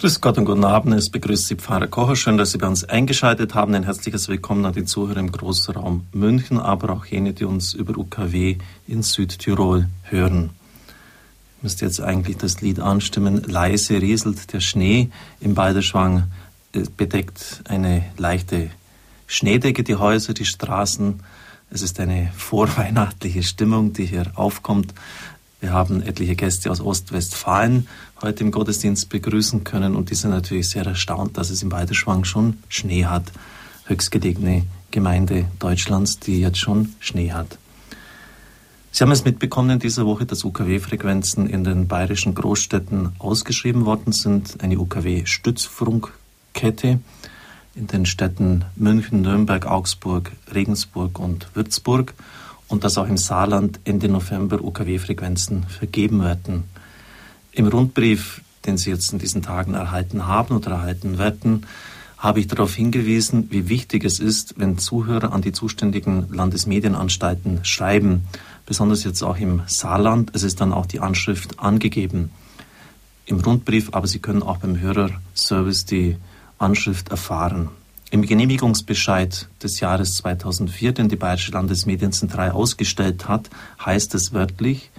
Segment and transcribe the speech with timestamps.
[0.00, 0.94] Grüß Gott und guten Abend.
[0.94, 2.16] Es begrüßt Sie Pfarrer Kocher.
[2.16, 3.74] Schön, dass Sie bei uns eingeschaltet haben.
[3.74, 7.98] Ein herzliches Willkommen an die Zuhörer im Großraum München, aber auch jene, die uns über
[7.98, 8.56] UKW
[8.88, 10.52] in Südtirol hören.
[11.58, 13.42] Ich müsste jetzt eigentlich das Lied anstimmen.
[13.42, 16.32] Leise rieselt der Schnee im Balderschwang,
[16.96, 18.70] bedeckt eine leichte
[19.26, 21.20] Schneedecke die Häuser, die Straßen.
[21.68, 24.94] Es ist eine vorweihnachtliche Stimmung, die hier aufkommt.
[25.60, 27.86] Wir haben etliche Gäste aus Ostwestfalen
[28.22, 32.24] heute im Gottesdienst begrüßen können und die sind natürlich sehr erstaunt, dass es im Weideschwang
[32.24, 33.30] schon Schnee hat.
[33.84, 37.58] Höchstgelegene Gemeinde Deutschlands, die jetzt schon Schnee hat.
[38.90, 44.12] Sie haben es mitbekommen in dieser Woche, dass UKW-Frequenzen in den bayerischen Großstädten ausgeschrieben worden
[44.12, 44.62] sind.
[44.62, 47.00] Eine UKW-Stützfunkkette
[47.74, 52.14] in den Städten München, Nürnberg, Augsburg, Regensburg und Würzburg
[52.70, 56.64] und dass auch im Saarland Ende November UKW-Frequenzen vergeben werden.
[57.52, 61.66] Im Rundbrief, den Sie jetzt in diesen Tagen erhalten haben oder erhalten werden,
[62.16, 68.26] habe ich darauf hingewiesen, wie wichtig es ist, wenn Zuhörer an die zuständigen Landesmedienanstalten schreiben,
[68.66, 70.30] besonders jetzt auch im Saarland.
[70.34, 72.30] Es ist dann auch die Anschrift angegeben
[73.26, 76.16] im Rundbrief, aber Sie können auch beim Hörerservice die
[76.58, 77.70] Anschrift erfahren.
[78.12, 83.48] Im Genehmigungsbescheid des Jahres 2004, den die Bayerische Landesmedienzentrale ausgestellt hat,
[83.84, 84.90] heißt es wörtlich,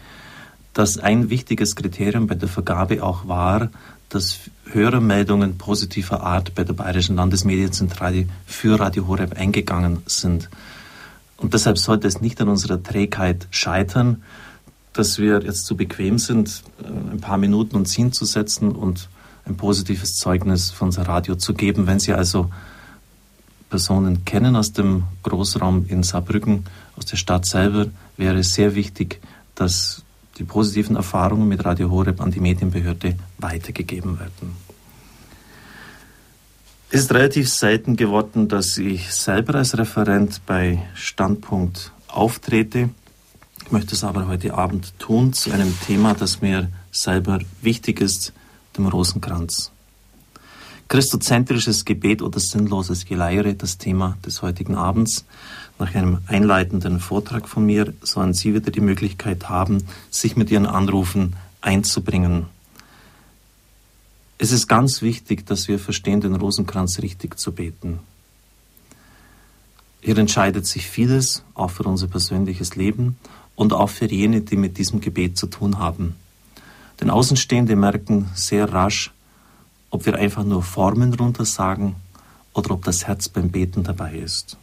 [0.74, 3.70] dass ein wichtiges Kriterium bei der Vergabe auch war,
[4.08, 4.40] dass
[4.72, 10.50] Hörermeldungen positiver Art bei der Bayerischen Landesmedienzentrale für Radio Horeb eingegangen sind.
[11.36, 14.24] Und deshalb sollte es nicht an unserer Trägheit scheitern,
[14.94, 19.10] dass wir jetzt zu bequem sind, äh, ein paar Minuten uns hinzusetzen und
[19.46, 21.88] ein positives Zeugnis von unser Radio zu geben.
[21.88, 22.50] Wenn Sie also
[23.72, 26.66] Personen kennen aus dem Großraum in Saarbrücken,
[26.98, 29.22] aus der Stadt selber, wäre es sehr wichtig,
[29.56, 30.04] dass
[30.38, 34.58] die positiven Erfahrungen mit Radio Horeb an die Medienbehörde weitergegeben werden.
[36.90, 42.90] Es ist relativ selten geworden, dass ich selber als Referent bei Standpunkt auftrete.
[43.66, 48.34] Ich möchte es aber heute Abend tun zu einem Thema, das mir selber wichtig ist,
[48.78, 49.72] dem Rosenkranz.
[50.92, 55.24] Christozentrisches Gebet oder sinnloses Geleiere, das Thema des heutigen Abends.
[55.80, 60.66] Nach einem einleitenden Vortrag von mir sollen Sie wieder die Möglichkeit haben, sich mit Ihren
[60.66, 62.48] Anrufen einzubringen.
[64.38, 68.00] Es ist ganz wichtig, dass wir verstehen, den Rosenkranz richtig zu beten.
[70.02, 73.16] Hier entscheidet sich vieles, auch für unser persönliches Leben
[73.56, 76.18] und auch für jene, die mit diesem Gebet zu tun haben.
[77.00, 79.14] Denn Außenstehende merken sehr rasch,
[79.92, 81.96] ob wir einfach nur Formen runter sagen
[82.54, 84.58] oder ob das Herz beim Beten dabei ist.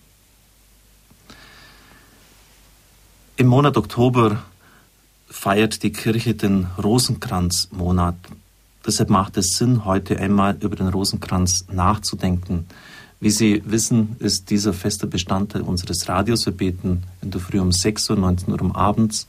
[3.36, 4.42] Im Monat Oktober
[5.30, 8.16] feiert die Kirche den Rosenkranzmonat.
[8.84, 12.66] Deshalb macht es Sinn, heute einmal über den Rosenkranz nachzudenken.
[13.20, 16.46] Wie Sie wissen, ist dieser fester Bestandteil unseres Radios.
[16.46, 19.26] Wir beten in der Früh um 6 Uhr, 19 Uhr um abends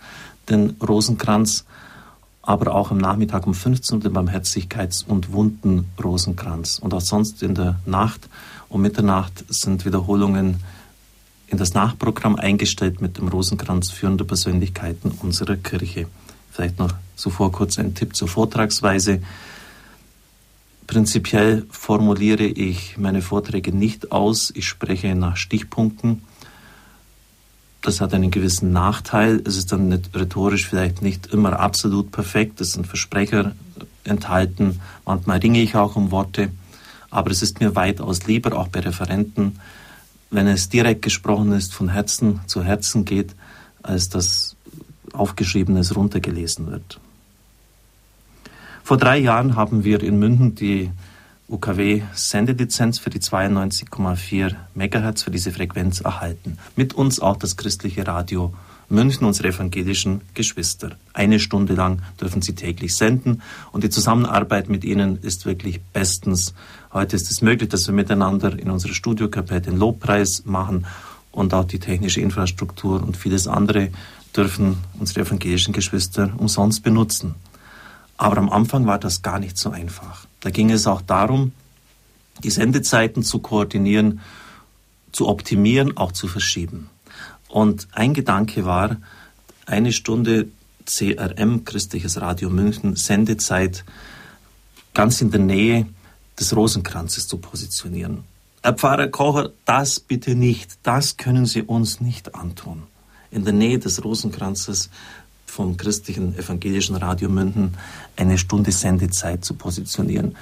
[0.50, 1.66] den Rosenkranz
[2.50, 6.80] aber auch am Nachmittag um 15 Uhr den Barmherzigkeits- und Wunden-Rosenkranz.
[6.80, 8.28] Und auch sonst in der Nacht
[8.70, 10.60] um Mitternacht sind Wiederholungen
[11.46, 16.08] in das Nachprogramm eingestellt mit dem Rosenkranz führender Persönlichkeiten unserer Kirche.
[16.52, 19.22] Vielleicht noch zuvor kurz ein Tipp zur Vortragsweise.
[20.88, 26.24] Prinzipiell formuliere ich meine Vorträge nicht aus, ich spreche nach Stichpunkten
[27.82, 29.42] das hat einen gewissen Nachteil.
[29.46, 32.60] Es ist dann nicht, rhetorisch vielleicht nicht immer absolut perfekt.
[32.62, 33.54] Es sind Versprecher
[34.04, 34.82] enthalten.
[35.06, 36.52] Manchmal ringe ich auch um Worte.
[37.10, 39.60] Aber es ist mir weitaus lieber, auch bei Referenten,
[40.30, 43.34] wenn es direkt gesprochen ist, von Herzen zu Herzen geht,
[43.82, 44.56] als dass
[45.14, 47.00] Aufgeschriebenes runtergelesen wird.
[48.84, 50.92] Vor drei Jahren haben wir in München die
[51.50, 56.58] UKW-Sendelizenz für die 92,4 MHz für diese Frequenz erhalten.
[56.76, 58.54] Mit uns auch das christliche Radio
[58.90, 60.98] München, unsere evangelischen Geschwister.
[61.14, 66.54] Eine Stunde lang dürfen sie täglich senden und die Zusammenarbeit mit ihnen ist wirklich bestens.
[66.92, 70.88] Heute ist es möglich, dass wir miteinander in unserer Studiokapelle den Lobpreis machen
[71.32, 73.90] und auch die technische Infrastruktur und vieles andere
[74.36, 77.36] dürfen unsere evangelischen Geschwister umsonst benutzen.
[78.18, 80.29] Aber am Anfang war das gar nicht so einfach.
[80.40, 81.52] Da ging es auch darum,
[82.44, 84.22] die Sendezeiten zu koordinieren,
[85.12, 86.90] zu optimieren, auch zu verschieben.
[87.48, 88.98] Und ein Gedanke war,
[89.66, 90.48] eine Stunde
[90.86, 93.84] CRM, Christliches Radio München, Sendezeit
[94.94, 95.88] ganz in der Nähe
[96.40, 98.24] des Rosenkranzes zu positionieren.
[98.64, 102.84] Herr Pfarrer Kocher, das bitte nicht, das können Sie uns nicht antun.
[103.32, 104.90] In der Nähe des Rosenkranzes
[105.50, 107.74] vom christlichen evangelischen Radio Münden
[108.16, 110.36] eine Stunde Sendezeit zu positionieren.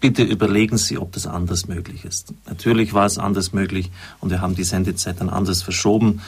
[0.00, 2.32] Bitte überlegen Sie, ob das anders möglich ist.
[2.46, 3.90] Natürlich war es anders möglich
[4.20, 6.20] und wir haben die Sendezeit dann anders verschoben.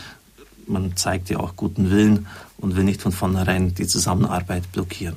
[0.67, 2.27] Man zeigt ja auch guten Willen
[2.59, 5.17] und will nicht von vornherein die Zusammenarbeit blockieren.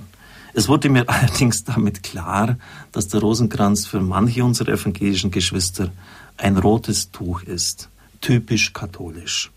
[0.54, 2.58] Es wurde mir allerdings damit klar,
[2.92, 5.92] dass der Rosenkranz für manche unserer evangelischen Geschwister
[6.38, 7.90] ein rotes Tuch ist,
[8.22, 9.52] typisch katholisch.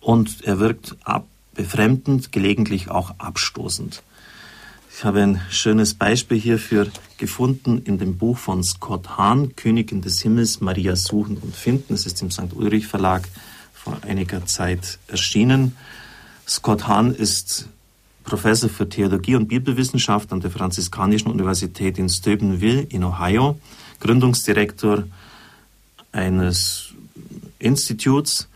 [0.00, 1.26] Und er wirkt ab,
[1.60, 4.02] befremdend, gelegentlich auch abstoßend.
[4.96, 6.86] Ich habe ein schönes Beispiel hierfür
[7.18, 11.92] gefunden in dem Buch von Scott Hahn, Königin des Himmels, Maria suchen und finden.
[11.92, 12.54] Es ist im St.
[12.54, 13.28] Ulrich Verlag
[13.74, 15.76] vor einiger Zeit erschienen.
[16.48, 17.68] Scott Hahn ist
[18.24, 23.58] Professor für Theologie und Bibelwissenschaft an der Franziskanischen Universität in Steubenville in Ohio,
[24.00, 25.04] Gründungsdirektor
[26.10, 26.94] eines
[27.58, 28.48] Instituts,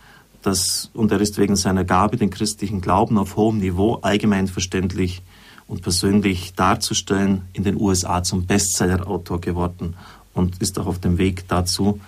[0.46, 5.22] das, und er ist wegen seiner Gabe, den christlichen Glauben auf hohem Niveau allgemein verständlich
[5.66, 9.96] und persönlich darzustellen, in den USA zum Bestsellerautor geworden
[10.34, 12.00] und ist auch auf dem Weg dazu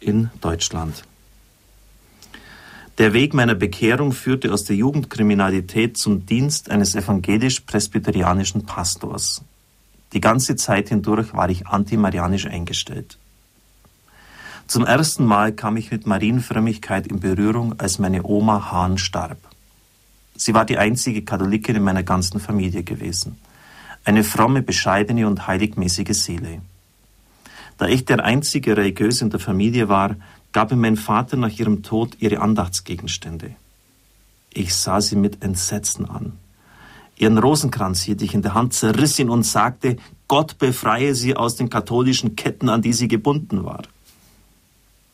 [0.00, 1.02] in Deutschland.
[2.98, 9.42] Der Weg meiner Bekehrung führte aus der Jugendkriminalität zum Dienst eines evangelisch-presbyterianischen Pastors.
[10.12, 13.18] Die ganze Zeit hindurch war ich antimarianisch eingestellt.
[14.72, 19.36] Zum ersten Mal kam ich mit Marienfrömmigkeit in Berührung, als meine Oma Hahn starb.
[20.34, 23.36] Sie war die einzige Katholikin in meiner ganzen Familie gewesen.
[24.06, 26.62] Eine fromme, bescheidene und heiligmäßige Seele.
[27.76, 30.16] Da ich der einzige Religiöse in der Familie war,
[30.52, 33.54] gab mir mein Vater nach ihrem Tod ihre Andachtsgegenstände.
[34.54, 36.32] Ich sah sie mit Entsetzen an.
[37.16, 39.98] Ihren Rosenkranz hielt ich in der Hand, zerriss ihn und sagte,
[40.28, 43.82] Gott befreie sie aus den katholischen Ketten, an die sie gebunden war.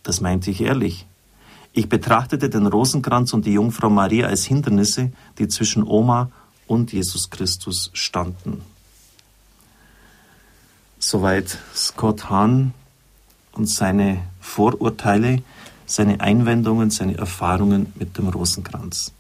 [0.09, 1.05] Das meinte ich ehrlich.
[1.75, 6.31] Ich betrachtete den Rosenkranz und die Jungfrau Maria als Hindernisse, die zwischen Oma
[6.67, 8.63] und Jesus Christus standen.
[10.99, 12.73] Soweit Scott Hahn
[13.53, 15.43] und seine Vorurteile,
[15.85, 19.13] seine Einwendungen, seine Erfahrungen mit dem Rosenkranz.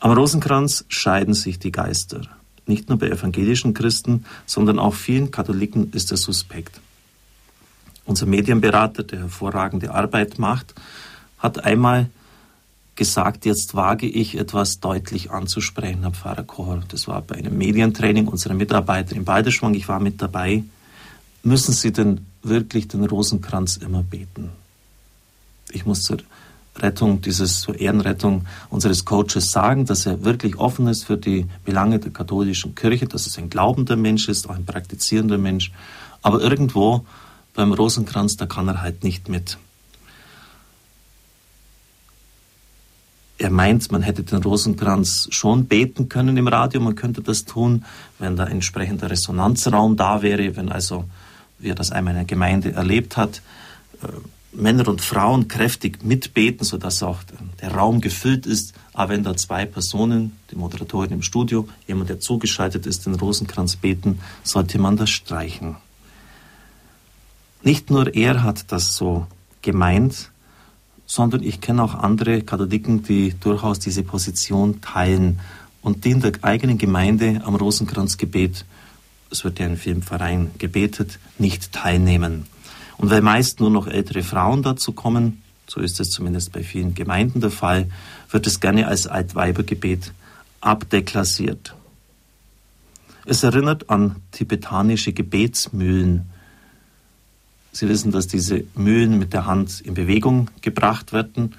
[0.00, 2.22] Am Rosenkranz scheiden sich die Geister.
[2.64, 6.80] Nicht nur bei evangelischen Christen, sondern auch vielen Katholiken ist er suspekt.
[8.06, 10.74] Unser Medienberater, der hervorragende Arbeit macht,
[11.38, 12.08] hat einmal
[12.94, 16.82] gesagt, jetzt wage ich etwas deutlich anzusprechen, Herr Pfarrer Kohl.
[16.88, 19.74] Das war bei einem Medientraining unserer Mitarbeiter in Balderschwang.
[19.74, 20.64] Ich war mit dabei.
[21.42, 24.50] Müssen Sie denn wirklich den Rosenkranz immer beten?
[25.70, 26.18] Ich muss zur
[26.76, 31.98] Rettung dieses, zur Ehrenrettung unseres Coaches sagen, dass er wirklich offen ist für die Belange
[31.98, 35.72] der katholischen Kirche, dass es ein glaubender Mensch ist, auch ein praktizierender Mensch.
[36.22, 37.04] Aber irgendwo
[37.56, 39.58] beim Rosenkranz, da kann er halt nicht mit.
[43.38, 47.84] Er meint, man hätte den Rosenkranz schon beten können im Radio, man könnte das tun,
[48.18, 51.04] wenn da entsprechender Resonanzraum da wäre, wenn also
[51.58, 53.42] wie er das einmal in einer Gemeinde erlebt hat,
[54.02, 54.08] äh,
[54.52, 57.18] Männer und Frauen kräftig mitbeten, sodass auch
[57.60, 58.72] der Raum gefüllt ist.
[58.94, 63.76] Aber wenn da zwei Personen, die Moderatorin im Studio, jemand, der zugeschaltet ist, den Rosenkranz
[63.76, 65.76] beten, sollte man das streichen.
[67.62, 69.26] Nicht nur er hat das so
[69.62, 70.30] gemeint,
[71.06, 75.40] sondern ich kenne auch andere Katholiken, die durchaus diese Position teilen
[75.82, 78.64] und die in der eigenen Gemeinde am Rosenkranzgebet
[79.30, 82.46] es wird ja in vielen Vereinen gebetet, nicht teilnehmen.
[82.96, 86.94] Und weil meist nur noch ältere Frauen dazu kommen, so ist es zumindest bei vielen
[86.94, 87.90] Gemeinden der Fall,
[88.30, 90.12] wird es gerne als Altweibergebet
[90.60, 91.74] abdeklassiert.
[93.26, 96.26] Es erinnert an tibetanische Gebetsmühlen.
[97.76, 101.54] Sie wissen, dass diese Mühlen mit der Hand in Bewegung gebracht werden.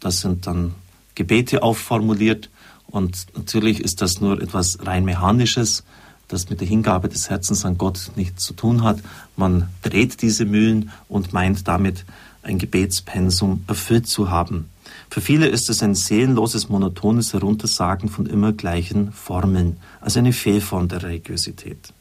[0.00, 0.74] Das sind dann
[1.14, 2.50] Gebete aufformuliert
[2.86, 5.84] und natürlich ist das nur etwas rein Mechanisches
[6.28, 9.00] das mit der Hingabe des Herzens an Gott nichts zu tun hat.
[9.36, 12.04] Man dreht diese Mühlen und meint damit
[12.42, 14.68] ein Gebetspensum erfüllt zu haben.
[15.10, 20.88] Für viele ist es ein seelenloses, monotones Heruntersagen von immer gleichen Formeln, also eine Fehlform
[20.88, 21.92] der Religiosität.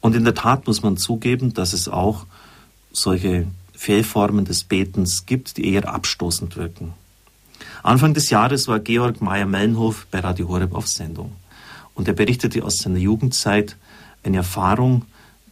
[0.00, 2.26] Und in der Tat muss man zugeben, dass es auch
[2.92, 6.94] solche Fehlformen des Betens gibt, die eher abstoßend wirken.
[7.82, 11.32] Anfang des Jahres war Georg Meyer-Mellenhof bei Radio Horeb auf Sendung.
[11.94, 13.76] Und er berichtete aus seiner Jugendzeit
[14.22, 15.04] eine Erfahrung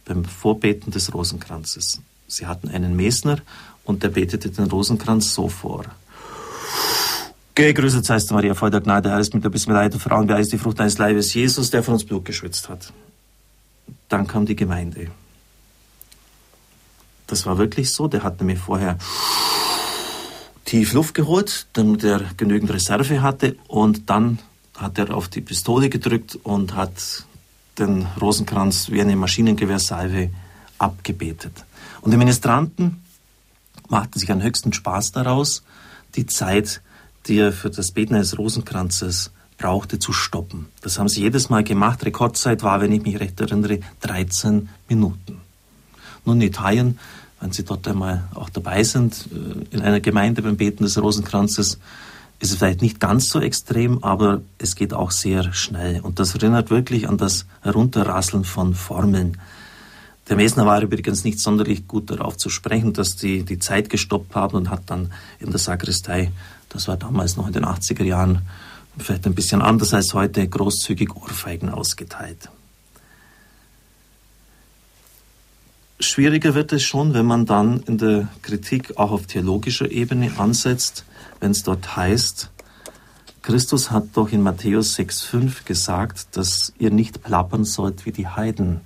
[0.05, 2.01] beim Vorbeten des Rosenkranzes.
[2.27, 3.39] Sie hatten einen Mesner
[3.83, 5.85] und der betete den Rosenkranz so vor.
[7.55, 10.27] Gegrüßet seist du, Maria, voll der Gnade, Herr ist mit der bist mit der Frauen,
[10.27, 12.93] wer ist die Frucht deines Leibes, Jesus, der von uns Blut geschwitzt hat.
[14.09, 15.11] Dann kam die Gemeinde.
[17.27, 18.97] Das war wirklich so, der hat nämlich vorher
[20.63, 24.39] tief Luft geholt, damit er genügend Reserve hatte und dann
[24.77, 27.25] hat er auf die Pistole gedrückt und hat
[27.77, 30.29] den Rosenkranz wie eine Maschinengewehrsalve
[30.77, 31.65] abgebetet.
[32.01, 33.03] Und die Ministranten
[33.89, 35.63] machten sich einen höchsten Spaß daraus,
[36.15, 36.81] die Zeit,
[37.27, 40.67] die er für das Beten eines Rosenkranzes brauchte, zu stoppen.
[40.81, 42.05] Das haben sie jedes Mal gemacht.
[42.05, 45.41] Rekordzeit war, wenn ich mich recht erinnere, 13 Minuten.
[46.25, 46.99] Nun, in Italien,
[47.39, 51.79] wenn Sie dort einmal auch dabei sind, äh, in einer Gemeinde beim Beten des Rosenkranzes,
[52.39, 56.01] ist es vielleicht nicht ganz so extrem, aber es geht auch sehr schnell.
[56.01, 59.37] Und das erinnert wirklich an das Herunterrasseln von Formeln.
[60.29, 64.35] Der Mesner war übrigens nicht sonderlich gut darauf zu sprechen, dass die die Zeit gestoppt
[64.35, 66.31] haben und hat dann in der Sakristei,
[66.69, 68.41] das war damals noch in den 80er Jahren,
[68.97, 72.49] vielleicht ein bisschen anders als heute, großzügig Ohrfeigen ausgeteilt.
[75.99, 81.05] Schwieriger wird es schon, wenn man dann in der Kritik auch auf theologischer Ebene ansetzt,
[81.39, 82.51] wenn es dort heißt,
[83.47, 88.81] Christus hat doch in Matthäus 6,5 gesagt, dass ihr nicht plappern sollt wie die Heiden.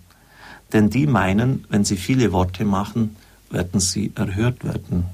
[0.71, 3.15] Denn die meinen, wenn sie viele Worte machen,
[3.49, 5.05] werden sie erhört werden.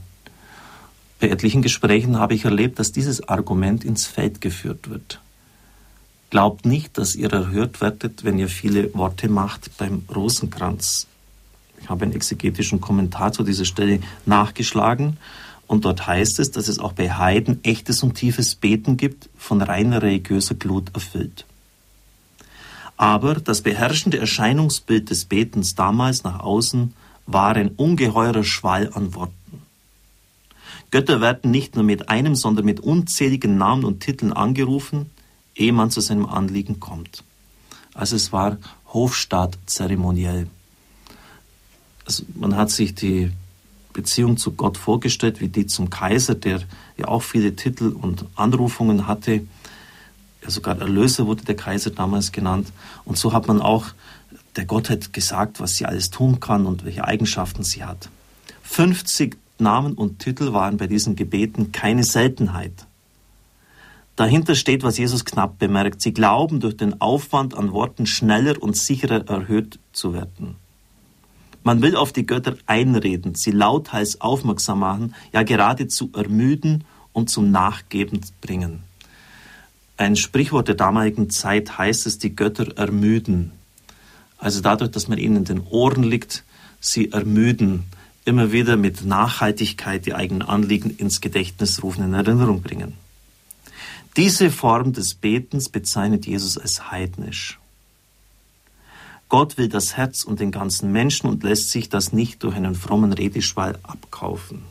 [1.19, 5.19] Bei etlichen Gesprächen habe ich erlebt, dass dieses Argument ins Feld geführt wird.
[6.29, 11.07] Glaubt nicht, dass ihr erhört werdet, wenn ihr viele Worte macht beim Rosenkranz.
[11.81, 15.17] Ich habe einen exegetischen Kommentar zu dieser Stelle nachgeschlagen
[15.67, 19.61] und dort heißt es, dass es auch bei Heiden echtes und tiefes Beten gibt, von
[19.61, 21.45] reiner religiöser Glut erfüllt.
[22.95, 26.93] Aber das beherrschende Erscheinungsbild des Betens damals nach außen
[27.25, 29.61] war ein ungeheurer Schwall an Worten.
[30.91, 35.09] Götter werden nicht nur mit einem, sondern mit unzähligen Namen und Titeln angerufen,
[35.55, 37.23] ehe man zu seinem Anliegen kommt.
[37.93, 38.57] Also es war
[38.93, 40.47] Hofstaat zeremoniell.
[42.05, 43.31] Also man hat sich die
[43.91, 46.61] Beziehung zu Gott vorgestellt, wie die zum Kaiser, der
[46.97, 49.41] ja auch viele Titel und Anrufungen hatte
[50.47, 52.71] ja sogar Erlöser wurde der Kaiser damals genannt.
[53.05, 53.87] Und so hat man auch
[54.55, 58.09] der Gottheit gesagt, was sie alles tun kann und welche Eigenschaften sie hat.
[58.63, 62.85] 50 Namen und Titel waren bei diesen Gebeten keine Seltenheit.
[64.15, 66.01] Dahinter steht, was Jesus knapp bemerkt.
[66.01, 70.55] Sie glauben, durch den Aufwand an Worten schneller und sicherer erhöht zu werden.
[71.63, 77.51] Man will auf die Götter einreden, sie lauthals aufmerksam machen, ja geradezu ermüden und zum
[77.51, 78.83] Nachgeben bringen.
[79.97, 83.51] Ein Sprichwort der damaligen Zeit heißt es, die Götter ermüden.
[84.37, 86.43] Also dadurch, dass man ihnen in den Ohren liegt,
[86.79, 87.83] sie ermüden,
[88.27, 92.93] immer wieder mit Nachhaltigkeit die eigenen Anliegen ins Gedächtnis rufen, in Erinnerung bringen.
[94.17, 97.57] Diese Form des Betens bezeichnet Jesus als heidnisch.
[99.29, 102.75] Gott will das Herz und den ganzen Menschen und lässt sich das nicht durch einen
[102.75, 104.63] frommen Redeschwall abkaufen.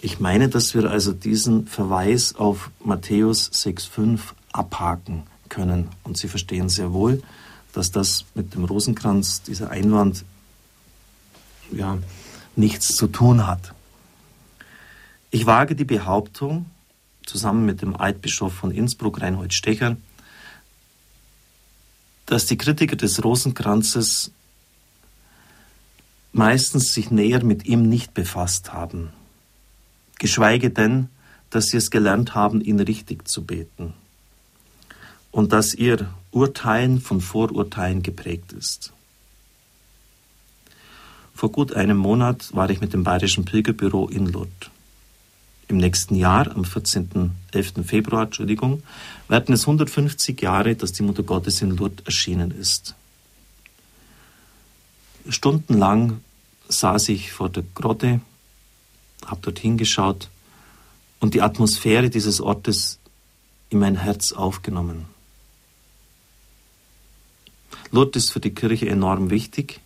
[0.00, 4.20] Ich meine, dass wir also diesen Verweis auf Matthäus 6,5
[4.52, 5.88] abhaken können.
[6.04, 7.22] Und Sie verstehen sehr wohl,
[7.72, 10.24] dass das mit dem Rosenkranz, dieser Einwand,
[11.70, 11.98] ja,
[12.56, 13.74] nichts zu tun hat.
[15.30, 16.66] Ich wage die Behauptung,
[17.26, 19.96] zusammen mit dem Altbischof von Innsbruck, Reinhold Stecher,
[22.26, 24.32] dass die Kritiker des Rosenkranzes
[26.32, 29.12] meistens sich näher mit ihm nicht befasst haben
[30.18, 31.08] geschweige denn,
[31.50, 33.94] dass sie es gelernt haben, ihn richtig zu beten
[35.30, 38.92] und dass ihr Urteilen von Vorurteilen geprägt ist.
[41.38, 44.70] Vor gut einem Monat war ich mit dem Bayerischen Pilgerbüro in Lourdes.
[45.68, 47.30] Im nächsten Jahr, am 14.
[47.52, 47.74] 11.
[47.86, 48.82] Februar, Entschuldigung,
[49.28, 52.96] werden es 150 Jahre, dass die Mutter Gottes in Lourdes erschienen ist.
[55.28, 56.22] Stundenlang
[56.70, 58.20] saß ich vor der Grotte
[59.24, 60.30] habe dort hingeschaut
[61.20, 62.98] und die Atmosphäre dieses Ortes
[63.70, 65.04] in mein Herz aufgenommen.
[67.92, 69.80] Lourdes ist für die Kirche enorm wichtig.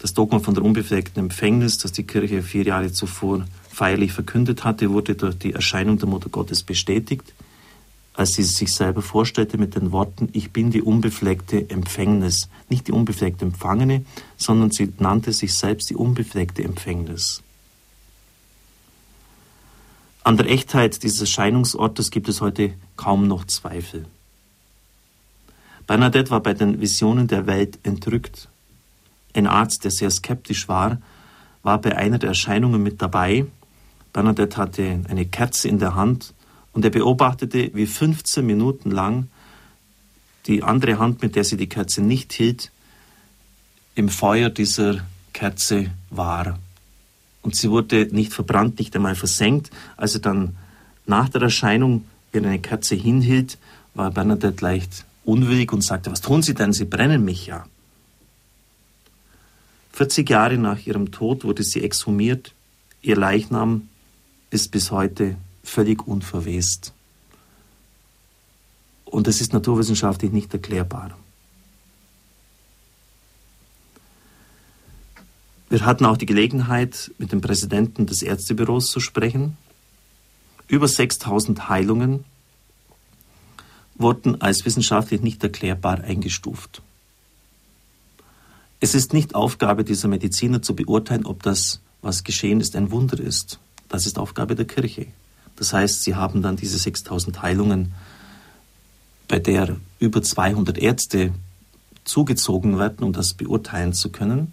[0.00, 4.90] Das Dogma von der unbefleckten Empfängnis, das die Kirche vier Jahre zuvor feierlich verkündet hatte,
[4.90, 7.32] wurde durch die Erscheinung der Mutter Gottes bestätigt,
[8.14, 12.48] als sie sich selber vorstellte mit den Worten, ich bin die unbefleckte Empfängnis.
[12.68, 14.04] Nicht die unbefleckte Empfangene,
[14.36, 17.42] sondern sie nannte sich selbst die unbefleckte Empfängnis.
[20.22, 24.04] An der Echtheit dieses Erscheinungsortes gibt es heute kaum noch Zweifel.
[25.86, 28.49] Bernadette war bei den Visionen der Welt entrückt.
[29.34, 30.98] Ein Arzt, der sehr skeptisch war,
[31.62, 33.46] war bei einer der Erscheinungen mit dabei.
[34.12, 36.34] Bernadette hatte eine Kerze in der Hand
[36.72, 39.28] und er beobachtete, wie 15 Minuten lang
[40.46, 42.72] die andere Hand, mit der sie die Kerze nicht hielt,
[43.94, 45.00] im Feuer dieser
[45.32, 46.58] Kerze war
[47.42, 49.70] und sie wurde nicht verbrannt, nicht einmal versenkt.
[49.96, 50.56] Als er dann
[51.06, 53.58] nach der Erscheinung ihr eine Kerze hinhielt,
[53.94, 56.72] war Bernadette leicht unwillig und sagte, was tun Sie denn?
[56.72, 57.64] Sie brennen mich ja.
[59.92, 62.54] 40 Jahre nach ihrem Tod wurde sie exhumiert.
[63.02, 63.88] Ihr Leichnam
[64.50, 66.92] ist bis heute völlig unverwest.
[69.04, 71.16] Und das ist naturwissenschaftlich nicht erklärbar.
[75.68, 79.56] Wir hatten auch die Gelegenheit, mit dem Präsidenten des Ärztebüros zu sprechen.
[80.66, 82.24] Über 6000 Heilungen
[83.94, 86.82] wurden als wissenschaftlich nicht erklärbar eingestuft.
[88.80, 93.20] Es ist nicht Aufgabe dieser Mediziner zu beurteilen, ob das, was geschehen ist, ein Wunder
[93.20, 93.60] ist.
[93.88, 95.06] Das ist Aufgabe der Kirche.
[95.56, 97.92] Das heißt, sie haben dann diese 6000 Heilungen,
[99.28, 101.32] bei der über 200 Ärzte
[102.04, 104.52] zugezogen werden, um das beurteilen zu können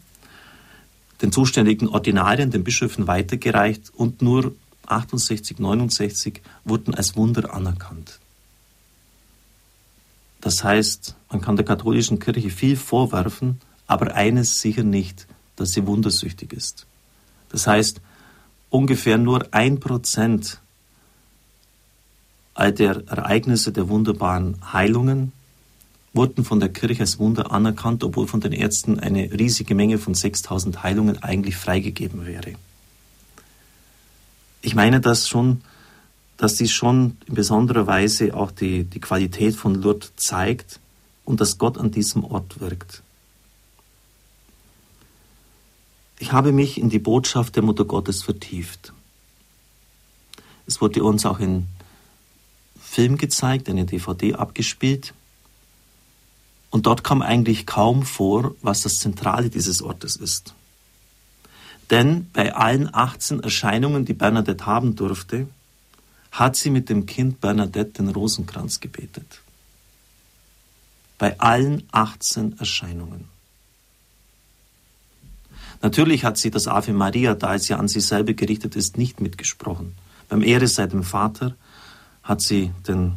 [1.22, 4.53] den zuständigen Ordinarien, den Bischöfen weitergereicht und nur
[4.86, 8.19] 68, 69 wurden als Wunder anerkannt.
[10.41, 15.88] Das heißt, man kann der katholischen Kirche viel vorwerfen, aber eines sicher nicht, dass sie
[15.88, 16.86] wundersüchtig ist.
[17.50, 18.01] Das heißt,
[18.70, 20.60] ungefähr nur ein Prozent
[22.53, 25.32] all der Ereignisse der wunderbaren Heilungen
[26.13, 30.15] wurden von der Kirche als Wunder anerkannt, obwohl von den Ärzten eine riesige Menge von
[30.15, 32.53] 6000 Heilungen eigentlich freigegeben wäre.
[34.62, 35.62] Ich meine das schon,
[36.38, 40.79] dass dies schon in besonderer Weise auch die, die Qualität von Lourdes zeigt
[41.25, 43.03] und dass Gott an diesem Ort wirkt.
[46.20, 48.94] Ich habe mich in die Botschaft der Mutter Gottes vertieft.
[50.66, 51.68] Es wurde uns auch in
[52.80, 55.14] Film gezeigt, eine DVD abgespielt.
[56.72, 60.54] Und dort kam eigentlich kaum vor, was das Zentrale dieses Ortes ist.
[61.90, 65.48] Denn bei allen 18 Erscheinungen, die Bernadette haben durfte,
[66.32, 69.42] hat sie mit dem Kind Bernadette den Rosenkranz gebetet.
[71.18, 73.37] Bei allen 18 Erscheinungen.
[75.81, 79.22] Natürlich hat sie das Ave Maria, da es ja an sie selber gerichtet ist, nicht
[79.22, 79.96] mitgesprochen.
[80.29, 81.55] Beim Ehre sei dem Vater
[82.24, 83.13] hat sie den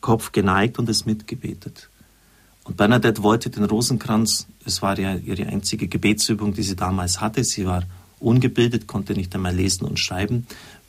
[0.00, 1.88] Kopf geneigt und es mitgebetet.
[2.64, 7.42] Und Bernadette wollte den Rosenkranz, es war ja ihre einzige Gebetsübung, die sie damals hatte.
[7.42, 7.82] Sie war
[8.20, 10.46] ungebildet, konnte nicht einmal lesen und schreiben,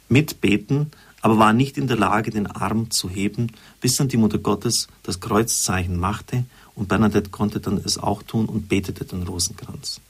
[0.09, 0.91] mitbeten,
[1.21, 4.87] aber war nicht in der Lage, den Arm zu heben, bis dann die Mutter Gottes
[5.03, 6.45] das Kreuzzeichen machte
[6.75, 10.01] und Bernadette konnte dann es auch tun und betete den Rosenkranz.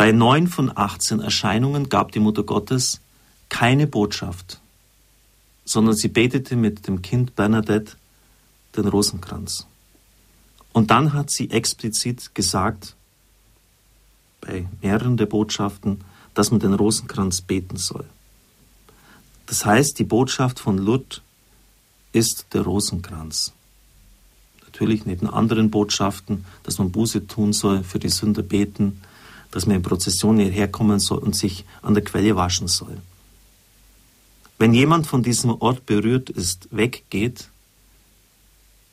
[0.00, 3.02] Bei neun von 18 Erscheinungen gab die Mutter Gottes
[3.50, 4.58] keine Botschaft,
[5.66, 7.96] sondern sie betete mit dem Kind Bernadette
[8.74, 9.66] den Rosenkranz.
[10.72, 12.96] Und dann hat sie explizit gesagt,
[14.40, 16.00] bei mehreren der Botschaften,
[16.32, 18.06] dass man den Rosenkranz beten soll.
[19.44, 21.20] Das heißt, die Botschaft von Lourdes
[22.14, 23.52] ist der Rosenkranz.
[24.64, 29.02] Natürlich neben anderen Botschaften, dass man Buße tun soll, für die Sünder beten,
[29.50, 32.98] dass man in Prozession hierher kommen soll und sich an der Quelle waschen soll.
[34.58, 37.48] Wenn jemand von diesem Ort berührt ist, weggeht,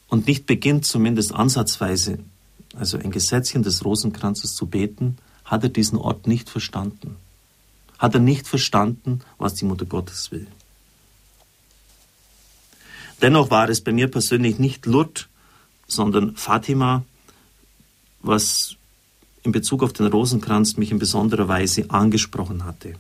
[0.10, 2.20] und nicht beginnt, zumindest ansatzweise,
[2.76, 7.17] also ein Gesetzchen des Rosenkranzes zu beten, hat er diesen Ort nicht verstanden.
[8.00, 10.48] Hat er nicht verstanden, was die Mutter Gottes will.
[13.22, 15.28] Dennoch war es bei mir persönlich nicht Lourdes,
[15.88, 17.04] sondern Fatima,
[18.22, 18.77] was
[19.47, 22.93] in Bezug auf den Rosenkranz mich in besonderer Weise angesprochen hatte.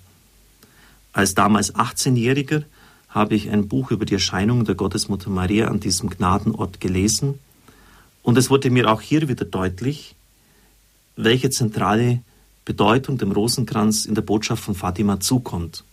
[1.11, 2.63] Als damals 18-Jähriger
[3.09, 7.39] habe ich ein Buch über die Erscheinung der Gottesmutter Maria an diesem Gnadenort gelesen.
[8.23, 10.15] Und es wurde mir auch hier wieder deutlich,
[11.17, 12.21] welche zentrale
[12.63, 15.83] Bedeutung dem Rosenkranz in der Botschaft von Fatima zukommt.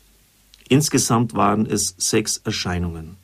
[0.68, 3.16] Insgesamt waren es sechs Erscheinungen.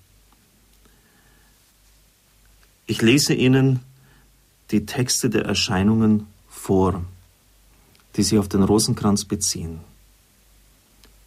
[2.87, 3.81] Ich lese Ihnen
[4.73, 7.05] die Texte der Erscheinungen vor,
[8.17, 9.81] die sich auf den Rosenkranz beziehen.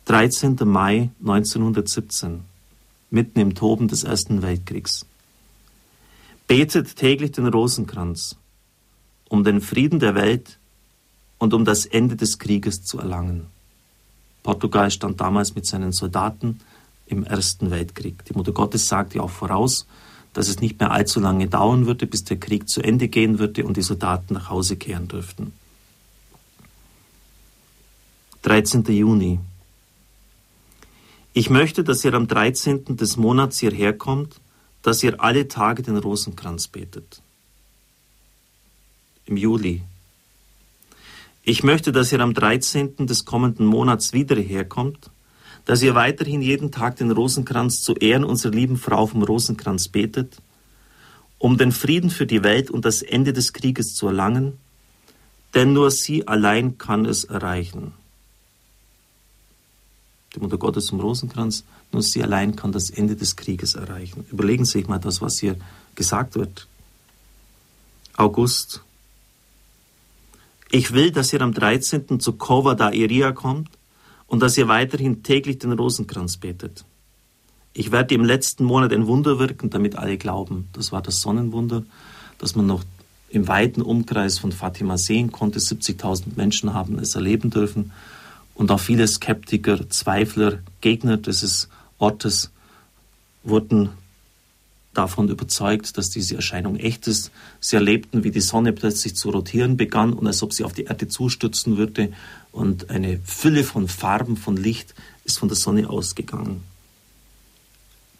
[0.05, 0.57] 13.
[0.65, 2.41] Mai 1917
[3.09, 5.05] mitten im Toben des Ersten Weltkriegs.
[6.47, 8.35] Betet täglich den Rosenkranz,
[9.29, 10.59] um den Frieden der Welt
[11.37, 13.47] und um das Ende des Krieges zu erlangen.
[14.43, 16.59] Portugal stand damals mit seinen Soldaten
[17.05, 18.25] im Ersten Weltkrieg.
[18.25, 19.87] Die Mutter Gottes sagte auch voraus,
[20.33, 23.65] dass es nicht mehr allzu lange dauern würde, bis der Krieg zu Ende gehen würde
[23.65, 25.53] und die Soldaten nach Hause kehren dürften.
[28.43, 28.83] 13.
[28.85, 29.39] Juni
[31.35, 32.95] ich möchte, dass ihr am 13.
[32.95, 34.39] des Monats hierher kommt,
[34.83, 37.23] dass ihr alle Tage den Rosenkranz betet.
[39.25, 39.81] Im Juli.
[41.41, 43.07] Ich möchte, dass ihr am 13.
[43.07, 45.09] des kommenden Monats wieder herkommt,
[45.65, 50.37] dass ihr weiterhin jeden Tag den Rosenkranz zu Ehren unserer lieben Frau vom Rosenkranz betet,
[51.39, 54.59] um den Frieden für die Welt und das Ende des Krieges zu erlangen,
[55.55, 57.93] denn nur sie allein kann es erreichen.
[60.35, 64.25] Die Mutter Gottes im Rosenkranz, nur sie allein kann das Ende des Krieges erreichen.
[64.31, 65.55] Überlegen Sie sich mal das, was hier
[65.95, 66.67] gesagt wird.
[68.15, 68.81] August.
[70.71, 72.19] Ich will, dass ihr am 13.
[72.19, 73.69] zu Kova da Iria kommt
[74.25, 76.85] und dass ihr weiterhin täglich den Rosenkranz betet.
[77.73, 80.69] Ich werde im letzten Monat ein Wunder wirken, damit alle glauben.
[80.73, 81.83] Das war das Sonnenwunder,
[82.37, 82.83] dass man noch
[83.29, 85.59] im weiten Umkreis von Fatima sehen konnte.
[85.59, 87.91] 70.000 Menschen haben es erleben dürfen.
[88.55, 92.51] Und auch viele Skeptiker, Zweifler, Gegner dieses Ortes
[93.43, 93.89] wurden
[94.93, 97.31] davon überzeugt, dass diese Erscheinung echt ist.
[97.59, 100.83] Sie erlebten, wie die Sonne plötzlich zu rotieren begann und als ob sie auf die
[100.83, 102.13] Erde zustürzen würde.
[102.51, 104.93] Und eine Fülle von Farben, von Licht
[105.25, 106.63] ist von der Sonne ausgegangen.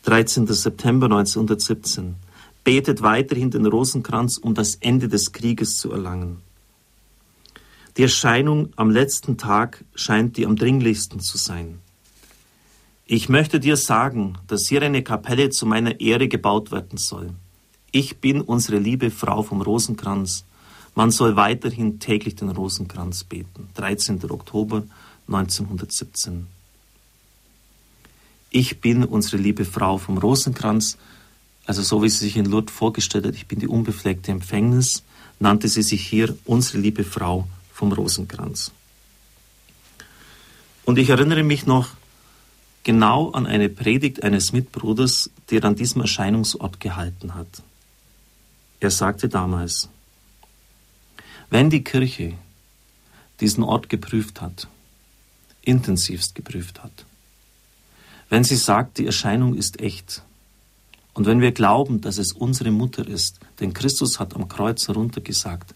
[0.06, 0.48] 13.
[0.48, 2.16] September 1917
[2.64, 6.38] betet weiterhin den Rosenkranz, um das Ende des Krieges zu erlangen.
[7.98, 11.80] Die Erscheinung am letzten Tag scheint die am dringlichsten zu sein.
[13.06, 17.30] Ich möchte dir sagen, dass hier eine Kapelle zu meiner Ehre gebaut werden soll.
[17.92, 20.46] Ich bin unsere liebe Frau vom Rosenkranz.
[20.96, 23.70] Man soll weiterhin täglich den Rosenkranz beten.
[23.76, 24.32] 13.
[24.32, 24.84] Oktober
[25.28, 26.48] 1917.
[28.50, 30.98] Ich bin unsere liebe Frau vom Rosenkranz.
[31.68, 35.04] Also so wie sie sich in Lourdes vorgestellt hat, ich bin die unbefleckte Empfängnis,
[35.40, 38.72] nannte sie sich hier unsere liebe Frau vom Rosenkranz.
[40.86, 41.90] Und ich erinnere mich noch
[42.84, 47.64] genau an eine Predigt eines Mitbruders, der an diesem Erscheinungsort gehalten hat.
[48.80, 49.90] Er sagte damals,
[51.50, 52.34] wenn die Kirche
[53.40, 54.68] diesen Ort geprüft hat,
[55.62, 57.06] intensivst geprüft hat,
[58.30, 60.24] wenn sie sagt, die Erscheinung ist echt,
[61.14, 65.74] und wenn wir glauben, dass es unsere Mutter ist, denn Christus hat am Kreuz heruntergesagt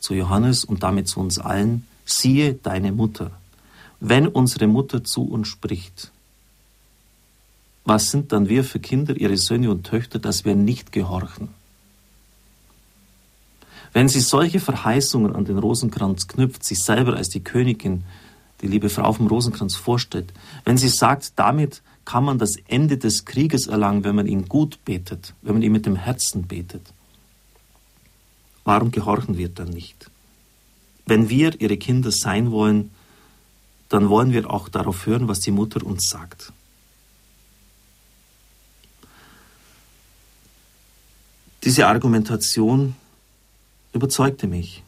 [0.00, 3.30] zu Johannes und damit zu uns allen, siehe deine Mutter.
[4.00, 6.12] Wenn unsere Mutter zu uns spricht,
[7.84, 11.48] was sind dann wir für Kinder, ihre Söhne und Töchter, dass wir nicht gehorchen?
[13.92, 18.04] Wenn sie solche Verheißungen an den Rosenkranz knüpft, sich selber als die Königin,
[18.60, 20.32] die liebe Frau vom Rosenkranz vorstellt,
[20.64, 24.84] wenn sie sagt, damit kann man das Ende des Krieges erlangen, wenn man ihn gut
[24.84, 26.82] betet, wenn man ihn mit dem Herzen betet.
[28.68, 30.10] Warum gehorchen wir dann nicht?
[31.06, 32.90] Wenn wir ihre Kinder sein wollen,
[33.88, 36.52] dann wollen wir auch darauf hören, was die Mutter uns sagt.
[41.64, 42.94] Diese Argumentation
[43.94, 44.82] überzeugte mich.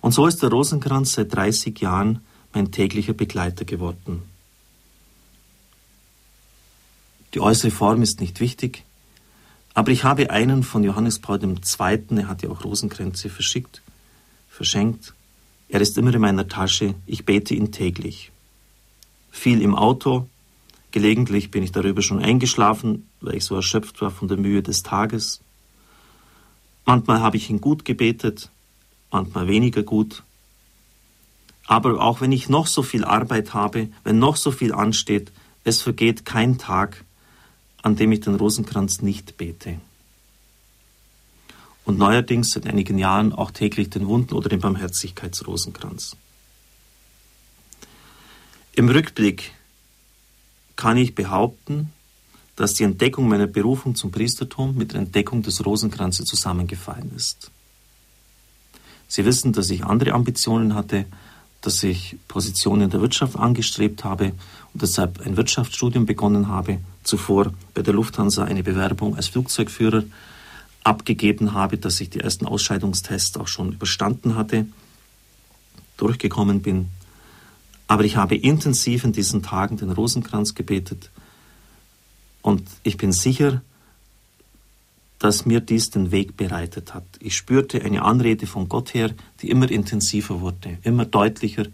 [0.00, 2.20] Und so ist der Rosenkranz seit 30 Jahren
[2.52, 4.24] mein täglicher Begleiter geworden.
[7.32, 8.85] Die äußere Form ist nicht wichtig,
[9.76, 13.82] aber ich habe einen von Johannes Paul II., er hat ja auch Rosenkränze verschickt,
[14.48, 15.12] verschenkt.
[15.68, 18.32] Er ist immer in meiner Tasche, ich bete ihn täglich.
[19.30, 20.30] Viel im Auto,
[20.92, 24.82] gelegentlich bin ich darüber schon eingeschlafen, weil ich so erschöpft war von der Mühe des
[24.82, 25.42] Tages.
[26.86, 28.48] Manchmal habe ich ihn gut gebetet,
[29.10, 30.22] manchmal weniger gut.
[31.66, 35.32] Aber auch wenn ich noch so viel Arbeit habe, wenn noch so viel ansteht,
[35.64, 37.04] es vergeht kein Tag,
[37.86, 39.78] an dem ich den Rosenkranz nicht bete.
[41.84, 46.16] Und neuerdings seit einigen Jahren auch täglich den Wunden oder den Barmherzigkeitsrosenkranz.
[48.74, 49.52] Im Rückblick
[50.74, 51.92] kann ich behaupten,
[52.56, 57.52] dass die Entdeckung meiner Berufung zum Priestertum mit der Entdeckung des Rosenkranzes zusammengefallen ist.
[59.06, 61.06] Sie wissen, dass ich andere Ambitionen hatte,
[61.60, 64.32] dass ich Positionen in der Wirtschaft angestrebt habe
[64.72, 70.04] und deshalb ein Wirtschaftsstudium begonnen habe, zuvor bei der Lufthansa eine Bewerbung als Flugzeugführer
[70.84, 74.66] abgegeben habe, dass ich die ersten Ausscheidungstests auch schon überstanden hatte,
[75.96, 76.90] durchgekommen bin.
[77.88, 81.10] Aber ich habe intensiv in diesen Tagen den Rosenkranz gebetet
[82.42, 83.62] und ich bin sicher,
[85.18, 87.04] dass mir dies den Weg bereitet hat.
[87.20, 91.66] Ich spürte eine Anrede von Gott her, die immer intensiver wurde, immer deutlicher,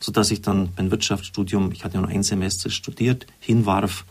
[0.00, 4.04] so dass ich dann mein Wirtschaftsstudium, ich hatte nur ein Semester studiert, hinwarf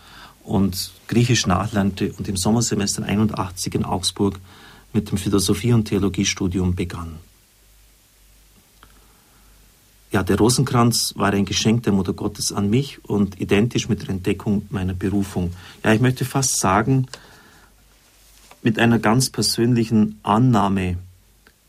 [0.43, 4.39] und Griechisch nachlernte und im Sommersemester 81 in Augsburg
[4.93, 7.17] mit dem Philosophie- und Theologiestudium begann.
[10.11, 14.09] Ja, der Rosenkranz war ein Geschenk der Mutter Gottes an mich und identisch mit der
[14.09, 15.51] Entdeckung meiner Berufung.
[15.83, 17.07] Ja, ich möchte fast sagen,
[18.65, 20.97] mit einer ganz persönlichen Annahme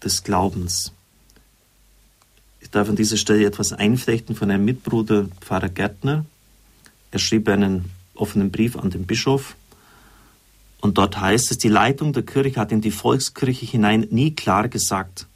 [0.02, 0.92] des Glaubens.
[2.60, 6.24] Ich darf an dieser Stelle etwas einflechten von einem Mitbruder, Pfarrer Gärtner.
[7.10, 9.56] Er schrieb einen offenen Brief an den Bischof
[10.80, 14.68] und dort heißt es, die Leitung der Kirche hat in die Volkskirche hinein nie klar
[14.68, 15.26] gesagt,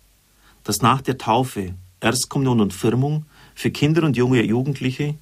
[0.65, 5.15] dass nach der Taufe, Erstkommunion und Firmung für Kinder und junge Jugendliche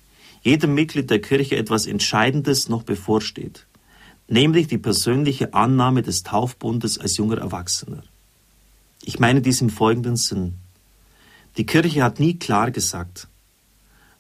[0.43, 3.67] jedem Mitglied der Kirche etwas Entscheidendes noch bevorsteht,
[4.29, 8.03] nämlich die persönliche Annahme des Taufbundes als junger Erwachsener.
[9.03, 10.55] Ich meine dies im folgenden Sinn.
[11.57, 13.27] Die Kirche hat nie klar gesagt,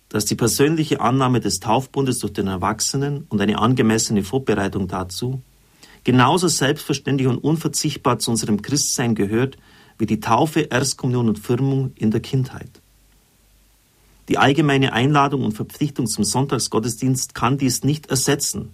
[0.08, 5.42] dass die persönliche Annahme des Taufbundes durch den Erwachsenen und eine angemessene Vorbereitung dazu
[6.04, 9.58] genauso selbstverständlich und unverzichtbar zu unserem Christsein gehört
[9.98, 12.70] wie die Taufe, Erstkommunion und Firmung in der Kindheit.
[14.28, 18.70] Die allgemeine Einladung und Verpflichtung zum Sonntagsgottesdienst kann dies nicht ersetzen,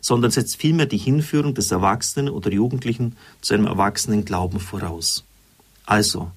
[0.00, 5.24] sondern setzt vielmehr die Hinführung des Erwachsenen oder Jugendlichen zu einem erwachsenen Glauben voraus.
[5.86, 6.30] Also,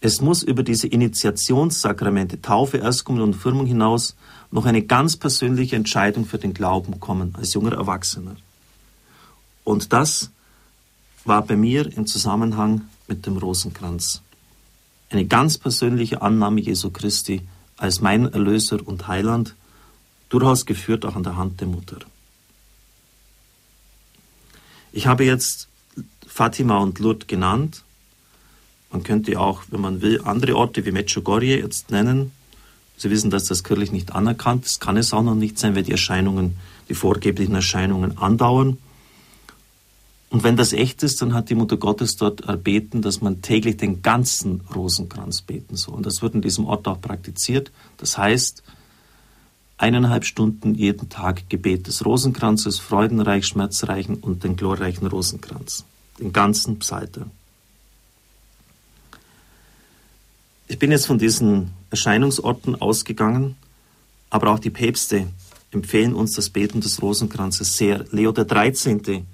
[0.00, 4.16] es muss über diese Initiationssakramente Taufe, Erstkommunion und Firmung hinaus
[4.50, 8.36] noch eine ganz persönliche Entscheidung für den Glauben kommen als junger Erwachsener.
[9.64, 10.30] Und das
[11.24, 14.20] war bei mir im Zusammenhang mit dem Rosenkranz.
[15.08, 17.40] Eine ganz persönliche Annahme Jesu Christi
[17.76, 19.54] als mein Erlöser und Heiland,
[20.28, 21.98] durchaus geführt auch an der Hand der Mutter.
[24.96, 25.68] Ich habe jetzt
[26.26, 27.84] Fatima und Lourdes genannt
[28.94, 32.30] man könnte auch, wenn man will, andere Orte wie Medjugorje jetzt nennen.
[32.96, 34.80] Sie wissen, dass das kirchlich nicht anerkannt ist.
[34.80, 36.56] Kann es auch noch nicht sein, weil die Erscheinungen,
[36.88, 38.78] die vorgeblichen Erscheinungen andauern.
[40.30, 43.78] Und wenn das echt ist, dann hat die Mutter Gottes dort erbeten, dass man täglich
[43.78, 45.96] den ganzen Rosenkranz beten soll.
[45.96, 47.72] Und das wird in diesem Ort auch praktiziert.
[47.96, 48.62] Das heißt,
[49.78, 55.84] eineinhalb Stunden jeden Tag Gebet des Rosenkranzes, freudenreich, schmerzreichen und den glorreichen Rosenkranz.
[56.18, 57.26] Den ganzen Psalter.
[60.68, 63.56] Ich bin jetzt von diesen Erscheinungsorten ausgegangen,
[64.30, 65.28] aber auch die Päpste
[65.70, 68.04] empfehlen uns das Beten des Rosenkranzes sehr.
[68.10, 69.24] Leo XIII.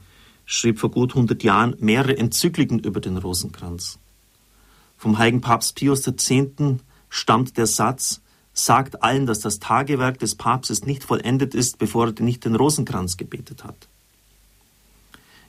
[0.46, 3.98] schrieb vor gut 100 Jahren mehrere Enzykliken über den Rosenkranz.
[4.98, 6.32] Vom heiligen Papst Pius X.
[7.08, 8.20] stammt der Satz,
[8.64, 13.16] sagt allen, dass das Tagewerk des Papstes nicht vollendet ist, bevor er nicht den Rosenkranz
[13.16, 13.88] gebetet hat.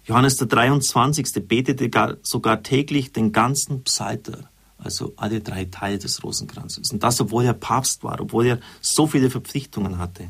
[0.06, 1.47] Johannes der 23.
[1.47, 4.50] betete sogar täglich den ganzen Psalter
[4.84, 6.91] also alle drei Teile des Rosenkranzes.
[6.91, 10.30] Und das, obwohl er Papst war, obwohl er so viele Verpflichtungen hatte.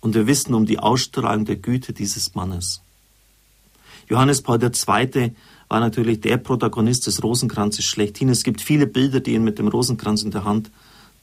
[0.00, 2.82] Und wir wissen um die Ausstrahlung der Güte dieses Mannes.
[4.08, 5.32] Johannes Paul II.
[5.68, 8.28] war natürlich der Protagonist des Rosenkranzes schlechthin.
[8.28, 10.70] Es gibt viele Bilder, die ihn mit dem Rosenkranz in der Hand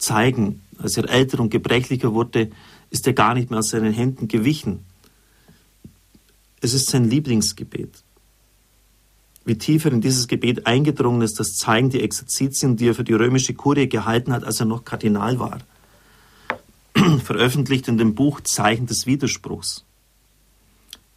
[0.02, 0.62] zeigen.
[0.78, 2.50] Als er älter und gebrechlicher wurde,
[2.90, 4.86] ist er gar nicht mehr aus seinen Händen gewichen.
[6.60, 8.04] Es ist sein Lieblingsgebet.
[9.44, 13.14] Wie tiefer in dieses Gebet eingedrungen ist, das zeigen die Exerzitien, die er für die
[13.14, 15.60] römische Kurie gehalten hat, als er noch Kardinal war.
[17.24, 19.84] Veröffentlicht in dem Buch Zeichen des Widerspruchs.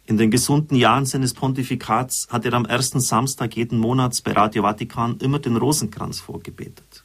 [0.07, 4.63] In den gesunden Jahren seines Pontifikats hat er am ersten Samstag jeden Monats bei Radio
[4.63, 7.04] Vatikan immer den Rosenkranz vorgebetet.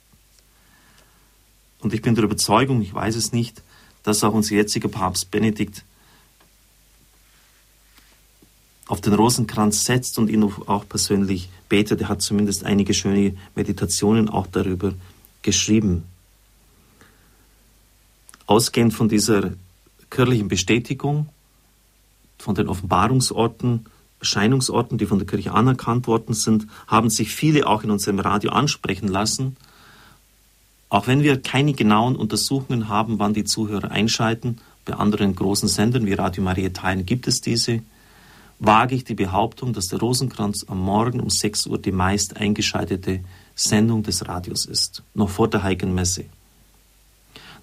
[1.80, 3.62] Und ich bin der Überzeugung, ich weiß es nicht,
[4.02, 5.84] dass auch unser jetziger Papst Benedikt
[8.86, 12.00] auf den Rosenkranz setzt und ihn auch persönlich betet.
[12.00, 14.94] Er hat zumindest einige schöne Meditationen auch darüber
[15.42, 16.04] geschrieben.
[18.46, 19.52] Ausgehend von dieser
[20.10, 21.28] kirchlichen Bestätigung,
[22.38, 23.86] von den Offenbarungsorten,
[24.18, 28.50] Erscheinungsorten, die von der Kirche anerkannt worden sind, haben sich viele auch in unserem Radio
[28.50, 29.56] ansprechen lassen.
[30.90, 36.04] Auch wenn wir keine genauen Untersuchungen haben, wann die Zuhörer einschalten, bei anderen großen Sendern
[36.04, 37.80] wie Radio Maria Teilen gibt es diese
[38.60, 43.20] wage ich die Behauptung, dass der Rosenkranz am Morgen um 6 Uhr die meist eingeschaltete
[43.54, 46.26] Sendung des Radios ist, noch vor der Heiligen Messe.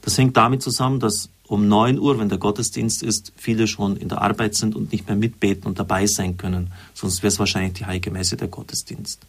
[0.02, 4.10] Das hängt damit zusammen, dass um 9 Uhr, wenn der Gottesdienst ist, viele schon in
[4.10, 6.74] der Arbeit sind und nicht mehr mitbeten und dabei sein können.
[6.94, 9.22] Sonst wäre es wahrscheinlich die Heilige Messe der Gottesdienst.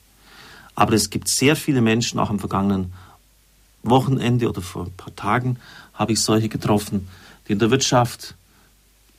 [0.74, 2.92] Aber es gibt sehr viele Menschen, auch am vergangenen
[3.82, 5.58] Wochenende oder vor ein paar Tagen
[5.94, 7.08] habe ich solche getroffen,
[7.46, 8.34] die in der Wirtschaft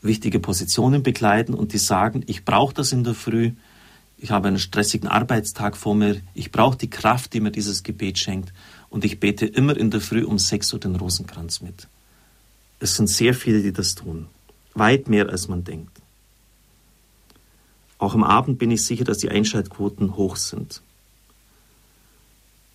[0.01, 3.51] wichtige Positionen begleiten und die sagen, ich brauche das in der Früh,
[4.17, 8.17] ich habe einen stressigen Arbeitstag vor mir, ich brauche die Kraft, die mir dieses Gebet
[8.17, 8.53] schenkt
[8.89, 11.87] und ich bete immer in der Früh um 6 Uhr den Rosenkranz mit.
[12.79, 14.27] Es sind sehr viele, die das tun,
[14.73, 15.99] weit mehr als man denkt.
[17.97, 20.81] Auch am Abend bin ich sicher, dass die Einschaltquoten hoch sind.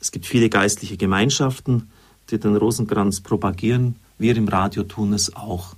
[0.05, 1.89] Es gibt viele geistliche Gemeinschaften,
[2.29, 3.97] die den Rosenkranz propagieren.
[4.19, 5.77] Wir im Radio tun es auch.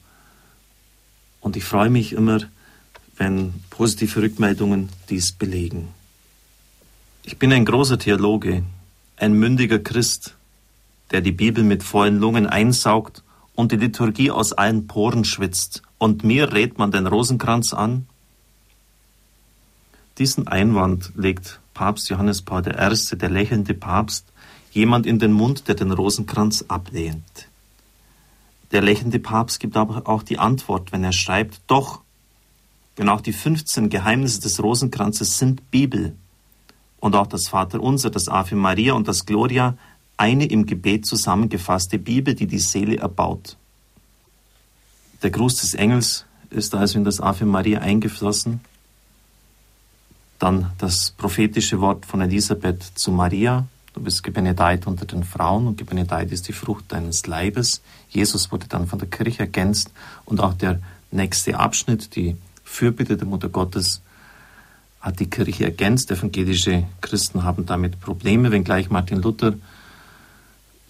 [1.40, 2.40] Und ich freue mich immer,
[3.16, 5.90] wenn positive Rückmeldungen dies belegen.
[7.22, 8.64] Ich bin ein großer Theologe,
[9.16, 10.34] ein mündiger Christ,
[11.12, 13.22] der die Bibel mit vollen Lungen einsaugt
[13.54, 15.82] und die Liturgie aus allen Poren schwitzt.
[15.98, 18.08] Und mir rät man den Rosenkranz an?
[20.18, 24.32] Diesen Einwand legt Papst Johannes Paul I., der lächelnde Papst,
[24.72, 27.48] jemand in den Mund, der den Rosenkranz ablehnt.
[28.72, 32.00] Der lächelnde Papst gibt aber auch die Antwort, wenn er schreibt, doch,
[32.96, 36.16] denn auch die 15 Geheimnisse des Rosenkranzes sind Bibel
[36.98, 39.76] und auch das Vaterunser, das Ave Maria und das Gloria
[40.16, 43.58] eine im Gebet zusammengefasste Bibel, die die Seele erbaut.
[45.22, 48.62] Der Gruß des Engels ist also in das Ave Maria eingeflossen.
[50.38, 53.66] Dann das prophetische Wort von Elisabeth zu Maria.
[53.94, 57.80] Du bist gebenedeit unter den Frauen und gebenedeit ist die Frucht deines Leibes.
[58.10, 59.90] Jesus wurde dann von der Kirche ergänzt
[60.26, 64.02] und auch der nächste Abschnitt, die Fürbitte der Mutter Gottes,
[65.00, 66.10] hat die Kirche ergänzt.
[66.10, 69.54] Evangelische Christen haben damit Probleme, wenngleich Martin Luther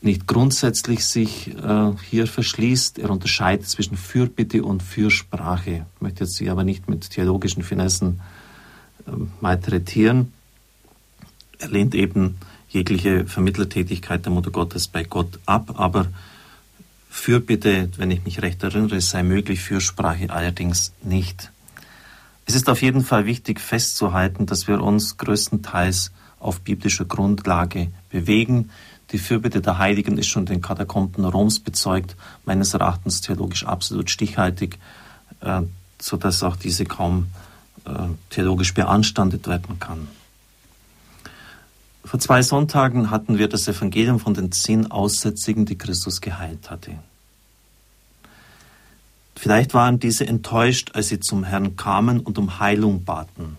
[0.03, 2.99] nicht grundsätzlich sich äh, hier verschließt.
[2.99, 5.87] Er unterscheidet zwischen Fürbitte und Fürsprache.
[5.95, 8.36] Ich möchte jetzt sie aber nicht mit theologischen Finessen äh,
[9.41, 10.33] malträtieren.
[11.59, 12.39] Er lehnt eben
[12.69, 16.09] jegliche Vermittlertätigkeit der Mutter Gottes bei Gott ab, aber
[17.09, 21.51] Fürbitte, wenn ich mich recht erinnere, sei möglich, Fürsprache allerdings nicht.
[22.45, 28.71] Es ist auf jeden Fall wichtig festzuhalten, dass wir uns größtenteils auf biblischer Grundlage bewegen.
[29.11, 34.79] Die Fürbitte der Heiligen ist schon den Katakomben Roms bezeugt, meines Erachtens theologisch absolut stichhaltig,
[35.41, 35.63] äh,
[36.01, 37.29] sodass auch diese kaum
[38.31, 40.09] theologisch beanstandet werden kann.
[42.05, 46.93] Vor zwei Sonntagen hatten wir das Evangelium von den zehn Aussätzigen, die Christus geheilt hatte.
[49.35, 53.59] Vielleicht waren diese enttäuscht, als sie zum Herrn kamen und um Heilung baten.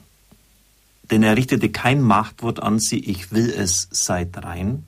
[1.12, 4.86] Denn er richtete kein Machtwort an sie, ich will es, seid rein,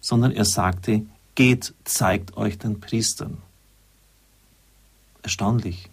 [0.00, 1.02] sondern er sagte,
[1.34, 3.38] geht, zeigt euch den Priestern.
[5.22, 5.89] Erstaunlich.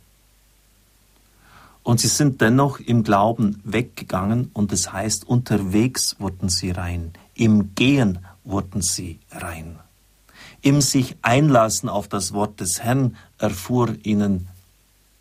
[1.88, 7.76] Und sie sind dennoch im Glauben weggegangen und das heißt, unterwegs wurden sie rein, im
[7.76, 9.80] Gehen wurden sie rein.
[10.62, 14.50] Im sich einlassen auf das Wort des Herrn erfuhr ihnen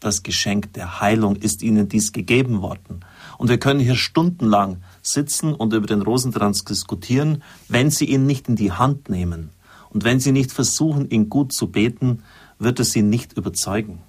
[0.00, 3.04] das Geschenk der Heilung, ist ihnen dies gegeben worden.
[3.38, 8.48] Und wir können hier stundenlang sitzen und über den Rosenkranz diskutieren, wenn sie ihn nicht
[8.48, 9.50] in die Hand nehmen
[9.90, 12.24] und wenn sie nicht versuchen, ihn gut zu beten,
[12.58, 14.02] wird es sie nicht überzeugen.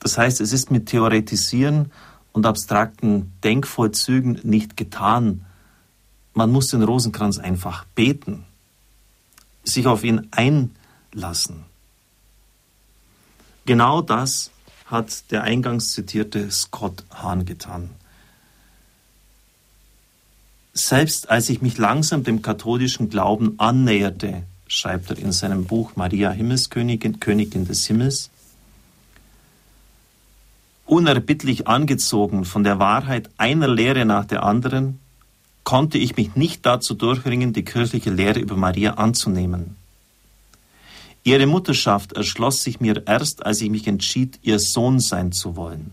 [0.00, 1.92] Das heißt, es ist mit Theoretisieren
[2.32, 5.44] und abstrakten Denkvollzügen nicht getan.
[6.34, 8.44] Man muss den Rosenkranz einfach beten
[9.64, 11.64] sich auf ihn einlassen.
[13.66, 14.50] Genau das
[14.86, 17.90] hat der eingangs zitierte Scott Hahn getan.
[20.72, 26.30] Selbst als ich mich langsam dem katholischen Glauben annäherte, schreibt er in seinem Buch Maria
[26.30, 28.30] Himmelskönigin, Königin des Himmels,
[30.90, 34.98] unerbittlich angezogen von der Wahrheit einer Lehre nach der anderen,
[35.62, 39.76] konnte ich mich nicht dazu durchringen, die kirchliche Lehre über Maria anzunehmen.
[41.22, 45.92] Ihre Mutterschaft erschloss sich mir erst, als ich mich entschied, ihr Sohn sein zu wollen.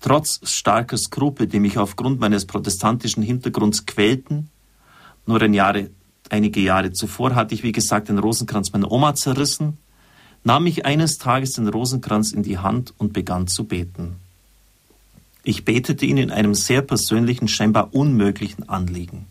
[0.00, 4.50] Trotz starker Skrupel, die mich aufgrund meines protestantischen Hintergrunds quälten,
[5.26, 5.90] nur ein Jahre,
[6.30, 9.78] einige Jahre zuvor hatte ich, wie gesagt, den Rosenkranz meiner Oma zerrissen,
[10.44, 14.16] nahm ich eines Tages den Rosenkranz in die Hand und begann zu beten.
[15.44, 19.26] Ich betete ihn in einem sehr persönlichen, scheinbar unmöglichen Anliegen.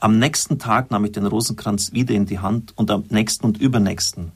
[0.00, 3.58] Am nächsten Tag nahm ich den Rosenkranz wieder in die Hand und am nächsten und
[3.58, 4.32] übernächsten.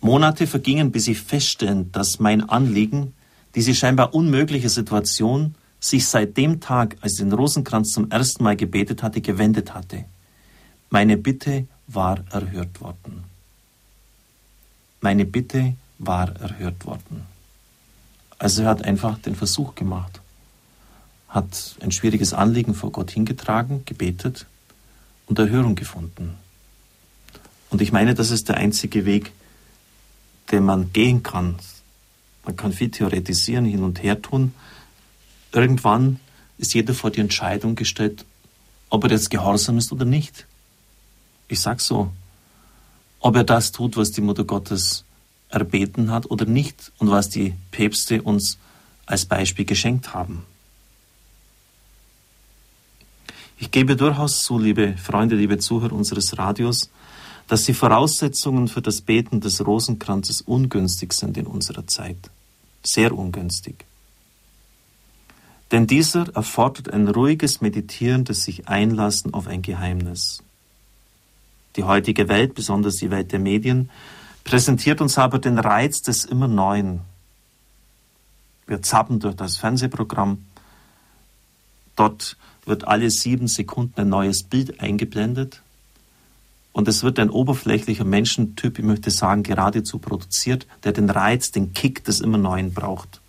[0.00, 3.12] Monate vergingen, bis ich feststellte, dass mein Anliegen,
[3.54, 8.56] diese scheinbar unmögliche Situation, sich seit dem Tag, als ich den Rosenkranz zum ersten Mal
[8.56, 10.04] gebetet hatte, gewendet hatte.
[10.90, 13.29] Meine Bitte war erhört worden.
[15.00, 17.26] Meine Bitte war erhört worden.
[18.38, 20.20] Also er hat einfach den Versuch gemacht,
[21.28, 24.46] hat ein schwieriges Anliegen vor Gott hingetragen, gebetet
[25.26, 26.34] und Erhörung gefunden.
[27.70, 29.32] Und ich meine, das ist der einzige Weg,
[30.50, 31.56] den man gehen kann.
[32.44, 34.54] Man kann viel theoretisieren, hin und her tun.
[35.52, 36.18] Irgendwann
[36.58, 38.24] ist jeder vor die Entscheidung gestellt,
[38.88, 40.46] ob er jetzt gehorsam ist oder nicht.
[41.48, 42.10] Ich sag so,
[43.20, 45.04] ob er das tut, was die Mutter Gottes
[45.50, 48.58] erbeten hat oder nicht und was die Päpste uns
[49.06, 50.44] als Beispiel geschenkt haben.
[53.58, 56.88] Ich gebe durchaus zu, liebe Freunde, liebe Zuhörer unseres Radios,
[57.46, 62.30] dass die Voraussetzungen für das Beten des Rosenkranzes ungünstig sind in unserer Zeit.
[62.82, 63.84] Sehr ungünstig.
[65.72, 70.42] Denn dieser erfordert ein ruhiges, meditierendes sich einlassen auf ein Geheimnis.
[71.76, 73.90] Die heutige Welt, besonders die Welt der Medien,
[74.44, 77.00] präsentiert uns aber den Reiz des immer Neuen.
[78.66, 80.38] Wir zappen durch das Fernsehprogramm
[82.00, 85.60] Dort wird alle sieben Sekunden ein neues Bild eingeblendet.
[86.72, 91.74] Und es wird ein oberflächlicher Menschentyp, ich möchte sagen, geradezu produziert, der den Reiz, den
[91.74, 93.20] Kick des immer Neuen braucht.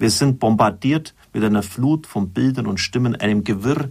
[0.00, 3.90] Wir sind bombardiert mit einer Flut von Bildern und Stimmen, einem Gewirr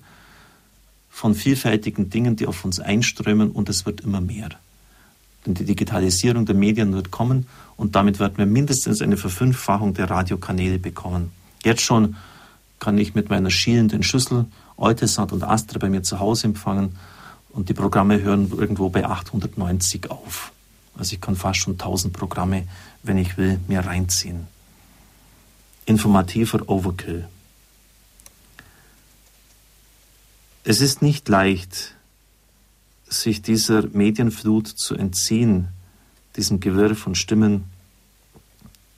[1.15, 4.49] von vielfältigen Dingen, die auf uns einströmen und es wird immer mehr.
[5.45, 7.47] Denn die Digitalisierung der Medien wird kommen
[7.77, 11.31] und damit werden wir mindestens eine Verfünffachung der Radiokanäle bekommen.
[11.63, 12.17] Jetzt schon
[12.79, 14.45] kann ich mit meiner schielenden Schüssel
[14.75, 16.97] Eutelsat und Astra bei mir zu Hause empfangen
[17.53, 20.51] und die Programme hören irgendwo bei 890 auf.
[20.97, 22.67] Also ich kann fast schon 1000 Programme,
[23.03, 24.47] wenn ich will, mir reinziehen.
[25.85, 27.29] Informativer Overkill.
[30.67, 31.93] Es ist nicht leicht,
[33.07, 35.67] sich dieser Medienflut zu entziehen,
[36.37, 37.65] diesem Gewirr von Stimmen.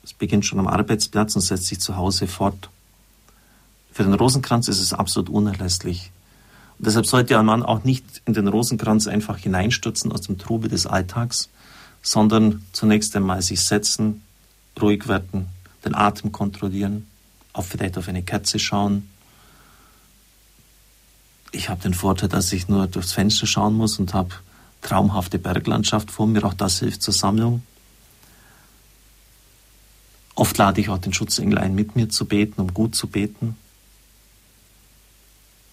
[0.02, 2.70] Es beginnt schon am Arbeitsplatz und setzt sich zu Hause fort.
[3.92, 6.10] Für den Rosenkranz ist es absolut unerlässlich.
[6.78, 10.70] Und deshalb sollte ein Mann auch nicht in den Rosenkranz einfach hineinstürzen aus dem Trubel
[10.70, 11.50] des Alltags,
[12.00, 14.22] sondern zunächst einmal sich setzen,
[14.80, 15.48] ruhig werden,
[15.84, 17.06] den Atem kontrollieren,
[17.52, 19.10] auch vielleicht auf eine Kerze schauen.
[21.52, 24.30] Ich habe den Vorteil, dass ich nur durchs Fenster schauen muss und habe
[24.82, 26.44] traumhafte Berglandschaft vor mir.
[26.44, 27.62] Auch das hilft zur Sammlung.
[30.34, 33.56] Oft lade ich auch den Schutzengel ein, mit mir zu beten, um gut zu beten.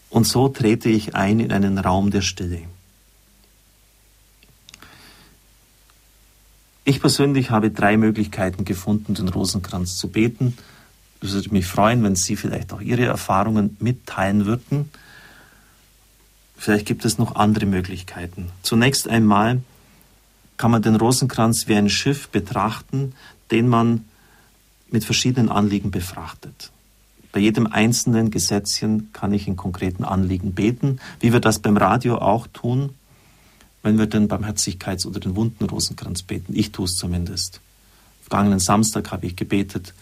[0.09, 2.61] Und so trete ich ein in einen Raum der Stille.
[6.83, 10.57] Ich persönlich habe drei Möglichkeiten gefunden, den Rosenkranz zu beten.
[11.19, 14.89] Es würde mich freuen, wenn Sie vielleicht auch Ihre Erfahrungen mitteilen würden.
[16.65, 18.49] Vielleicht gibt es noch andere Möglichkeiten.
[18.63, 19.61] Zunächst einmal
[20.57, 23.13] kann man den Rosenkranz wie ein Schiff betrachten,
[23.51, 24.05] den man
[24.89, 26.71] mit verschiedenen Anliegen befrachtet.
[27.31, 32.17] Bei jedem einzelnen Gesetzchen kann ich in konkreten Anliegen beten, wie wir das beim Radio
[32.17, 32.95] auch tun,
[33.83, 36.55] wenn wir den Barmherzigkeits- oder den Wundenrosenkranz beten.
[36.55, 37.61] Ich tue es zumindest.
[38.23, 39.93] Vergangenen Samstag habe ich gebetet,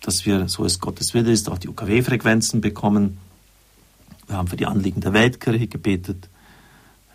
[0.00, 3.18] dass wir, so es Gottes Wille ist, auch die UKW-Frequenzen bekommen.
[4.28, 6.28] Wir haben für die Anliegen der Weltkirche gebetet.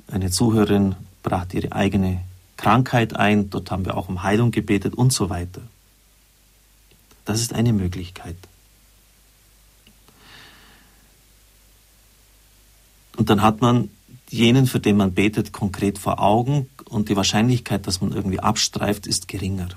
[0.07, 2.21] Eine Zuhörerin brachte ihre eigene
[2.57, 3.49] Krankheit ein.
[3.49, 5.61] Dort haben wir auch um Heilung gebetet und so weiter.
[7.25, 8.35] Das ist eine Möglichkeit.
[13.15, 13.89] Und dann hat man
[14.29, 19.05] jenen, für den man betet, konkret vor Augen und die Wahrscheinlichkeit, dass man irgendwie abstreift,
[19.05, 19.69] ist geringer.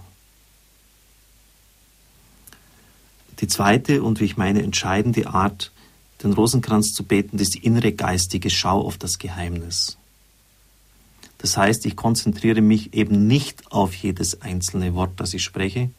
[3.41, 5.71] Die zweite und wie ich meine entscheidende Art,
[6.27, 9.97] den Rosenkranz zu beten, die innere geistige Schau auf das Geheimnis.
[11.39, 15.91] Das heißt, ich konzentriere mich eben nicht auf jedes einzelne Wort, das ich spreche.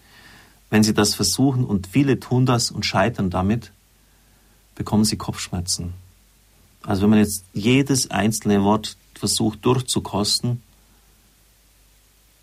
[0.69, 3.71] Wenn Sie das versuchen und viele tun das und scheitern damit,
[4.75, 5.93] bekommen Sie Kopfschmerzen.
[6.83, 10.61] Also wenn man jetzt jedes einzelne Wort versucht durchzukosten,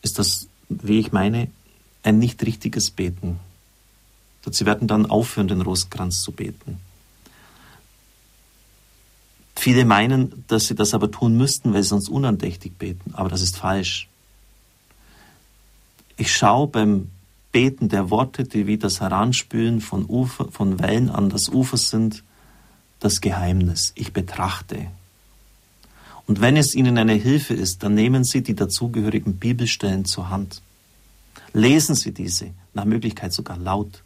[0.03, 1.49] ist das, wie ich meine,
[2.03, 3.41] ein nicht richtiges Beten.
[4.51, 6.79] Sie werden dann aufhören, den Rosenkranz zu beten.
[9.57, 13.41] Viele meinen, dass sie das aber tun müssten, weil sie sonst unandächtig beten, aber das
[13.41, 14.09] ist falsch.
[16.17, 17.11] Ich schaue beim
[17.53, 22.25] Beten der Worte, die wie das Heranspülen von, Ufer, von Wellen an das Ufer sind,
[23.01, 23.93] das Geheimnis.
[23.95, 24.89] Ich betrachte.
[26.27, 30.63] Und wenn es Ihnen eine Hilfe ist, dann nehmen Sie die dazugehörigen Bibelstellen zur Hand.
[31.53, 34.03] Lesen Sie diese, nach Möglichkeit sogar laut.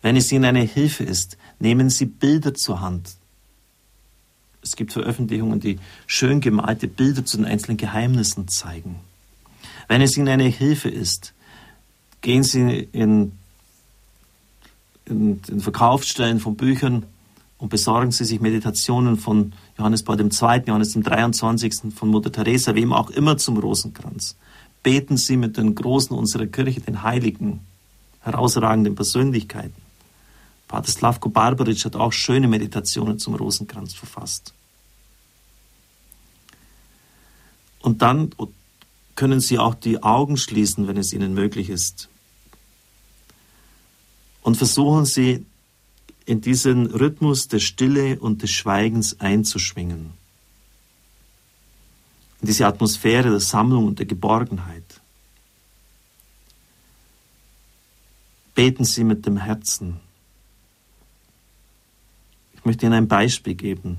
[0.00, 3.16] Wenn es Ihnen eine Hilfe ist, nehmen Sie Bilder zur Hand.
[4.62, 8.96] Es gibt Veröffentlichungen, die schön gemalte Bilder zu den einzelnen Geheimnissen zeigen.
[9.88, 11.34] Wenn es Ihnen eine Hilfe ist,
[12.20, 13.32] gehen Sie in,
[15.04, 17.04] in, in Verkaufsstellen von Büchern
[17.58, 22.74] und besorgen Sie sich Meditationen von Johannes Paul II., Johannes dem 23., von Mutter Teresa,
[22.74, 24.36] wem auch immer zum Rosenkranz.
[24.82, 27.60] Beten Sie mit den Großen unserer Kirche, den Heiligen,
[28.20, 29.81] herausragenden Persönlichkeiten.
[30.72, 34.54] Pater Slavko Barbaric hat auch schöne Meditationen zum Rosenkranz verfasst.
[37.80, 38.34] Und dann
[39.14, 42.08] können Sie auch die Augen schließen, wenn es Ihnen möglich ist.
[44.40, 45.44] Und versuchen Sie
[46.24, 50.14] in diesen Rhythmus der Stille und des Schweigens einzuschwingen.
[52.40, 55.02] In diese Atmosphäre der Sammlung und der Geborgenheit.
[58.54, 60.00] Beten Sie mit dem Herzen.
[62.62, 63.98] Ich möchte Ihnen ein Beispiel geben.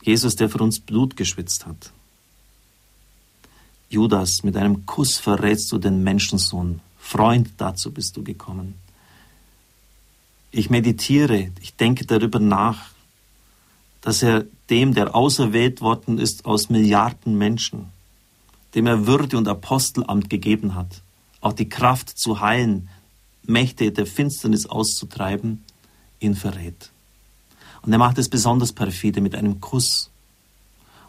[0.00, 1.92] Jesus, der für uns Blut geschwitzt hat.
[3.90, 6.80] Judas, mit einem Kuss verrätst du den Menschensohn.
[6.98, 8.74] Freund, dazu bist du gekommen.
[10.50, 12.88] Ich meditiere, ich denke darüber nach,
[14.00, 17.90] dass er dem, der auserwählt worden ist aus Milliarden Menschen,
[18.74, 21.02] dem er Würde und Apostelamt gegeben hat,
[21.42, 22.88] auch die Kraft zu heilen,
[23.42, 25.65] Mächte der Finsternis auszutreiben,
[26.20, 26.90] ihn verrät.
[27.82, 30.10] Und er macht es besonders perfide mit einem Kuss.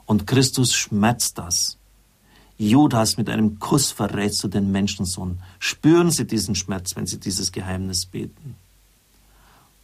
[0.05, 1.77] Und Christus schmerzt das.
[2.57, 5.39] Judas mit einem Kuss verrätst du den Menschensohn.
[5.59, 8.55] Spüren Sie diesen Schmerz, wenn Sie dieses Geheimnis beten.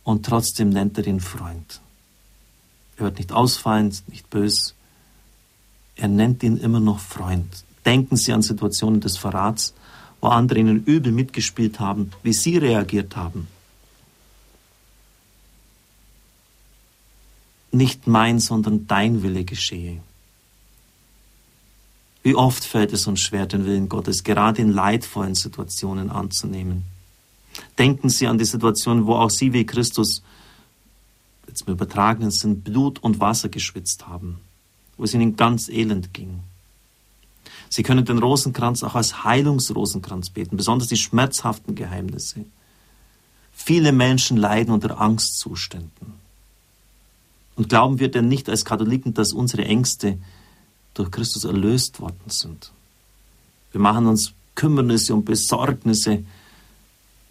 [0.03, 1.81] Und trotzdem nennt er ihn Freund.
[2.97, 4.75] Er wird nicht ausfallend, nicht bös.
[5.95, 7.63] Er nennt ihn immer noch Freund.
[7.85, 9.73] Denken Sie an Situationen des Verrats,
[10.21, 13.47] wo andere ihnen übel mitgespielt haben, wie Sie reagiert haben.
[17.73, 19.99] Nicht mein, sondern dein Wille geschehe.
[22.21, 26.83] Wie oft fällt es uns schwer, den Willen Gottes gerade in leidvollen Situationen anzunehmen.
[27.77, 30.21] Denken Sie an die Situation, wo auch Sie wie Christus
[31.47, 34.39] jetzt im übertragenen Sinn Blut und Wasser geschwitzt haben,
[34.95, 36.41] wo es ihnen ganz elend ging.
[37.69, 42.45] Sie können den Rosenkranz auch als Heilungsrosenkranz beten, besonders die schmerzhaften Geheimnisse.
[43.51, 46.22] Viele Menschen leiden unter Angstzuständen.
[47.55, 50.17] Und glauben wir denn nicht als Katholiken, dass unsere Ängste
[50.93, 52.71] durch Christus erlöst worden sind?
[53.71, 56.23] Wir machen uns Kümmernisse und Besorgnisse.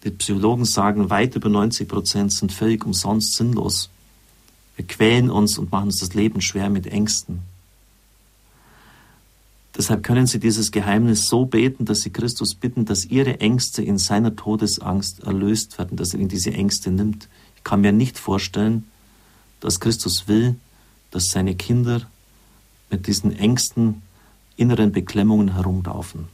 [0.05, 3.91] Die Psychologen sagen, weit über 90 Prozent sind völlig umsonst sinnlos.
[4.77, 7.41] Wir quälen uns und machen uns das Leben schwer mit Ängsten.
[9.77, 13.97] Deshalb können Sie dieses Geheimnis so beten, dass Sie Christus bitten, dass Ihre Ängste in
[13.97, 17.29] seiner Todesangst erlöst werden, dass er Ihnen diese Ängste nimmt.
[17.57, 18.85] Ich kann mir nicht vorstellen,
[19.63, 20.57] dass Christus will,
[21.13, 22.03] dass seine Kinder
[22.91, 24.03] mit diesen Ängsten,
[24.57, 26.29] inneren Beklemmungen herumlaufen.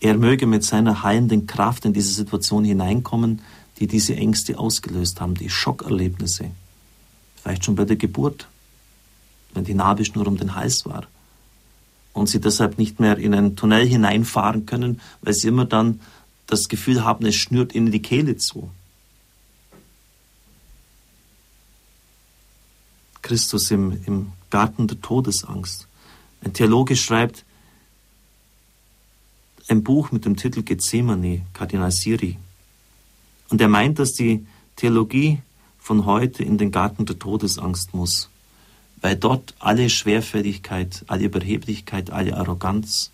[0.00, 3.40] Er möge mit seiner heilenden Kraft in diese Situation hineinkommen,
[3.78, 6.50] die diese Ängste ausgelöst haben, die Schockerlebnisse.
[7.42, 8.46] Vielleicht schon bei der Geburt,
[9.54, 11.06] wenn die Nabelschnur um den Hals war
[12.12, 16.00] und sie deshalb nicht mehr in einen Tunnel hineinfahren können, weil sie immer dann
[16.46, 18.70] das Gefühl haben, es schnürt ihnen die Kehle zu.
[23.22, 25.86] Christus im, im Garten der Todesangst.
[26.44, 27.44] Ein Theologe schreibt
[29.68, 32.36] ein Buch mit dem Titel Gethsemane, Kardinal Siri.
[33.48, 34.46] Und er meint, dass die
[34.76, 35.40] Theologie
[35.78, 38.28] von heute in den Garten der Todesangst muss,
[39.00, 43.10] weil dort alle Schwerfälligkeit, alle Überheblichkeit, alle Arroganz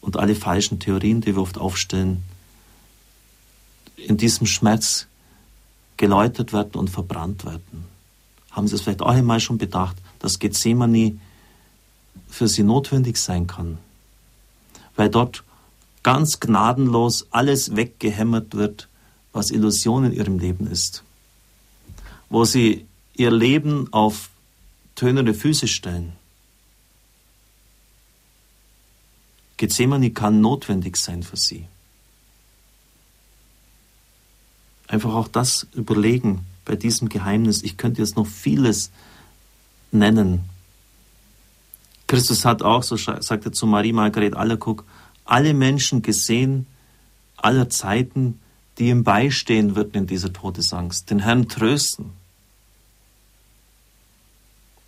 [0.00, 2.22] und alle falschen Theorien, die wir oft aufstellen,
[3.96, 5.06] in diesem Schmerz
[5.96, 7.89] geläutert werden und verbrannt werden.
[8.50, 11.18] Haben Sie es vielleicht auch einmal schon bedacht, dass Gethsemane
[12.28, 13.78] für Sie notwendig sein kann,
[14.96, 15.44] weil dort
[16.02, 18.88] ganz gnadenlos alles weggehämmert wird,
[19.32, 21.04] was Illusion in ihrem Leben ist.
[22.28, 24.30] Wo sie ihr Leben auf
[24.94, 26.12] tönende Füße stellen.
[29.56, 31.66] Gethsemane kann notwendig sein für sie.
[34.88, 37.64] Einfach auch das überlegen bei diesem Geheimnis.
[37.64, 38.92] Ich könnte jetzt noch vieles
[39.90, 40.42] nennen.
[42.06, 44.84] Christus hat auch, so sagt er zu Marie Margaret Allercook,
[45.24, 46.66] alle Menschen gesehen,
[47.36, 48.38] aller Zeiten,
[48.78, 52.12] die ihm beistehen würden in dieser Todesangst, den Herrn trösten.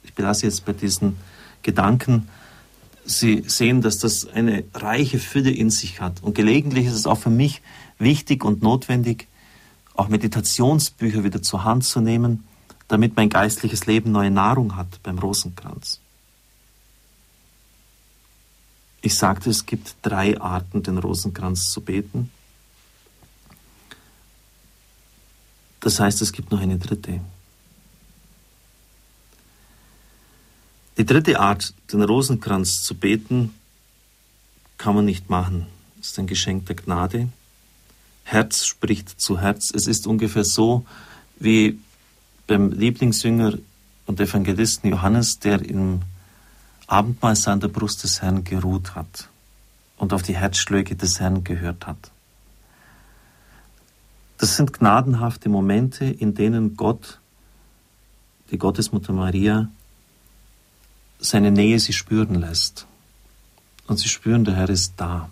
[0.04, 1.16] Ich belasse jetzt bei diesen
[1.62, 2.28] Gedanken.
[3.04, 6.22] Sie sehen, dass das eine reiche Fülle in sich hat.
[6.22, 7.60] Und gelegentlich ist es auch für mich
[7.98, 9.26] wichtig und notwendig,
[9.94, 12.44] auch Meditationsbücher wieder zur Hand zu nehmen,
[12.88, 16.00] damit mein geistliches Leben neue Nahrung hat beim Rosenkranz.
[19.00, 22.30] Ich sagte, es gibt drei Arten, den Rosenkranz zu beten.
[25.80, 27.20] Das heißt, es gibt noch eine dritte.
[30.96, 33.54] Die dritte Art, den Rosenkranz zu beten,
[34.78, 35.66] kann man nicht machen.
[35.98, 37.28] Das ist ein Geschenk der Gnade.
[38.24, 39.72] Herz spricht zu Herz.
[39.74, 40.86] Es ist ungefähr so
[41.38, 41.78] wie
[42.46, 43.58] beim Lieblingsjünger
[44.06, 46.02] und Evangelisten Johannes, der im
[46.86, 49.28] Abendmahl an der Brust des Herrn geruht hat
[49.96, 52.10] und auf die Herzschläge des Herrn gehört hat.
[54.38, 57.20] Das sind gnadenhafte Momente, in denen Gott,
[58.50, 59.68] die Gottesmutter Maria,
[61.20, 62.86] seine Nähe sie spüren lässt.
[63.86, 65.28] Und sie spüren, der Herr ist da.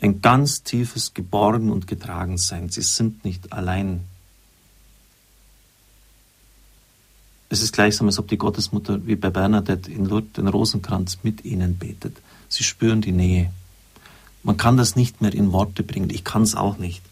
[0.00, 2.68] Ein ganz tiefes Geborgen und Getragensein.
[2.68, 4.04] Sie sind nicht allein
[7.50, 11.44] Es ist gleichsam, als ob die Gottesmutter wie bei Bernadette in Lourdes den Rosenkranz mit
[11.44, 12.16] ihnen betet.
[12.48, 13.50] Sie spüren die Nähe.
[14.42, 16.10] Man kann das nicht mehr in Worte bringen.
[16.10, 17.02] Ich kann es auch nicht.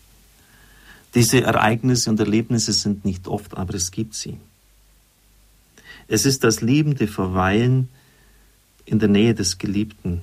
[1.15, 4.37] Diese Ereignisse und Erlebnisse sind nicht oft, aber es gibt sie.
[6.09, 7.89] Es ist das liebende Verweilen
[8.85, 10.21] in der Nähe des Geliebten.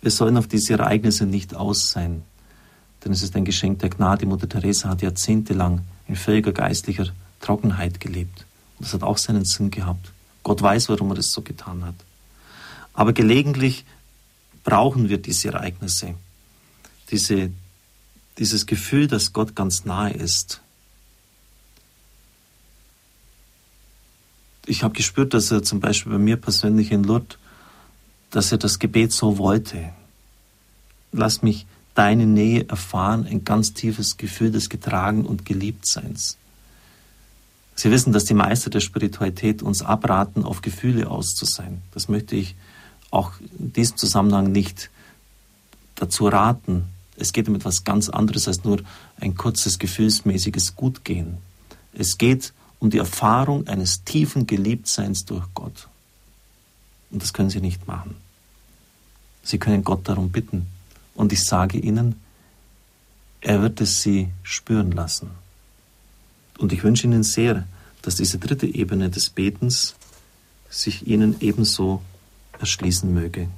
[0.00, 2.22] Wir sollen auf diese Ereignisse nicht aus sein,
[3.04, 4.26] denn es ist ein Geschenk der Gnade.
[4.26, 7.06] Mutter Teresa hat jahrzehntelang in völliger geistlicher
[7.40, 8.46] Trockenheit gelebt.
[8.78, 10.12] Und das hat auch seinen Sinn gehabt.
[10.42, 11.94] Gott weiß, warum er das so getan hat.
[12.94, 13.84] Aber gelegentlich
[14.64, 16.14] brauchen wir diese Ereignisse,
[17.10, 17.50] diese,
[18.38, 20.60] dieses Gefühl, dass Gott ganz nahe ist.
[24.66, 27.37] Ich habe gespürt, dass er zum Beispiel bei mir persönlich in Lourdes,
[28.30, 29.92] dass er das Gebet so wollte.
[31.12, 36.36] Lass mich deine Nähe erfahren, ein ganz tiefes Gefühl des Getragen und Geliebtseins.
[37.74, 41.82] Sie wissen, dass die Meister der Spiritualität uns abraten, auf Gefühle aus zu sein.
[41.92, 42.56] Das möchte ich
[43.10, 44.90] auch in diesem Zusammenhang nicht
[45.94, 46.84] dazu raten.
[47.16, 48.80] Es geht um etwas ganz anderes als nur
[49.20, 51.38] ein kurzes gefühlsmäßiges Gutgehen.
[51.92, 55.88] Es geht um die Erfahrung eines tiefen Geliebtseins durch Gott.
[57.10, 58.16] Und das können Sie nicht machen.
[59.42, 60.66] Sie können Gott darum bitten.
[61.14, 62.16] Und ich sage Ihnen,
[63.40, 65.30] er wird es Sie spüren lassen.
[66.58, 67.66] Und ich wünsche Ihnen sehr,
[68.02, 69.94] dass diese dritte Ebene des Betens
[70.68, 72.02] sich Ihnen ebenso
[72.58, 73.48] erschließen möge.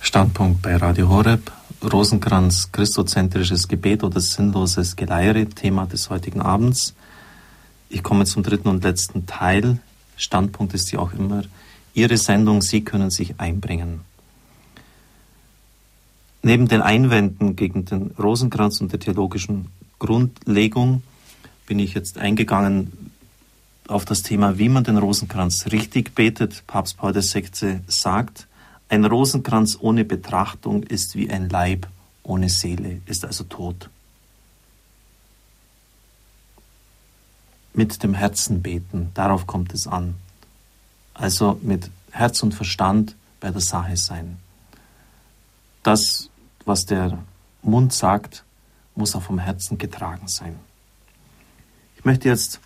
[0.00, 6.94] Standpunkt bei Radio Horeb, Rosenkranz, christozentrisches Gebet oder sinnloses Geleiere, Thema des heutigen Abends.
[7.88, 9.78] Ich komme zum dritten und letzten Teil.
[10.20, 11.42] Standpunkt ist ja auch immer
[11.94, 14.00] Ihre Sendung, Sie können sich einbringen.
[16.42, 19.66] Neben den Einwänden gegen den Rosenkranz und der theologischen
[19.98, 21.02] Grundlegung
[21.66, 23.10] bin ich jetzt eingegangen
[23.88, 26.62] auf das Thema, wie man den Rosenkranz richtig betet.
[26.66, 27.80] Papst Paul VI.
[27.86, 28.46] sagt,
[28.88, 31.86] ein Rosenkranz ohne Betrachtung ist wie ein Leib
[32.22, 33.90] ohne Seele, ist also tot.
[37.72, 40.16] Mit dem Herzen beten, darauf kommt es an.
[41.14, 44.38] Also mit Herz und Verstand bei der Sache sein.
[45.82, 46.28] Das,
[46.64, 47.18] was der
[47.62, 48.44] Mund sagt,
[48.94, 50.58] muss auch vom Herzen getragen sein.
[51.96, 52.60] Ich möchte jetzt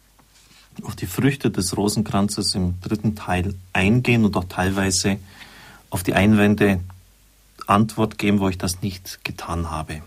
[0.83, 5.19] auf die Früchte des Rosenkranzes im dritten Teil eingehen und auch teilweise
[5.91, 6.81] auf die Einwände
[7.67, 10.03] Antwort geben, wo ich das nicht getan habe.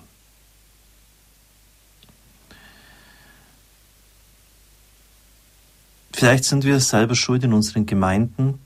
[6.17, 8.57] Vielleicht sind wir selber schuld in unseren Gemeinden,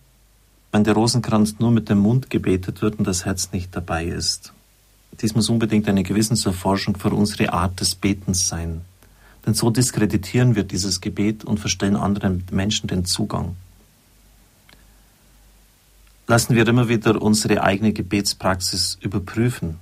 [0.71, 4.53] wenn der Rosenkranz nur mit dem Mund gebetet wird und das Herz nicht dabei ist.
[5.19, 8.79] Dies muss unbedingt eine Gewissenserforschung für unsere Art des Betens sein.
[9.45, 13.57] Denn so diskreditieren wir dieses Gebet und verstellen anderen Menschen den Zugang.
[16.27, 19.77] Lassen wir immer wieder unsere eigene Gebetspraxis überprüfen.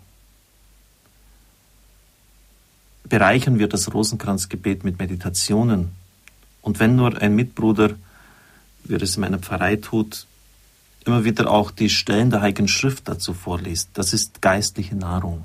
[3.04, 5.99] Bereichern wir das Rosenkranzgebet mit Meditationen.
[6.62, 7.92] Und wenn nur ein Mitbruder,
[8.84, 10.26] wie er es in meiner Pfarrei tut,
[11.06, 15.44] immer wieder auch die Stellen der Heiligen Schrift dazu vorliest, das ist geistliche Nahrung.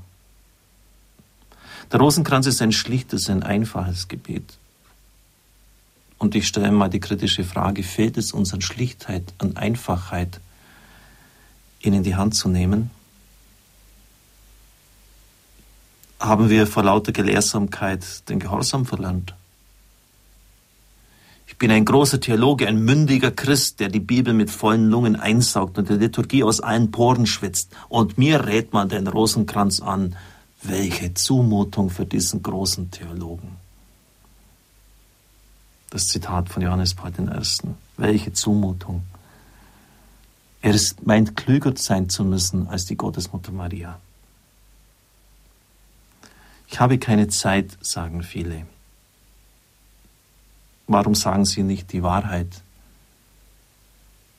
[1.93, 4.59] Der Rosenkranz ist ein schlichtes, ein einfaches Gebet.
[6.19, 10.41] Und ich stelle mal die kritische Frage, fehlt es uns an Schlichtheit, an Einfachheit,
[11.81, 12.91] ihn in die Hand zu nehmen?
[16.19, 19.35] Haben wir vor lauter Gelehrsamkeit den Gehorsam verlernt?
[21.47, 25.79] Ich bin ein großer Theologe, ein mündiger Christ, der die Bibel mit vollen Lungen einsaugt
[25.79, 27.71] und die Liturgie aus allen Poren schwitzt.
[27.89, 30.17] Und mir rät man den Rosenkranz an,
[30.63, 33.57] welche Zumutung für diesen großen Theologen.
[35.91, 37.69] Das Zitat von Johannes Paul I.
[37.99, 39.03] Welche Zumutung.
[40.63, 44.01] Er ist, meint, klüger sein zu müssen als die Gottesmutter Maria.
[46.69, 48.67] Ich habe keine Zeit, sagen viele.
[50.87, 52.63] Warum sagen sie nicht die Wahrheit?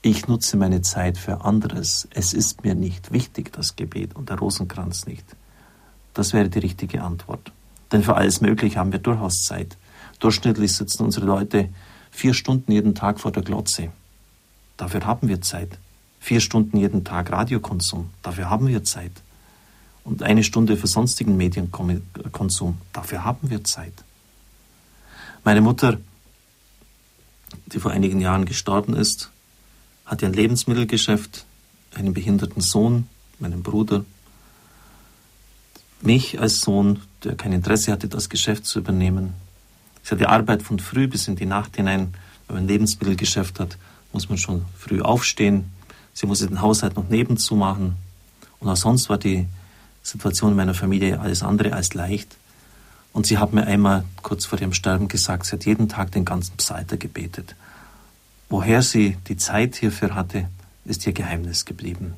[0.02, 2.08] Ich nutze meine Zeit für anderes.
[2.12, 5.26] Es ist mir nicht wichtig, das Gebet und der Rosenkranz nicht.
[6.14, 7.52] Das wäre die richtige Antwort.
[7.92, 9.78] Denn für alles Mögliche haben wir durchaus Zeit.
[10.20, 11.70] Durchschnittlich sitzen unsere Leute
[12.12, 13.90] vier Stunden jeden Tag vor der Glotze.
[14.78, 15.78] Dafür haben wir Zeit.
[16.20, 18.10] Vier Stunden jeden Tag Radiokonsum.
[18.22, 19.12] Dafür haben wir Zeit.
[20.04, 22.78] Und eine Stunde für sonstigen Medienkonsum.
[22.94, 23.94] Dafür haben wir Zeit.
[25.44, 25.98] Meine Mutter,
[27.68, 29.30] die vor einigen Jahren gestorben ist,
[30.06, 31.46] hatte ein Lebensmittelgeschäft,
[31.94, 33.08] einen behinderten Sohn,
[33.40, 34.06] meinen Bruder
[36.02, 39.34] mich als Sohn, der kein Interesse hatte, das Geschäft zu übernehmen.
[40.04, 42.14] Sie hatte Arbeit von früh bis in die Nacht hinein.
[42.48, 43.78] Wenn man ein Lebensmittelgeschäft hat,
[44.14, 45.72] muss man schon früh aufstehen.
[46.14, 47.96] Sie musste den Haushalt noch nebenzu machen.
[48.60, 49.48] Und auch sonst war die
[50.04, 52.38] Situation in meiner Familie alles andere als leicht.
[53.16, 56.26] Und sie hat mir einmal kurz vor ihrem Sterben gesagt, sie hat jeden Tag den
[56.26, 57.56] ganzen Psalter gebetet.
[58.50, 60.50] Woher sie die Zeit hierfür hatte,
[60.84, 62.16] ist ihr Geheimnis geblieben.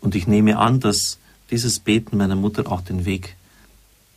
[0.00, 1.18] Und ich nehme an, dass
[1.50, 3.34] dieses Beten meiner Mutter auch den Weg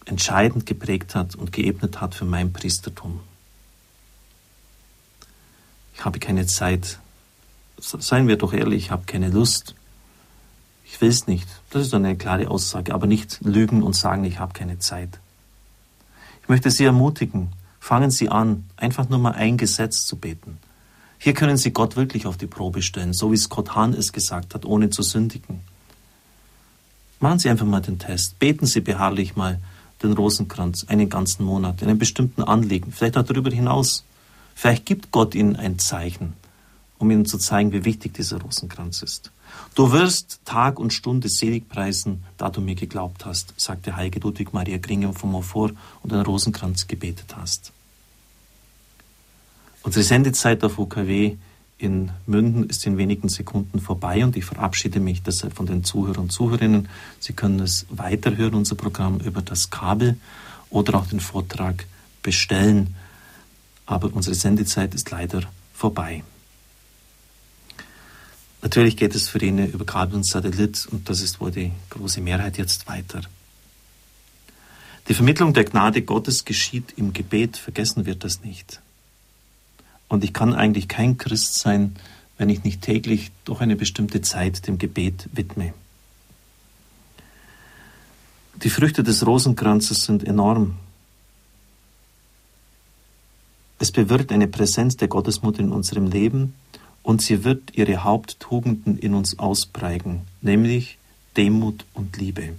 [0.05, 3.21] entscheidend geprägt hat und geebnet hat für mein Priestertum.
[5.95, 6.99] Ich habe keine Zeit.
[7.79, 9.73] Seien wir doch ehrlich, ich habe keine Lust.
[10.85, 11.47] Ich will es nicht.
[11.71, 15.19] Das ist eine klare Aussage, aber nicht lügen und sagen, ich habe keine Zeit.
[16.45, 20.59] Ich möchte Sie ermutigen, fangen Sie an, einfach nur mal ein Gesetz zu beten.
[21.17, 24.53] Hier können Sie Gott wirklich auf die Probe stellen, so wie Scott Hahn es gesagt
[24.53, 25.61] hat, ohne zu sündigen.
[27.19, 28.37] Machen Sie einfach mal den Test.
[28.37, 29.59] Beten Sie beharrlich mal
[30.03, 34.03] den Rosenkranz einen ganzen Monat in einem bestimmten Anliegen, vielleicht auch darüber hinaus.
[34.53, 36.33] Vielleicht gibt Gott Ihnen ein Zeichen,
[36.99, 39.31] um Ihnen zu zeigen, wie wichtig dieser Rosenkranz ist.
[39.75, 44.53] Du wirst Tag und Stunde selig preisen, da du mir geglaubt hast, sagte Heilige Ludwig
[44.53, 47.73] Maria Gringe von Montfort und den Rosenkranz gebetet hast.
[49.83, 51.35] Unsere Sendezeit auf UKW
[51.77, 56.23] in Münden ist in wenigen Sekunden vorbei und ich verabschiede mich deshalb von den Zuhörern
[56.23, 56.87] und Zuhörerinnen.
[57.19, 60.17] Sie können es weiterhören, unser Programm über das Kabel
[60.69, 61.85] oder auch den Vortrag
[62.23, 62.95] bestellen.
[63.85, 65.41] Aber unsere Sendezeit ist leider
[65.73, 66.23] vorbei.
[68.65, 72.19] Natürlich geht es für ihn über Kabel und Satellit und das ist wohl die große
[72.19, 73.21] Mehrheit jetzt weiter.
[75.07, 78.81] Die Vermittlung der Gnade Gottes geschieht im Gebet, vergessen wir das nicht.
[80.07, 81.95] Und ich kann eigentlich kein Christ sein,
[82.39, 85.75] wenn ich nicht täglich doch eine bestimmte Zeit dem Gebet widme.
[88.63, 90.75] Die Früchte des Rosenkranzes sind enorm.
[93.77, 96.55] Es bewirkt eine Präsenz der Gottesmutter in unserem Leben
[97.05, 100.97] und sie wird ihre Haupttugenden in uns ausprägen, nämlich
[101.37, 102.55] Demut und Liebe.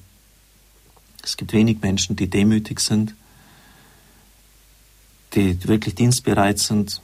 [1.25, 3.17] Es gibt wenig Menschen, die demütig sind,
[5.35, 7.03] die wirklich dienstbereit sind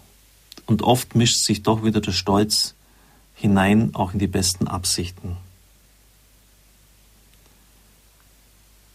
[0.66, 2.74] und oft mischt sich doch wieder der Stolz
[3.34, 5.36] hinein, auch in die besten Absichten.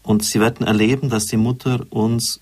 [0.02, 2.40] Und sie werden erleben, dass die Mutter uns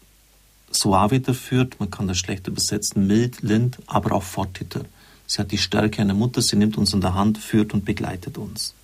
[0.70, 4.84] suaviter führt, man kann das schlecht übersetzen, mild, lind, aber auch fortiter.
[5.26, 8.38] Sie hat die Stärke einer Mutter, sie nimmt uns in der Hand, führt und begleitet
[8.38, 8.74] uns.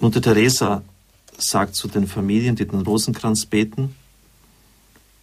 [0.00, 0.82] Mutter Teresa
[1.38, 3.94] sagt zu den Familien, die den Rosenkranz beten,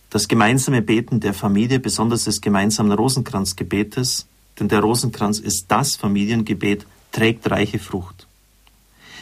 [0.09, 4.25] das gemeinsame Beten der Familie, besonders des gemeinsamen Rosenkranzgebetes,
[4.59, 8.27] denn der Rosenkranz ist das Familiengebet, trägt reiche Frucht.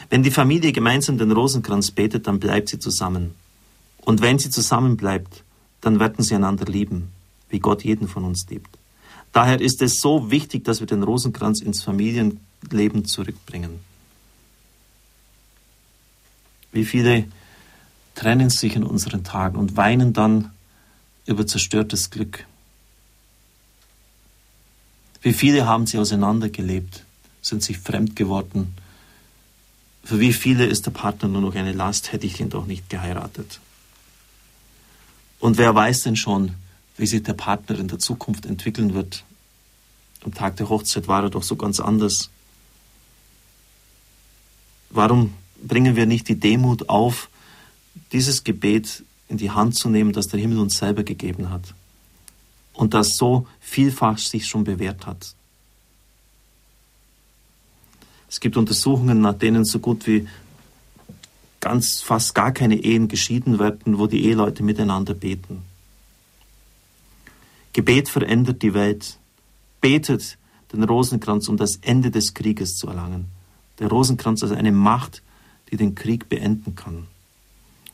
[0.09, 3.34] Wenn die Familie gemeinsam den Rosenkranz betet, dann bleibt sie zusammen.
[4.01, 5.43] Und wenn sie zusammen bleibt,
[5.82, 7.09] dann werden sie einander lieben,
[7.49, 8.74] wie Gott jeden von uns liebt.
[9.36, 13.81] Daher ist es so wichtig, dass wir den Rosenkranz ins Familienleben zurückbringen.
[16.71, 17.27] Wie viele
[18.13, 20.51] trennen sich in unseren Tagen und weinen dann
[21.25, 22.45] über zerstörtes Glück.
[25.21, 27.03] Wie viele haben sie auseinandergelebt,
[27.41, 28.73] sind sich fremd geworden.
[30.05, 32.89] Für wie viele ist der Partner nur noch eine Last, hätte ich ihn doch nicht
[32.89, 33.59] geheiratet.
[35.41, 36.55] Und wer weiß denn schon,
[36.97, 39.23] wie sich der Partner in der Zukunft entwickeln wird.
[40.23, 42.29] Am Tag der Hochzeit war er doch so ganz anders.
[44.89, 47.29] Warum bringen wir nicht die Demut auf,
[48.11, 51.73] dieses Gebet in die Hand zu nehmen, das der Himmel uns selber gegeben hat
[52.73, 55.35] und das so vielfach sich schon bewährt hat?
[58.29, 60.27] Es gibt Untersuchungen, nach denen so gut wie
[61.59, 65.63] ganz fast gar keine Ehen geschieden werden, wo die Eheleute miteinander beten.
[67.76, 69.17] Gebet verändert die Welt.
[69.82, 70.38] Betet
[70.71, 73.26] den Rosenkranz, um das Ende des Krieges zu erlangen.
[73.80, 75.21] Der Rosenkranz ist eine Macht,
[75.69, 77.07] die den Krieg beenden kann.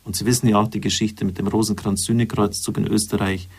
[0.04, 3.50] Und Sie wissen ja auch die Geschichte mit dem Rosenkranz-Sühnekreuzzug in Österreich,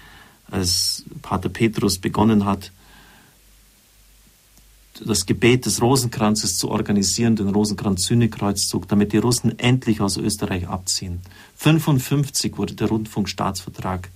[0.48, 2.70] als Pater Petrus begonnen hat,
[5.04, 11.20] das Gebet des Rosenkranzes zu organisieren, den Rosenkranz-Sühnekreuzzug, damit die Russen endlich aus Österreich abziehen.
[11.56, 14.08] 55 wurde der Rundfunkstaatsvertrag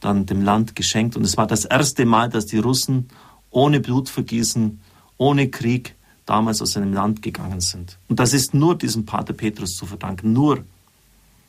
[0.00, 1.16] dann dem Land geschenkt.
[1.16, 3.08] Und es war das erste Mal, dass die Russen
[3.50, 4.80] ohne Blutvergießen,
[5.16, 5.94] ohne Krieg
[6.26, 7.98] damals aus einem Land gegangen sind.
[8.08, 10.64] Und das ist nur diesem Pater Petrus zu verdanken, nur.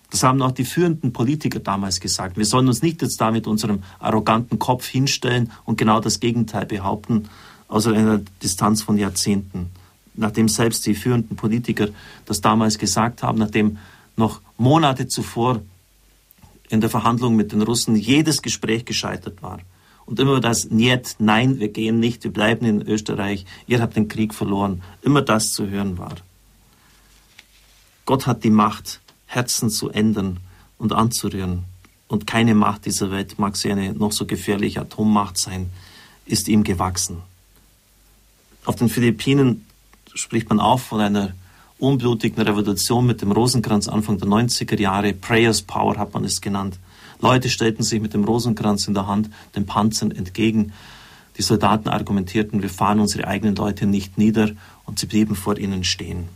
[0.10, 2.38] Das haben auch die führenden Politiker damals gesagt.
[2.38, 6.66] Wir sollen uns nicht jetzt da mit unserem arroganten Kopf hinstellen und genau das Gegenteil
[6.66, 7.28] behaupten,
[7.68, 9.70] außer einer Distanz von Jahrzehnten.
[10.14, 11.90] Nachdem selbst die führenden Politiker
[12.26, 13.80] das damals gesagt haben, nachdem
[14.16, 15.62] noch Monate zuvor
[16.70, 19.60] in der Verhandlung mit den Russen jedes Gespräch gescheitert war.
[20.06, 24.08] Und immer das Niet, nein, wir gehen nicht, wir bleiben in Österreich, ihr habt den
[24.08, 26.16] Krieg verloren, immer das zu hören war.
[28.06, 30.40] Gott hat die Macht, Herzen zu ändern
[30.78, 31.66] und anzurühren.
[32.08, 35.70] Und keine Macht dieser Welt, mag sie eine noch so gefährliche Atommacht sein,
[36.26, 37.18] ist ihm gewachsen.
[38.64, 39.66] Auf den Philippinen
[40.14, 41.34] spricht man auch von einer
[41.80, 45.14] unblutigen Revolution mit dem Rosenkranz Anfang der 90er Jahre.
[45.14, 46.80] Prayers Power hat man es genannt.
[47.20, 50.74] Leute stellten sich mit dem Rosenkranz in der Hand den Panzern entgegen.
[51.38, 54.52] Die Soldaten argumentierten, wir fahren unsere eigenen Leute nicht nieder
[54.86, 56.30] und sie blieben vor ihnen stehen.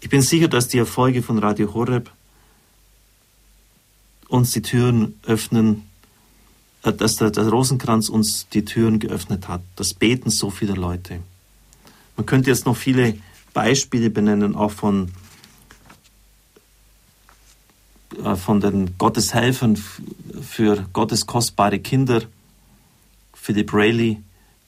[0.00, 2.10] Ich bin sicher, dass die Erfolge von Radio Horeb
[4.28, 5.88] uns die Türen öffnen,
[6.82, 9.62] äh, dass der, der Rosenkranz uns die Türen geöffnet hat.
[9.76, 11.20] Das Beten so vieler Leute.
[12.16, 13.14] Man könnte jetzt noch viele
[13.54, 15.12] Beispiele benennen, auch von,
[18.24, 19.76] äh, von den Gotteshelfern
[20.42, 22.22] für Gottes kostbare Kinder.
[23.34, 24.18] Philip Rayleigh,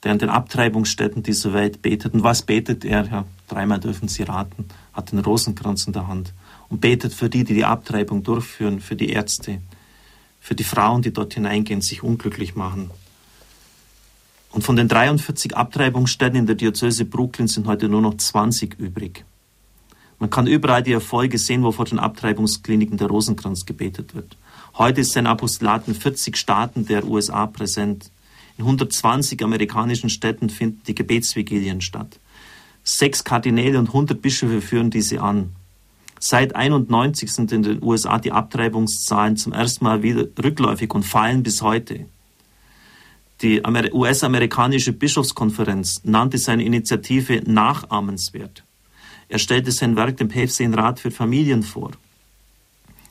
[0.03, 2.15] der an den Abtreibungsstätten dieser Welt betet.
[2.15, 3.07] Und was betet er?
[3.07, 4.67] Ja, dreimal dürfen Sie raten.
[4.93, 6.33] Hat den Rosenkranz in der Hand
[6.69, 9.61] und betet für die, die die Abtreibung durchführen, für die Ärzte,
[10.41, 12.91] für die Frauen, die dort hineingehen, sich unglücklich machen.
[14.55, 19.25] Und von den 43 Abtreibungsstätten in der Diözese Brooklyn sind heute nur noch 20 übrig.
[20.21, 24.37] Man kann überall die Erfolge sehen, wo vor den Abtreibungskliniken der Rosenkranz gebetet wird.
[24.79, 28.13] Heute ist sein Apostolat in 40 Staaten der USA präsent.
[28.57, 32.21] In 120 amerikanischen Städten finden die Gebetsvigilien statt.
[32.85, 35.51] Sechs Kardinäle und 100 Bischöfe führen diese an.
[36.21, 41.43] Seit 91 sind in den USA die Abtreibungszahlen zum ersten Mal wieder rückläufig und fallen
[41.43, 42.07] bis heute.
[43.43, 43.63] Die
[43.93, 48.63] US-amerikanische Bischofskonferenz nannte seine Initiative nachahmenswert.
[49.29, 51.93] Er stellte sein Werk dem päpstlichen Rat für Familien vor.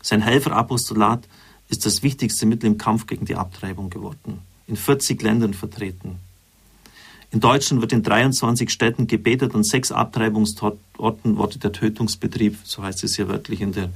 [0.02, 1.28] Sein Helferapostolat
[1.70, 4.40] ist das wichtigste Mittel im Kampf gegen die Abtreibung geworden.
[4.68, 6.20] In 40 Ländern vertreten.
[7.32, 13.04] In Deutschland wird in 23 Städten gebetet, an sechs Abtreibungsorten wurde der Tötungsbetrieb, so heißt
[13.04, 13.90] es hier wörtlich in der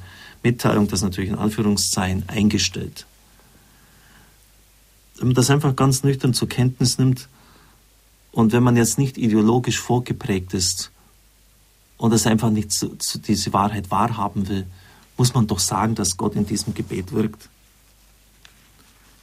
[0.43, 3.05] Mitteilung, das natürlich in Anführungszeichen, eingestellt
[5.21, 7.27] das einfach ganz nüchtern zur Kenntnis nimmt
[8.31, 10.91] und wenn man jetzt nicht ideologisch vorgeprägt ist
[11.97, 14.67] und es einfach nicht zu, zu diese Wahrheit wahrhaben will,
[15.17, 17.49] muss man doch sagen, dass Gott in diesem Gebet wirkt.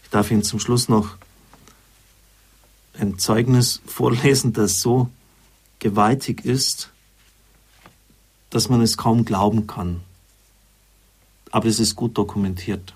[0.03, 1.17] Ich darf Ihnen zum Schluss noch
[2.99, 5.09] ein Zeugnis vorlesen, das so
[5.79, 6.91] gewaltig ist,
[8.51, 10.01] dass man es kaum glauben kann.
[11.51, 12.95] Aber es ist gut dokumentiert.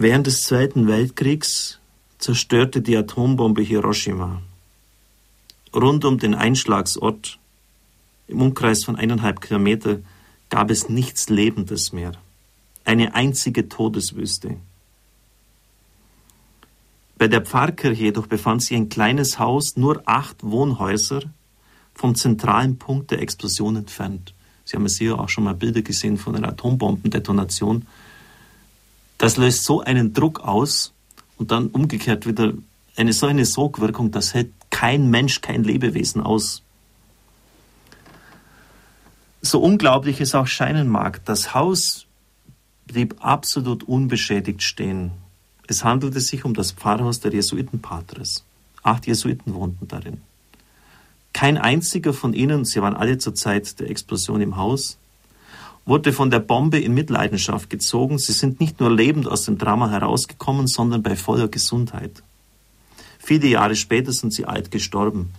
[0.00, 1.80] Während des Zweiten Weltkriegs
[2.18, 4.40] zerstörte die Atombombe Hiroshima.
[5.74, 7.40] Rund um den Einschlagsort,
[8.28, 9.98] im Umkreis von eineinhalb Kilometer,
[10.50, 12.12] gab es nichts Lebendes mehr.
[12.84, 14.58] Eine einzige Todeswüste.
[17.18, 21.22] Bei der Pfarrkirche jedoch befand sich ein kleines Haus, nur acht Wohnhäuser,
[21.92, 24.32] vom zentralen Punkt der Explosion entfernt.
[24.64, 27.84] Sie haben es hier auch schon mal Bilder gesehen von einer Atombombendetonation
[29.18, 30.94] das löst so einen Druck aus
[31.36, 32.52] und dann umgekehrt wieder
[32.96, 36.62] eine so eine Sogwirkung, das hält kein Mensch, kein Lebewesen aus.
[39.40, 42.06] So unglaublich es auch scheinen mag, das Haus
[42.86, 45.12] blieb absolut unbeschädigt stehen.
[45.68, 48.44] Es handelte sich um das Pfarrhaus der Jesuitenpatres.
[48.82, 50.22] Acht Jesuiten wohnten darin.
[51.32, 54.98] Kein einziger von ihnen, sie waren alle zur Zeit der Explosion im Haus,
[55.88, 58.18] wurde von der Bombe in Mitleidenschaft gezogen.
[58.18, 62.22] Sie sind nicht nur lebend aus dem Drama herausgekommen, sondern bei voller Gesundheit.
[63.18, 65.32] Viele Jahre später sind sie alt gestorben.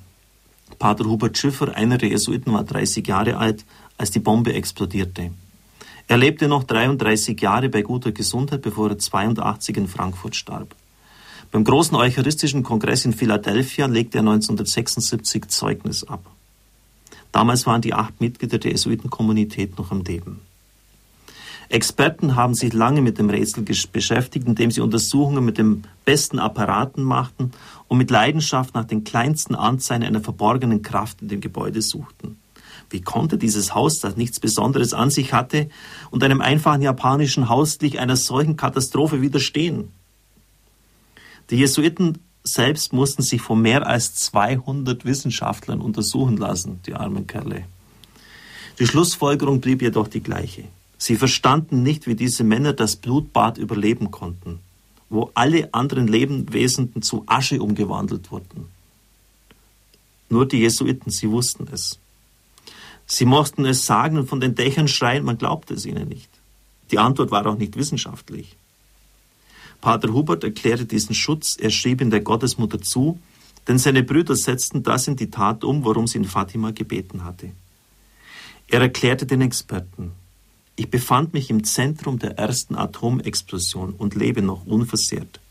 [0.80, 3.64] Pater Hubert Schiffer, einer der Jesuiten, war 30 Jahre alt,
[3.97, 5.32] als die Bombe explodierte.
[6.08, 10.76] Er lebte noch 33 Jahre bei guter Gesundheit, bevor er 82 in Frankfurt starb.
[11.52, 16.26] Beim großen Eucharistischen Kongress in Philadelphia legte er 1976 Zeugnis ab.
[17.32, 20.42] Damals waren die acht Mitglieder der Jesuitenkommunität noch am Leben.
[21.70, 27.04] Experten haben sich lange mit dem Rätsel beschäftigt, indem sie Untersuchungen mit den besten Apparaten
[27.04, 27.52] machten
[27.88, 32.38] und mit Leidenschaft nach den kleinsten Anzeichen einer verborgenen Kraft in dem Gebäude suchten.
[32.90, 35.70] Wie konnte dieses Haus, das nichts Besonderes an sich hatte
[36.10, 39.90] und einem einfachen japanischen Haus glich einer solchen Katastrophe widerstehen?
[41.52, 47.66] Die Jesuiten selbst mussten sich von mehr als 200 Wissenschaftlern untersuchen lassen, die armen Kerle.
[48.80, 50.64] Die Schlussfolgerung blieb jedoch die gleiche.
[50.98, 54.60] Sie verstanden nicht, wie diese Männer das Blutbad überleben konnten,
[55.10, 58.68] wo alle anderen Lebewesen zu Asche umgewandelt wurden.
[60.30, 62.00] Nur die Jesuiten, sie wussten es.
[63.06, 66.30] Sie mochten es sagen und von den Dächern schreien, man glaubte es ihnen nicht.
[66.92, 68.56] Die Antwort war auch nicht wissenschaftlich.
[69.82, 73.20] Pater Hubert erklärte diesen Schutz, er schrieb in der Gottesmutter zu,
[73.68, 77.52] Denn seine Brüder setzten das in die Tat um, worum sie in Fatima gebeten hatte.
[78.68, 80.12] Er erklärte den Experten,
[80.76, 85.42] ich befand mich im Zentrum der ersten Atomexplosion und lebe noch unversehrt.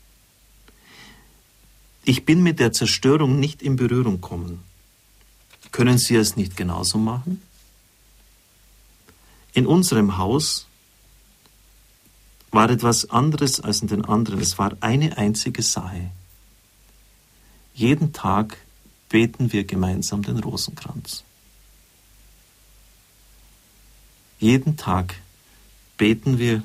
[2.03, 4.63] Ich bin mit der Zerstörung nicht in Berührung gekommen.
[5.71, 7.41] Können Sie es nicht genauso machen?
[9.53, 10.65] In unserem Haus
[12.51, 14.39] war etwas anderes als in den anderen.
[14.39, 16.11] Es war eine einzige Sache.
[17.73, 18.57] Jeden Tag
[19.09, 21.23] beten wir gemeinsam den Rosenkranz.
[24.39, 25.15] Jeden Tag
[25.97, 26.63] beten wir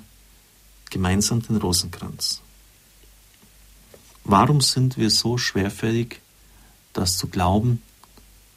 [0.90, 2.40] gemeinsam den Rosenkranz.
[4.22, 6.20] Warum sind wir so schwerfällig,
[6.92, 7.82] das zu glauben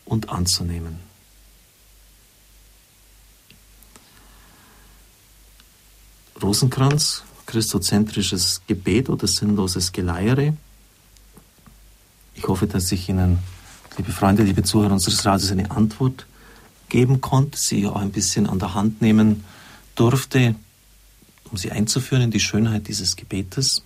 [0.06, 1.07] und anzunehmen?
[6.42, 10.56] Rosenkranz, christozentrisches Gebet oder sinnloses Geleiere.
[12.36, 13.40] Ich hoffe, dass ich Ihnen,
[13.98, 16.28] liebe Freunde, liebe Zuhörer unseres Radios, eine Antwort
[16.90, 19.44] geben konnte, Sie auch ein bisschen an der Hand nehmen
[19.96, 20.56] durfte,
[21.50, 23.84] um Sie einzuführen in die Schönheit dieses Gebetes.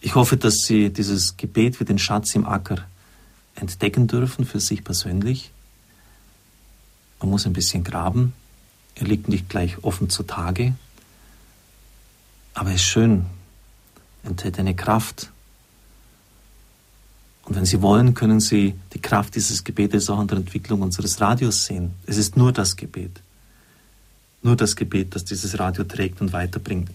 [0.00, 2.86] Ich hoffe, dass Sie dieses Gebet wie den Schatz im Acker
[3.54, 5.50] entdecken dürfen für sich persönlich.
[7.20, 8.32] Man muss ein bisschen graben.
[8.94, 10.74] Er liegt nicht gleich offen zutage.
[12.54, 13.26] Aber er ist schön,
[14.24, 15.30] enthält eine Kraft.
[17.44, 21.20] Und wenn Sie wollen, können Sie die Kraft dieses Gebetes auch an der Entwicklung unseres
[21.20, 21.94] Radios sehen.
[22.06, 23.20] Es ist nur das Gebet.
[24.42, 26.90] Nur das Gebet, das dieses Radio trägt und weiterbringt.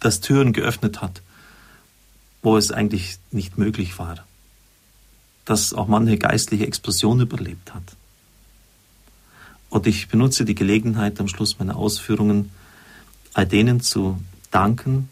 [0.00, 1.22] Das Türen geöffnet hat,
[2.42, 4.24] wo es eigentlich nicht möglich war.
[5.44, 7.82] Das auch manche geistliche Explosion überlebt hat.
[9.70, 12.50] Und ich benutze die Gelegenheit am Schluss meiner Ausführungen,
[13.32, 14.18] all denen zu
[14.52, 15.08] danken,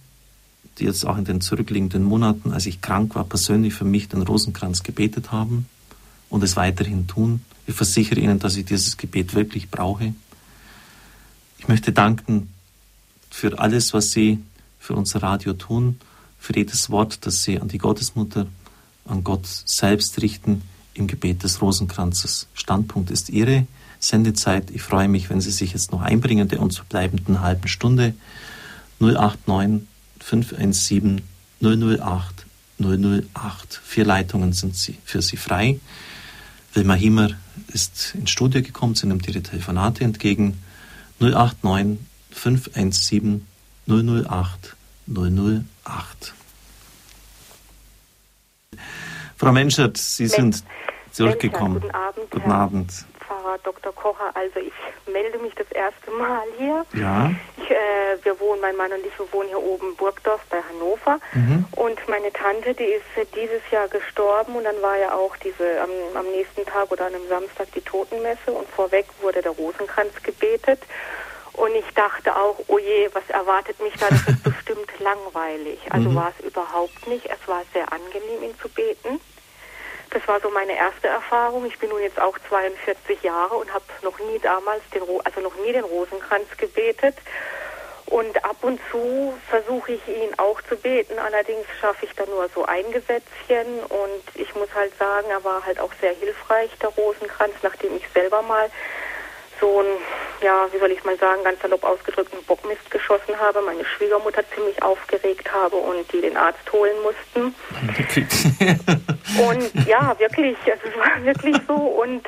[0.78, 4.22] die jetzt auch in den zurückliegenden Monaten, als ich krank war, persönlich für mich den
[4.22, 5.66] Rosenkranz gebetet haben
[6.28, 7.42] und es weiterhin tun.
[7.66, 10.14] Ich versichere Ihnen, dass ich dieses Gebet wirklich brauche.
[11.58, 12.48] Ich möchte danken
[13.30, 14.38] für alles, was Sie
[14.78, 16.00] für unser Radio tun,
[16.38, 18.46] für jedes Wort, das Sie an die Gottesmutter,
[19.04, 20.62] an Gott selbst richten
[20.94, 22.46] im Gebet des Rosenkranzes.
[22.54, 23.66] Standpunkt ist Ihre
[23.98, 24.70] Sendezeit.
[24.70, 28.14] Ich freue mich, wenn Sie sich jetzt noch einbringen der uns verbleibenden halben Stunde.
[29.00, 29.86] 089
[30.20, 31.22] 517
[31.60, 32.46] 008
[32.78, 33.80] 008.
[33.84, 35.80] Vier Leitungen sind sie, für Sie frei.
[36.72, 37.30] Wilma Hiemer
[37.68, 40.62] ist ins Studio gekommen, sie nimmt ihre Telefonate entgegen.
[41.18, 41.98] 089
[42.30, 43.46] 517
[43.86, 44.76] 008
[45.06, 46.34] 008.
[49.36, 50.62] Frau Menschert, Sie sind
[51.12, 51.80] zurückgekommen.
[51.80, 52.30] Guten Abend.
[52.30, 53.04] Guten Abend.
[53.30, 53.92] Pfarrer Dr.
[53.94, 54.30] Kocher.
[54.34, 54.72] Also ich
[55.12, 56.84] melde mich das erste Mal hier.
[56.94, 57.30] Ja.
[57.56, 61.18] Ich, äh, wir wohnen, mein Mann und ich, wir wohnen hier oben Burgdorf bei Hannover.
[61.32, 61.64] Mhm.
[61.76, 63.04] Und meine Tante, die ist
[63.36, 67.14] dieses Jahr gestorben und dann war ja auch diese am, am nächsten Tag oder an
[67.14, 70.80] einem Samstag die Totenmesse und vorweg wurde der Rosenkranz gebetet.
[71.52, 74.08] Und ich dachte auch, oh je, was erwartet mich da?
[74.08, 75.78] Das ist bestimmt langweilig.
[75.90, 76.16] Also Mhm.
[76.16, 77.26] war es überhaupt nicht.
[77.26, 79.20] Es war sehr angenehm, ihn zu beten.
[80.10, 81.64] Das war so meine erste Erfahrung.
[81.66, 85.54] Ich bin nun jetzt auch 42 Jahre und habe noch nie damals den, also noch
[85.64, 87.16] nie den Rosenkranz gebetet.
[88.06, 91.16] Und ab und zu versuche ich ihn auch zu beten.
[91.20, 93.84] Allerdings schaffe ich da nur so ein Gesetzchen.
[93.88, 98.08] Und ich muss halt sagen, er war halt auch sehr hilfreich, der Rosenkranz, nachdem ich
[98.12, 98.68] selber mal
[99.60, 99.86] so ein,
[100.42, 104.42] ja, wie soll ich mal sagen, ganz salopp ausgedrückt, einen Bockmist geschossen habe, meine Schwiegermutter
[104.54, 107.54] ziemlich aufgeregt habe und die den Arzt holen mussten.
[109.38, 111.74] Und ja, wirklich, also es war wirklich so.
[111.74, 112.26] Und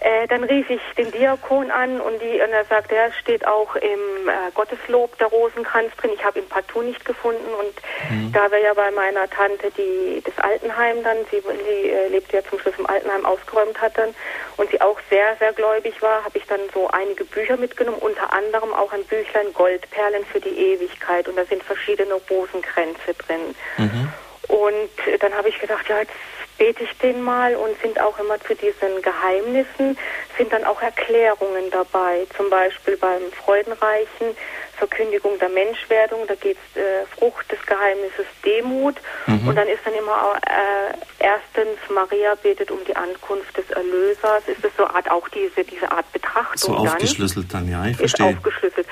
[0.00, 3.76] äh, dann rief ich den Diakon an und, die, und er sagte, ja, steht auch
[3.76, 6.12] im äh, Gotteslob der Rosenkranz drin.
[6.14, 7.46] Ich habe ihn partout nicht gefunden.
[7.58, 12.36] Und da wir ja bei meiner Tante die, das Altenheim dann, sie, sie äh, lebte
[12.36, 14.14] ja zum Schluss im Altenheim, ausgeräumt hat dann
[14.56, 18.32] und sie auch sehr, sehr gläubig war, habe ich dann so einige Bücher mitgenommen, unter
[18.32, 21.28] anderem auch ein Büchlein Goldperlen für die Ewigkeit.
[21.28, 23.54] Und da sind verschiedene Rosenkränze drin.
[23.76, 24.08] Mhm.
[24.48, 26.12] Und dann habe ich gedacht, ja, jetzt
[26.60, 29.98] bete ich den mal und sind auch immer zu diesen Geheimnissen,
[30.36, 32.26] sind dann auch Erklärungen dabei.
[32.36, 34.36] Zum Beispiel beim Freudenreichen,
[34.80, 38.96] Verkündigung der Menschwerdung, da geht es äh, Frucht des Geheimnisses Demut.
[39.26, 39.46] Mhm.
[39.48, 44.42] Und dann ist dann immer auch, äh, erstens, Maria betet um die Ankunft des Erlösers.
[44.48, 46.88] Ist das so Art auch diese, diese Art Betrachtung So dann?
[46.94, 48.26] aufgeschlüsselt dann, ja, ich ist verstehe.
[48.34, 48.86] aufgeschlüsselt.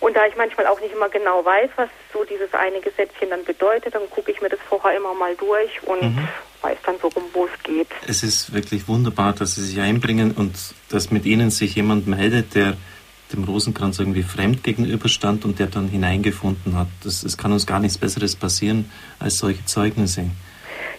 [0.00, 3.44] Und da ich manchmal auch nicht immer genau weiß, was so dieses eine Gesetzchen dann
[3.44, 6.28] bedeutet, dann gucke ich mir das vorher immer mal durch und Mhm.
[6.62, 7.88] weiß dann so, um wo es geht.
[8.08, 10.54] Es ist wirklich wunderbar, dass Sie sich einbringen und
[10.90, 12.74] dass mit Ihnen sich jemand meldet, der
[13.32, 16.88] dem Rosenkranz irgendwie fremd gegenüberstand und der dann hineingefunden hat.
[17.04, 20.24] Das, es kann uns gar nichts Besseres passieren als solche Zeugnisse.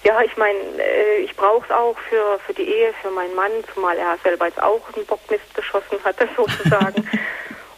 [0.04, 3.52] Ja, ich meine, äh, ich brauche es auch für, für die Ehe, für meinen Mann,
[3.74, 7.08] zumal er selber jetzt auch einen Bockmist geschossen hatte, sozusagen.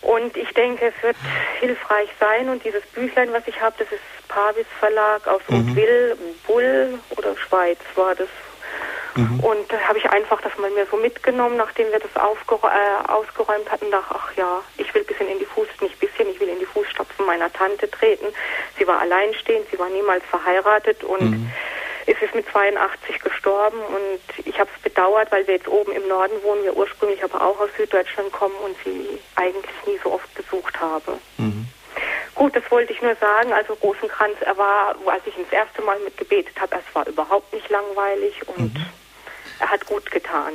[0.02, 1.16] und ich denke, es wird
[1.60, 2.50] hilfreich sein.
[2.50, 5.76] Und dieses Büchlein, was ich habe, das ist Pavis Verlag aus mhm.
[5.76, 8.30] Will, Bull oder Schweiz war das.
[9.16, 9.40] Mhm.
[9.42, 13.72] Und da habe ich einfach das mal mir so mitgenommen, nachdem wir das äh, ausgeräumt
[13.72, 16.50] hatten, dachte, ach ja, ich will ein bisschen in die Fuß, nicht bisschen, ich will
[16.50, 18.28] in die Fußstapfen meiner Tante treten.
[18.78, 21.52] Sie war alleinstehend, sie war niemals verheiratet und mhm
[22.06, 26.08] ist es mit 82 gestorben und ich habe es bedauert, weil wir jetzt oben im
[26.08, 30.34] Norden wohnen, wir ursprünglich aber auch aus Süddeutschland kommen und sie eigentlich nie so oft
[30.36, 31.18] besucht habe.
[31.38, 31.68] Mhm.
[32.36, 33.54] Gut, das wollte ich nur sagen.
[33.54, 37.54] Also Rosenkranz, er war, als ich ihn das erste Mal mitgebetet habe, es war überhaupt
[37.54, 38.86] nicht langweilig und mhm.
[39.62, 40.54] Er hat gut getan.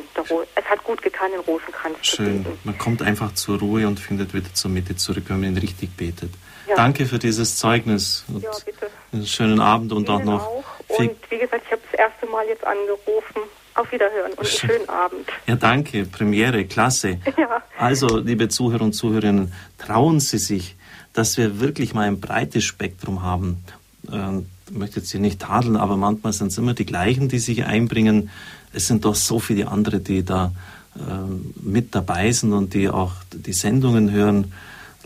[0.57, 2.27] Es hat gut getan, den Rosenkranz Schön.
[2.27, 2.59] zu beten.
[2.65, 5.97] Man kommt einfach zur Ruhe und findet wieder zur Mitte zurück, wenn man ihn richtig
[5.97, 6.33] betet.
[6.69, 6.75] Ja.
[6.75, 8.25] Danke für dieses Zeugnis.
[8.43, 8.91] ja, bitte.
[9.13, 10.47] Einen schönen Abend und Ihnen auch noch.
[10.47, 10.65] Auch.
[10.89, 13.43] Und wie gesagt, ich habe das erste Mal jetzt angerufen.
[13.75, 15.29] Auf Wiederhören und einen schönen Abend.
[15.47, 16.07] Ja, danke.
[16.07, 17.19] Premiere, klasse.
[17.37, 17.63] Ja.
[17.79, 20.77] Also, liebe Zuhörer und Zuhörerinnen, trauen Sie sich,
[21.13, 23.63] dass wir wirklich mal ein breites Spektrum haben.
[24.11, 27.39] Ähm, ich möchte jetzt hier nicht tadeln, aber manchmal sind es immer die gleichen, die
[27.39, 28.31] sich einbringen.
[28.73, 30.53] Es sind doch so viele andere, die da
[30.97, 31.01] äh,
[31.63, 34.53] mit dabei sind und die auch die Sendungen hören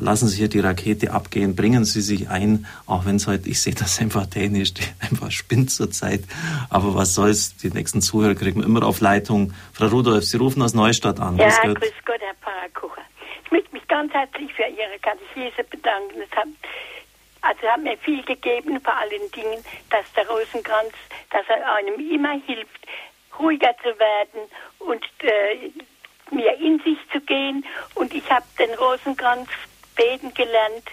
[0.00, 3.60] lassen Sie hier die Rakete abgehen, bringen Sie sich ein, auch wenn es heute, ich
[3.60, 6.22] sehe das einfach technisch, einfach spinnt zurzeit.
[6.70, 9.52] Aber was soll's, die nächsten Zuhörer kriegen wir immer auf Leitung.
[9.72, 11.36] Frau Rudolph, Sie rufen aus Neustadt an.
[11.36, 13.04] Ja, grüß Gott, grüß Gott Herr Pfarrer
[13.44, 16.20] Ich möchte mich ganz herzlich für Ihre Katechese bedanken.
[16.20, 16.48] Es hat,
[17.42, 20.92] also hat mir viel gegeben, vor allen Dingen, dass der Rosenkranz,
[21.30, 22.86] dass er einem immer hilft,
[23.40, 25.70] ruhiger zu werden und äh,
[26.30, 27.64] mir in sich zu gehen.
[27.94, 29.48] Und ich habe den Rosenkranz
[29.96, 30.84] beten gelernt,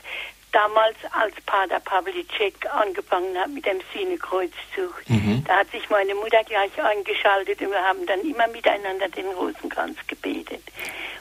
[0.52, 5.04] damals als Pater Pavlicek angefangen hat mit dem Sühnekreuzzug.
[5.08, 5.44] Mhm.
[5.46, 9.98] Da hat sich meine Mutter gleich eingeschaltet und wir haben dann immer miteinander den Rosenkranz
[10.08, 10.64] gebetet.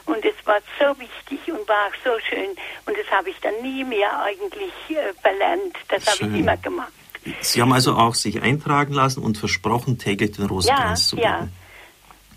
[0.05, 2.51] Und es war so wichtig und war auch so schön.
[2.85, 5.75] Und das habe ich dann nie mehr eigentlich äh, verlernt.
[5.89, 6.93] Das habe ich immer gemacht.
[7.41, 11.27] Sie haben also auch sich eintragen lassen und versprochen, täglich den Rosenkranz ja, zu beten.
[11.27, 11.47] Ja,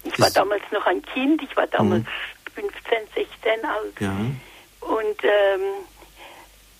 [0.04, 1.42] ich das war damals noch ein Kind.
[1.42, 2.06] Ich war damals mhm.
[2.54, 4.00] 15, 16 alt.
[4.00, 4.16] Ja.
[4.80, 5.60] Und ähm,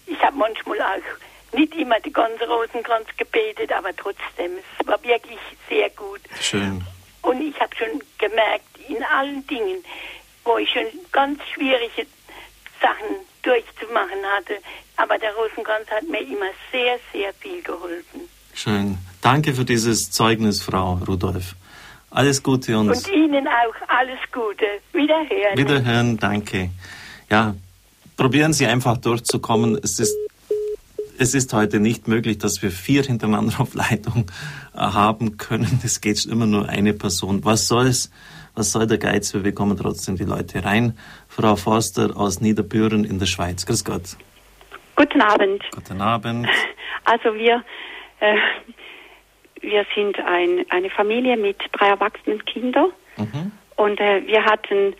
[0.06, 5.38] ich habe manchmal auch nicht immer die ganze Rosenkranz gebetet, aber trotzdem, es war wirklich
[5.68, 6.20] sehr gut.
[6.40, 6.84] Schön.
[7.22, 9.84] Und ich habe schon gemerkt, in allen Dingen,
[10.44, 12.06] wo ich schon ganz schwierige
[12.80, 14.58] Sachen durchzumachen hatte,
[15.00, 18.20] aber der Rosenkranz hat mir immer sehr, sehr viel geholfen.
[18.54, 18.98] Schön.
[19.22, 21.54] Danke für dieses Zeugnis, Frau Rudolph.
[22.10, 22.90] Alles Gute und.
[22.90, 24.66] Und Ihnen auch alles Gute.
[24.92, 25.56] Wiederhören.
[25.56, 26.70] Wiederhören, danke.
[27.30, 27.54] Ja,
[28.16, 29.78] probieren Sie einfach durchzukommen.
[29.82, 30.16] Es ist,
[31.18, 34.26] es ist heute nicht möglich, dass wir vier hintereinander auf Leitung
[34.74, 35.80] äh, haben können.
[35.84, 37.44] Es geht immer nur eine Person.
[37.44, 38.10] Was soll's?
[38.56, 39.32] Was soll der Geiz?
[39.32, 40.98] Wir bekommen trotzdem die Leute rein.
[41.28, 43.64] Frau Forster aus Niederbüren in der Schweiz.
[43.64, 44.16] Grüß Gott.
[45.00, 45.64] Guten Abend.
[45.74, 46.46] Guten Abend.
[47.06, 47.64] Also wir,
[48.20, 48.36] äh,
[49.62, 52.92] wir sind ein, eine Familie mit drei erwachsenen Kindern.
[53.16, 53.50] Mhm.
[53.76, 54.94] Und äh, wir hatten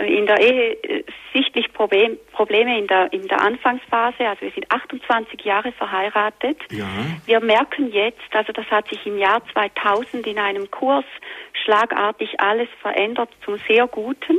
[0.00, 4.26] in der Ehe äh, sichtlich Problem, Probleme in der, in der Anfangsphase.
[4.26, 6.56] Also wir sind 28 Jahre verheiratet.
[6.70, 6.86] Ja.
[7.26, 11.04] Wir merken jetzt, also das hat sich im Jahr 2000 in einem Kurs
[11.64, 14.38] schlagartig alles verändert zum sehr Guten.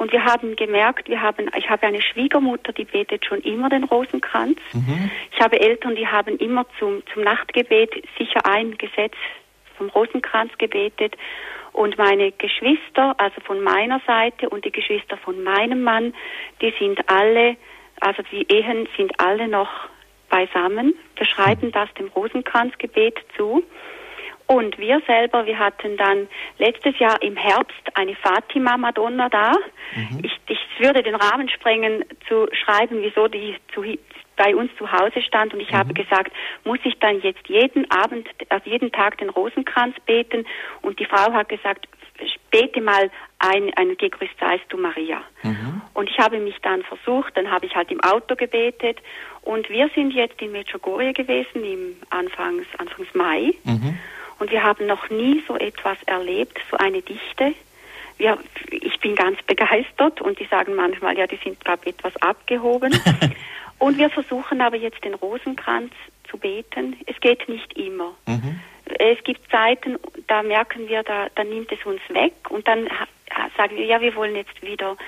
[0.00, 3.84] Und wir haben gemerkt, wir haben, ich habe eine Schwiegermutter, die betet schon immer den
[3.84, 4.58] Rosenkranz.
[4.72, 5.10] Mhm.
[5.30, 9.12] Ich habe Eltern, die haben immer zum, zum Nachtgebet sicher ein Gesetz
[9.76, 11.18] vom Rosenkranz gebetet.
[11.72, 16.14] Und meine Geschwister, also von meiner Seite und die Geschwister von meinem Mann,
[16.62, 17.58] die sind alle,
[18.00, 19.68] also die Ehen sind alle noch
[20.30, 20.94] beisammen.
[21.16, 21.72] Wir schreiben mhm.
[21.72, 23.62] das dem Rosenkranzgebet zu.
[24.50, 26.26] Und wir selber, wir hatten dann
[26.58, 29.52] letztes Jahr im Herbst eine Fatima Madonna da.
[29.94, 30.24] Mhm.
[30.24, 33.84] Ich, ich würde den Rahmen sprengen zu schreiben, wieso die zu,
[34.36, 35.76] bei uns zu Hause stand und ich mhm.
[35.76, 36.32] habe gesagt,
[36.64, 40.44] muss ich dann jetzt jeden Abend, also jeden Tag den Rosenkranz beten?
[40.82, 41.86] Und die Frau hat gesagt,
[42.50, 43.08] bete mal
[43.38, 45.22] ein, ein Gegrüßt seist du Maria.
[45.44, 45.80] Mhm.
[45.94, 48.98] Und ich habe mich dann versucht, dann habe ich halt im Auto gebetet
[49.42, 53.96] und wir sind jetzt in Medjugorje gewesen im Anfangs, Anfangs Mai mhm.
[54.40, 57.54] Und wir haben noch nie so etwas erlebt, so eine Dichte.
[58.18, 58.38] Wir,
[58.70, 62.98] ich bin ganz begeistert und die sagen manchmal, ja, die sind glaube etwas abgehoben.
[63.80, 65.92] Und wir versuchen aber jetzt den Rosenkranz
[66.30, 66.96] zu beten.
[67.06, 68.14] Es geht nicht immer.
[68.26, 68.60] Mhm.
[68.98, 69.96] Es gibt Zeiten,
[70.26, 72.88] da merken wir, da, da nimmt es uns weg und dann
[73.56, 74.98] sagen wir, ja, wir wollen jetzt wieder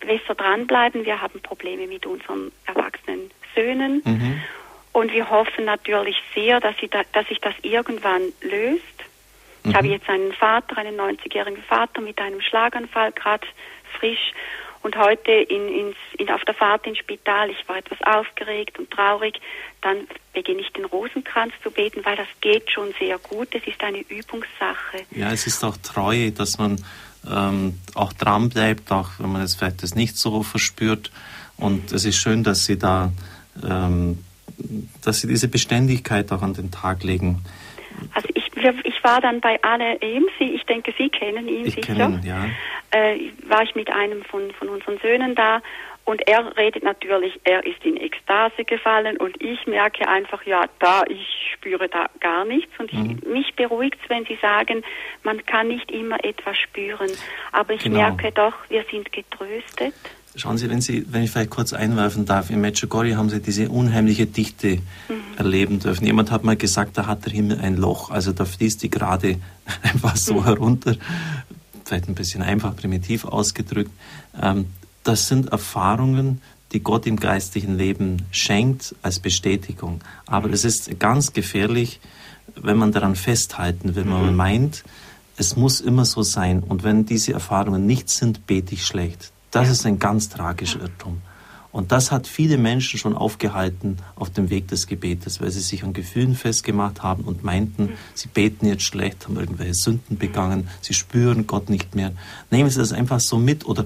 [0.00, 1.06] besser dranbleiben.
[1.06, 4.02] Wir haben Probleme mit unseren erwachsenen Söhnen.
[4.04, 4.42] Mhm.
[4.98, 8.82] Und wir hoffen natürlich sehr, dass, da, dass sich das irgendwann löst.
[9.62, 9.76] Ich mhm.
[9.76, 13.46] habe jetzt einen Vater, einen 90-jährigen Vater mit einem Schlaganfall, gerade
[13.96, 14.32] frisch.
[14.82, 18.90] Und heute in, ins, in, auf der Fahrt ins Spital, ich war etwas aufgeregt und
[18.90, 19.40] traurig,
[19.82, 23.54] dann beginne ich den Rosenkranz zu beten, weil das geht schon sehr gut.
[23.54, 25.04] Es ist eine Übungssache.
[25.12, 26.84] Ja, es ist auch treu, dass man
[27.30, 31.12] ähm, auch dran bleibt, auch wenn man es vielleicht das nicht so verspürt.
[31.56, 33.12] Und es ist schön, dass Sie da,
[33.62, 34.24] ähm,
[35.04, 37.44] dass Sie diese Beständigkeit auch an den Tag legen.
[38.14, 38.44] Also ich,
[38.84, 41.94] ich war dann bei Anne Emsi, ich denke, Sie kennen ihn ich sicher.
[41.94, 42.46] Kenn ihn, ja.
[42.90, 45.60] Äh, war ich mit einem von, von unseren Söhnen da
[46.08, 51.02] und er redet natürlich, er ist in Ekstase gefallen und ich merke einfach, ja, da,
[51.06, 52.72] ich spüre da gar nichts.
[52.78, 53.18] Und mhm.
[53.22, 54.82] ich, mich beruhigt es, wenn Sie sagen,
[55.22, 57.10] man kann nicht immer etwas spüren.
[57.52, 57.96] Aber ich genau.
[57.98, 59.92] merke doch, wir sind getröstet.
[60.38, 63.70] Schauen Sie, wenn Sie, wenn ich vielleicht kurz einwerfen darf, in Medjugorje haben Sie diese
[63.70, 64.82] unheimliche Dichte mhm.
[65.36, 66.06] erleben dürfen.
[66.06, 69.38] Jemand hat mal gesagt, da hat der Himmel ein Loch, also da fließt die gerade
[69.82, 70.44] einfach so mhm.
[70.44, 70.94] herunter.
[71.84, 73.90] Vielleicht ein bisschen einfach primitiv ausgedrückt.
[74.40, 74.66] Ähm,
[75.02, 76.40] das sind Erfahrungen,
[76.70, 80.02] die Gott im geistlichen Leben schenkt als Bestätigung.
[80.26, 81.98] Aber es ist ganz gefährlich,
[82.54, 84.36] wenn man daran festhalten will, wenn man mhm.
[84.36, 84.84] meint,
[85.36, 86.62] es muss immer so sein.
[86.62, 89.32] Und wenn diese Erfahrungen nicht sind, bete ich schlecht.
[89.50, 91.22] Das ist ein ganz tragischer Irrtum.
[91.70, 95.84] Und das hat viele Menschen schon aufgehalten auf dem Weg des Gebetes, weil sie sich
[95.84, 97.92] an Gefühlen festgemacht haben und meinten, mhm.
[98.14, 102.12] sie beten jetzt schlecht, haben irgendwelche Sünden begangen, sie spüren Gott nicht mehr.
[102.50, 103.84] Nehmen Sie das einfach so mit oder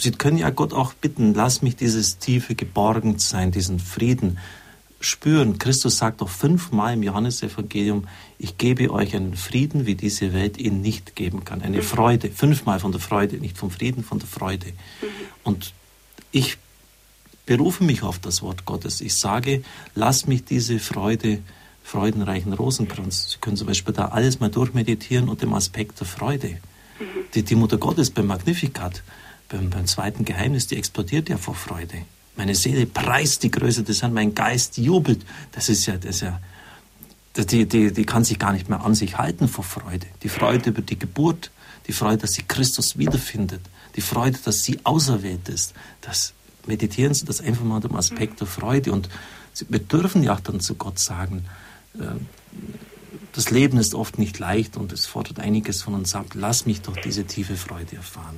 [0.00, 4.38] Sie können ja Gott auch bitten, lass mich dieses tiefe Geborgensein, diesen Frieden
[5.00, 5.58] spüren.
[5.58, 8.08] Christus sagt doch fünfmal im Johannesevangelium,
[8.38, 11.62] ich gebe euch einen Frieden, wie diese Welt ihn nicht geben kann.
[11.62, 11.82] Eine mhm.
[11.82, 14.66] Freude, fünfmal von der Freude, nicht vom Frieden, von der Freude.
[14.66, 15.06] Mhm.
[15.44, 15.72] Und
[16.32, 16.58] ich
[17.46, 19.00] berufe mich auf das Wort Gottes.
[19.00, 19.62] Ich sage,
[19.94, 21.40] lass mich diese Freude,
[21.82, 23.30] freudenreichen Rosenkranz.
[23.30, 26.48] Sie können zum Beispiel da alles mal durchmeditieren und dem Aspekt der Freude.
[26.48, 27.04] Mhm.
[27.34, 29.02] Die, die Mutter Gottes beim Magnificat
[29.48, 32.02] beim, beim zweiten Geheimnis, die explodiert ja vor Freude.
[32.38, 35.26] Meine Seele preist die Größe des Herrn, mein Geist jubelt.
[35.50, 36.40] Das ist ja, das ist ja,
[37.36, 40.06] die, die, die kann sich gar nicht mehr an sich halten vor Freude.
[40.22, 41.50] Die Freude über die Geburt,
[41.88, 43.62] die Freude, dass sie Christus wiederfindet,
[43.96, 45.74] die Freude, dass sie auserwählt ist.
[46.00, 46.32] Das
[46.68, 48.92] meditieren Sie das einfach mal dem Aspekt der Freude.
[48.92, 49.08] Und
[49.68, 51.44] wir dürfen ja auch dann zu Gott sagen,
[51.98, 52.04] äh,
[53.32, 56.26] das Leben ist oft nicht leicht und es fordert einiges von uns ab.
[56.34, 58.36] Lass mich doch diese tiefe Freude erfahren.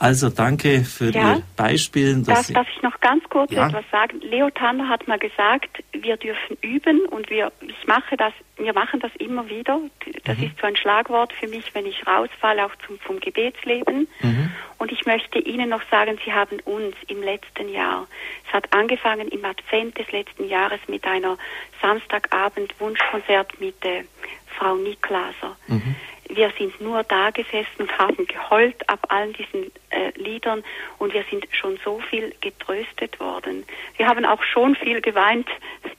[0.00, 2.22] Also danke für ja, Ihr Beispiel.
[2.22, 3.68] Darf, darf ich noch ganz kurz ja.
[3.68, 4.18] etwas sagen?
[4.22, 9.00] Leo Tanner hat mal gesagt, wir dürfen üben und wir, ich mache das, wir machen
[9.00, 9.78] das immer wieder.
[10.24, 10.44] Das mhm.
[10.44, 14.08] ist so ein Schlagwort für mich, wenn ich rausfalle, auch zum, vom Gebetsleben.
[14.22, 14.50] Mhm.
[14.78, 18.06] Und ich möchte Ihnen noch sagen, Sie haben uns im letzten Jahr,
[18.48, 21.36] es hat angefangen im Advent des letzten Jahres mit einer
[21.82, 24.04] Samstagabend Wunschkonzert mit äh,
[24.56, 25.56] Frau Niklaser.
[25.66, 25.94] Mhm
[26.34, 30.62] wir sind nur da gesessen und haben geheult ab allen diesen äh, Liedern
[30.98, 33.64] und wir sind schon so viel getröstet worden.
[33.96, 35.48] Wir haben auch schon viel geweint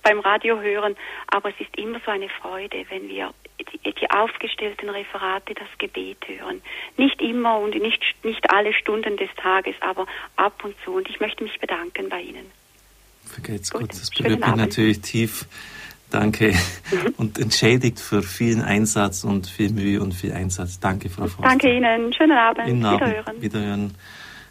[0.04, 0.96] beim Radiohören,
[1.28, 6.18] aber es ist immer so eine Freude, wenn wir die, die aufgestellten Referate, das Gebet
[6.28, 6.62] hören.
[6.98, 10.94] Nicht immer und nicht, nicht alle Stunden des Tages, aber ab und zu.
[10.94, 12.52] Und ich möchte mich bedanken bei Ihnen.
[13.26, 13.92] Vergeht's gut, gut.
[13.92, 15.46] das berührt mich natürlich tief.
[16.12, 16.54] Danke.
[17.18, 20.80] Und entschädigt für vielen Einsatz und viel Mühe und viel Einsatz.
[20.80, 21.44] Danke, Frau Forster.
[21.44, 22.14] Danke Ihnen.
[22.14, 22.68] Schönen Abend.
[22.68, 23.42] Ihnen Wiederhören.
[23.42, 23.98] Wiederhören.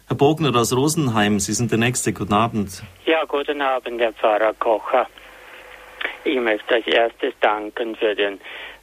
[0.07, 2.11] Herr Bogner aus Rosenheim, Sie sind der Nächste.
[2.11, 2.83] Guten Abend.
[3.05, 5.07] Ja, guten Abend, Herr Pfarrer Kocher.
[6.23, 8.39] Ich möchte als erstes danken für den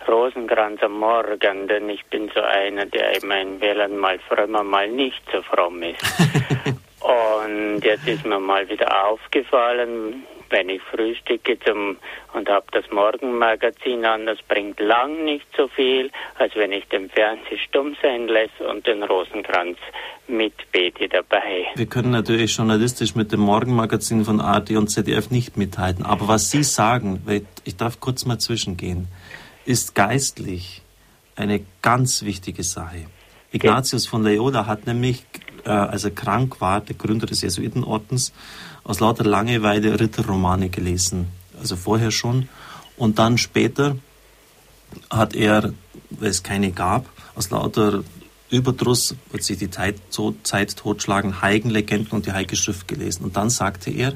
[0.07, 4.89] Rosenkranz am Morgen, denn ich bin so einer, der in meinen Wählern mal frömmer, mal
[4.89, 6.03] nicht so fromm ist.
[7.01, 11.97] und jetzt ist mir mal wieder aufgefallen, wenn ich frühstücke zum,
[12.33, 17.11] und habe das Morgenmagazin an, das bringt lang nicht so viel, als wenn ich den
[17.11, 19.77] Fernseher stumm sein lasse und den Rosenkranz
[20.27, 21.67] mitbete dabei.
[21.75, 26.51] Wir können natürlich journalistisch mit dem Morgenmagazin von ARD und ZDF nicht mithalten, aber was
[26.51, 27.23] Sie sagen,
[27.65, 29.09] ich darf kurz mal zwischengehen,
[29.65, 30.83] ist geistlich
[31.37, 33.07] eine ganz wichtige Sache.
[33.53, 35.25] Ignatius von Loyola hat nämlich,
[35.69, 38.33] äh, als er krank war, der Gründer des Jesuitenordens,
[38.85, 41.29] aus lauter Langeweile Ritterromane gelesen.
[41.61, 42.49] Also vorher schon.
[42.97, 43.97] Und dann später
[45.11, 45.75] hat er,
[46.11, 48.03] weil es keine gab, aus lauter
[48.51, 53.25] Überdruss, wird sich die Zeit, so Zeit totschlagen, Heigenlegenden und die Heilige Schrift gelesen.
[53.25, 54.15] Und dann sagte er,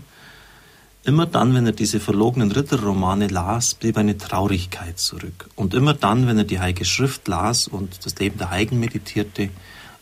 [1.05, 5.51] immer dann, wenn er diese verlogenen Ritterromane las, blieb eine Traurigkeit zurück.
[5.55, 9.51] Und immer dann, wenn er die Heilige Schrift las und das Leben der Heigen meditierte,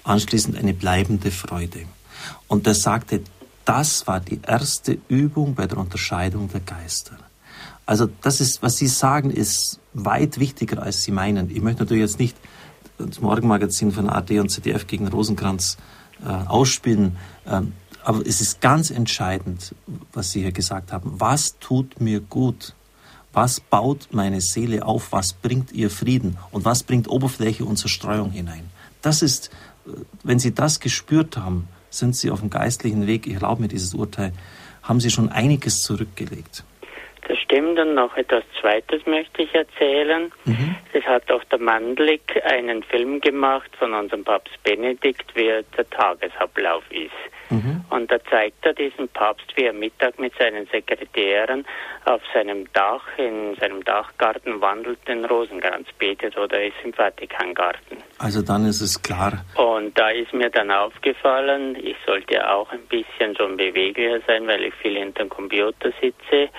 [0.05, 1.81] anschließend eine bleibende Freude.
[2.49, 3.23] Und er sagte,
[3.65, 7.17] das war die erste Übung bei der Unterscheidung der Geister.
[7.87, 11.51] Also das ist, was Sie sagen, ist weit wichtiger, als Sie meinen.
[11.51, 12.37] Ich möchte natürlich jetzt nicht
[12.99, 15.77] das Morgenmagazin von AD und ZDF gegen Rosenkranz
[16.25, 17.17] äh, ausspielen,
[17.47, 17.73] ähm,
[18.03, 19.75] aber es ist ganz entscheidend,
[20.13, 21.13] was Sie hier gesagt haben.
[21.21, 22.75] Was tut mir gut?
[23.33, 25.13] Was baut meine Seele auf?
[25.13, 26.37] Was bringt ihr Frieden?
[26.51, 28.71] Und was bringt Oberfläche und Zerstreuung hinein?
[29.03, 29.80] Das ist, äh,
[30.23, 33.95] wenn Sie das gespürt haben, sind Sie auf dem geistlichen Weg, ich erlaube mir dieses
[33.95, 34.33] Urteil,
[34.83, 36.65] haben Sie schon einiges zurückgelegt.
[37.29, 40.33] Das stimmt und noch etwas Zweites möchte ich erzählen.
[40.45, 40.77] Mhm.
[40.93, 46.83] Es hat auch der Mandlik einen Film gemacht von unserem Papst Benedikt, wie der Tagesablauf
[46.91, 47.11] ist.
[47.51, 47.85] Mhm.
[47.91, 51.67] Und da zeigt er diesen Papst, wie er Mittag mit seinen Sekretären
[52.05, 57.99] auf seinem Dach, in seinem Dachgarten wandelt, den Rosenkranz betet oder ist im Vatikangarten.
[58.19, 59.45] Also dann ist es klar.
[59.57, 64.65] Und da ist mir dann aufgefallen, ich sollte auch ein bisschen schon beweglicher sein, weil
[64.65, 66.51] ich viel hinter dem Computer sitze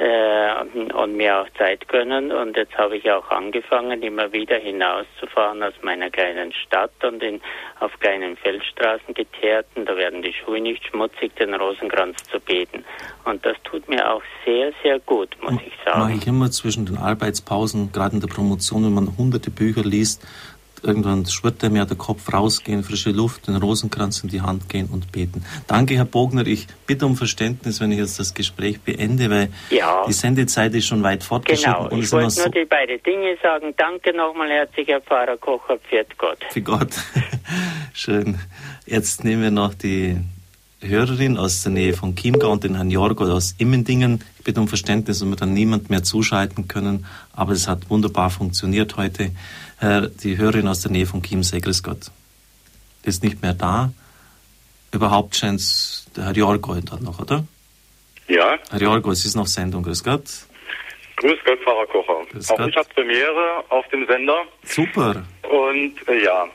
[0.00, 2.32] und mir auch Zeit gönnen.
[2.32, 7.40] Und jetzt habe ich auch angefangen, immer wieder hinauszufahren aus meiner kleinen Stadt und in,
[7.80, 9.84] auf kleinen Feldstraßen geteerten.
[9.84, 12.84] Da werden die Schuhe nicht schmutzig, den Rosenkranz zu beten.
[13.24, 16.00] Und das tut mir auch sehr, sehr gut, muss ich sagen.
[16.00, 20.26] Mache ich immer zwischen den Arbeitspausen, gerade in der Promotion, wenn man hunderte Bücher liest,
[20.82, 25.12] irgendwann schwirrt mir der Kopf rausgehen, frische Luft, den Rosenkranz in die Hand gehen und
[25.12, 25.44] beten.
[25.66, 26.46] Danke, Herr Bogner.
[26.46, 30.04] Ich bitte um Verständnis, wenn ich jetzt das Gespräch beende, weil ja.
[30.06, 31.88] die Sendezeit ist schon weit fortgeschritten.
[31.88, 33.74] Genau, ich wollte so nur die beiden Dinge sagen.
[33.76, 35.78] Danke nochmal herzlich, Herr Pfarrer Kocher.
[35.78, 36.38] Pfiat Gott.
[36.50, 36.90] Für Gott.
[37.92, 38.38] Schön.
[38.86, 40.16] Jetzt nehmen wir noch die
[40.82, 44.24] Hörerin aus der Nähe von Chiemgau und den Herrn Jorgo aus Immendingen.
[44.38, 47.04] Ich bitte um Verständnis, dass wir dann niemand mehr zuschalten können,
[47.34, 49.30] aber es hat wunderbar funktioniert heute.
[49.80, 52.10] Herr, die Hörerin aus der Nähe von Chiemsee, grüß Gott,
[53.02, 53.90] ist nicht mehr da.
[54.92, 57.44] Überhaupt scheint es der Herr Jorgo dann noch, oder?
[58.28, 58.58] Ja.
[58.70, 60.24] Herr Jorgo, es ist noch Sendung, grüß Gott.
[61.16, 62.26] Grüß Gott, Pfarrer Kocher.
[62.30, 62.68] Grüß Auch Gott.
[62.68, 64.42] ich habe Premiere auf dem Sender.
[64.64, 65.24] Super.
[65.48, 66.46] Und äh, ja,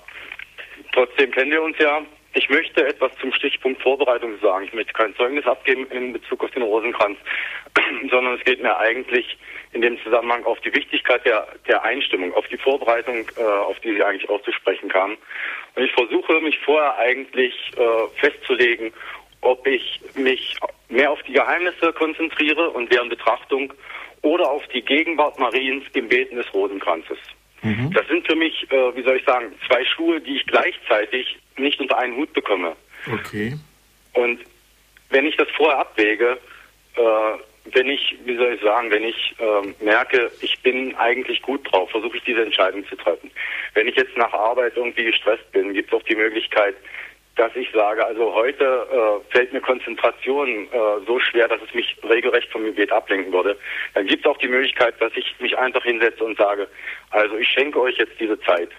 [0.94, 2.02] trotzdem kennen wir uns ja.
[2.34, 4.66] Ich möchte etwas zum Stichpunkt Vorbereitung sagen.
[4.66, 7.18] Ich möchte kein Zeugnis abgeben in Bezug auf den Rosenkranz,
[8.12, 9.38] sondern es geht mir eigentlich
[9.76, 13.94] in dem Zusammenhang auf die Wichtigkeit der, der Einstimmung, auf die Vorbereitung, äh, auf die
[13.94, 15.18] Sie eigentlich auch zu sprechen kamen.
[15.76, 18.94] Und ich versuche mich vorher eigentlich äh, festzulegen,
[19.42, 20.56] ob ich mich
[20.88, 23.74] mehr auf die Geheimnisse konzentriere und deren Betrachtung
[24.22, 27.20] oder auf die Gegenwart Mariens im Beten des Rosenkranzes.
[27.62, 27.92] Mhm.
[27.94, 31.80] Das sind für mich, äh, wie soll ich sagen, zwei Schuhe, die ich gleichzeitig nicht
[31.82, 32.76] unter einen Hut bekomme.
[33.12, 33.56] Okay.
[34.14, 34.40] Und
[35.10, 36.38] wenn ich das vorher abwäge,
[36.96, 37.02] äh,
[37.74, 41.90] wenn ich, wie soll ich sagen, wenn ich äh, merke, ich bin eigentlich gut drauf,
[41.90, 43.32] versuche ich diese Entscheidung zu treffen.
[43.74, 46.76] Wenn ich jetzt nach Arbeit irgendwie gestresst bin, gibt es auch die Möglichkeit,
[47.36, 51.98] dass ich sage, also heute äh, fällt mir Konzentration äh, so schwer, dass es mich
[52.08, 53.58] regelrecht vom Gebet ablenken würde.
[53.94, 56.68] Dann gibt es auch die Möglichkeit, dass ich mich einfach hinsetze und sage,
[57.10, 58.70] also ich schenke euch jetzt diese Zeit.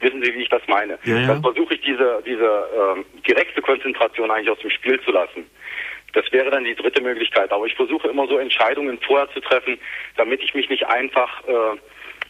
[0.00, 0.96] Wissen Sie, wie ich das meine?
[1.04, 1.26] Ja, ja.
[1.26, 5.50] Dann versuche ich diese, diese äh, direkte Konzentration eigentlich aus dem Spiel zu lassen.
[6.12, 7.52] Das wäre dann die dritte Möglichkeit.
[7.52, 9.78] Aber ich versuche immer so Entscheidungen vorher zu treffen,
[10.16, 11.76] damit ich mich nicht einfach äh,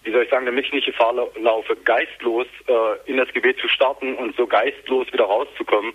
[0.05, 3.68] wie soll ich sagen, damit ich nicht Gefahr laufe, geistlos äh, in das Gebet zu
[3.68, 5.92] starten und so geistlos wieder rauszukommen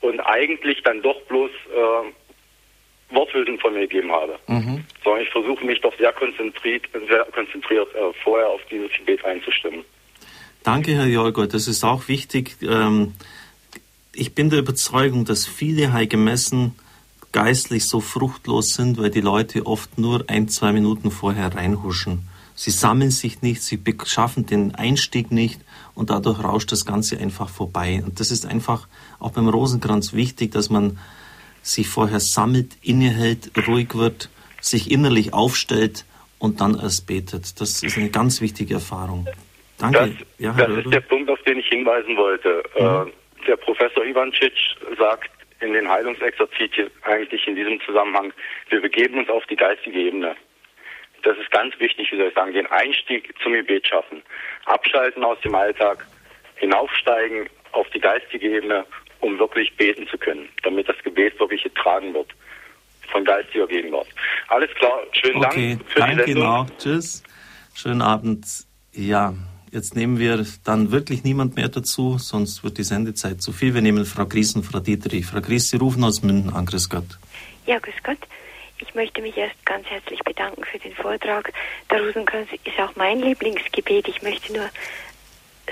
[0.00, 4.38] und eigentlich dann doch bloß äh, Worthülsen von mir gegeben habe.
[4.48, 4.84] Mhm.
[5.02, 9.84] Sondern ich versuche mich doch sehr konzentriert, sehr konzentriert äh, vorher auf dieses Gebet einzustimmen.
[10.62, 11.46] Danke, Herr Jorgo.
[11.46, 12.56] Das ist auch wichtig.
[12.62, 13.14] Ähm,
[14.12, 16.78] ich bin der Überzeugung, dass viele heilige Messen
[17.32, 22.22] geistlich so fruchtlos sind, weil die Leute oft nur ein, zwei Minuten vorher reinhuschen.
[22.54, 25.60] Sie sammeln sich nicht, sie schaffen den Einstieg nicht
[25.94, 28.02] und dadurch rauscht das Ganze einfach vorbei.
[28.04, 28.88] Und das ist einfach
[29.20, 30.98] auch beim Rosenkranz wichtig, dass man
[31.62, 34.28] sich vorher sammelt, innehält, ruhig wird,
[34.60, 36.04] sich innerlich aufstellt
[36.38, 37.60] und dann erst betet.
[37.60, 39.26] Das ist eine ganz wichtige Erfahrung.
[39.78, 40.16] Danke.
[40.18, 42.62] Das, ja, das ist der Punkt, auf den ich hinweisen wollte.
[42.76, 43.12] Mhm.
[43.46, 44.52] der Professor Ivancic
[44.98, 48.32] sagt in den Heilungsexerzitien eigentlich in diesem Zusammenhang,
[48.68, 50.36] wir begeben uns auf die geistige Ebene
[51.22, 54.22] das ist ganz wichtig, wie soll ich sagen, den Einstieg zum Gebet schaffen.
[54.66, 56.06] Abschalten aus dem Alltag,
[56.56, 58.84] hinaufsteigen auf die geistige Ebene,
[59.20, 62.28] um wirklich beten zu können, damit das Gebet wirklich getragen wird
[63.10, 64.08] von geistiger Gegenwart.
[64.48, 66.66] Alles klar, schönen okay, Dank für danke die Sendung.
[66.66, 66.78] Genau.
[66.78, 67.22] Tschüss,
[67.74, 68.46] schönen Abend.
[68.92, 69.34] Ja,
[69.72, 73.74] jetzt nehmen wir dann wirklich niemand mehr dazu, sonst wird die Sendezeit zu viel.
[73.74, 75.26] Wir nehmen Frau Gries und Frau Dietrich.
[75.26, 76.66] Frau Gries, Sie rufen aus Münden an.
[76.66, 77.18] Grüß Gott.
[77.66, 78.18] Ja, grüß Gott.
[78.80, 81.52] Ich möchte mich erst ganz herzlich bedanken für den Vortrag.
[81.90, 84.08] Der Rosenkranz ist auch mein Lieblingsgebet.
[84.08, 84.68] Ich möchte nur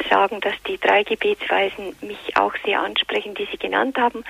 [0.09, 4.24] sagen, dass die drei Gebetsweisen mich auch sehr ansprechen, die Sie genannt haben.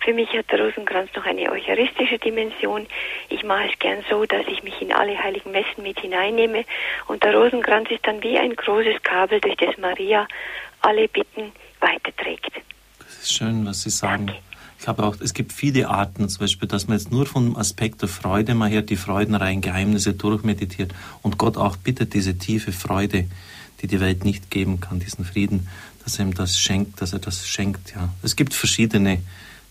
[0.00, 2.86] Für mich hat der Rosenkranz noch eine eucharistische Dimension.
[3.28, 6.64] Ich mache es gern so, dass ich mich in alle heiligen Messen mit hineinnehme
[7.08, 10.26] und der Rosenkranz ist dann wie ein großes Kabel, durch das Maria
[10.80, 12.52] alle Bitten weiterträgt.
[12.98, 14.26] Das ist schön, was Sie sagen.
[14.26, 14.42] Danke.
[14.82, 18.02] Ich glaube auch, es gibt viele Arten, zum Beispiel, dass man jetzt nur vom Aspekt
[18.02, 20.92] der Freude mal her die freudenreichen Geheimnisse durchmeditiert
[21.22, 23.26] und Gott auch bittet, diese tiefe Freude,
[23.82, 25.68] die die Welt nicht geben kann, diesen Frieden,
[26.04, 27.94] dass er ihm das schenkt, dass er das schenkt.
[27.94, 29.20] Ja, es gibt verschiedene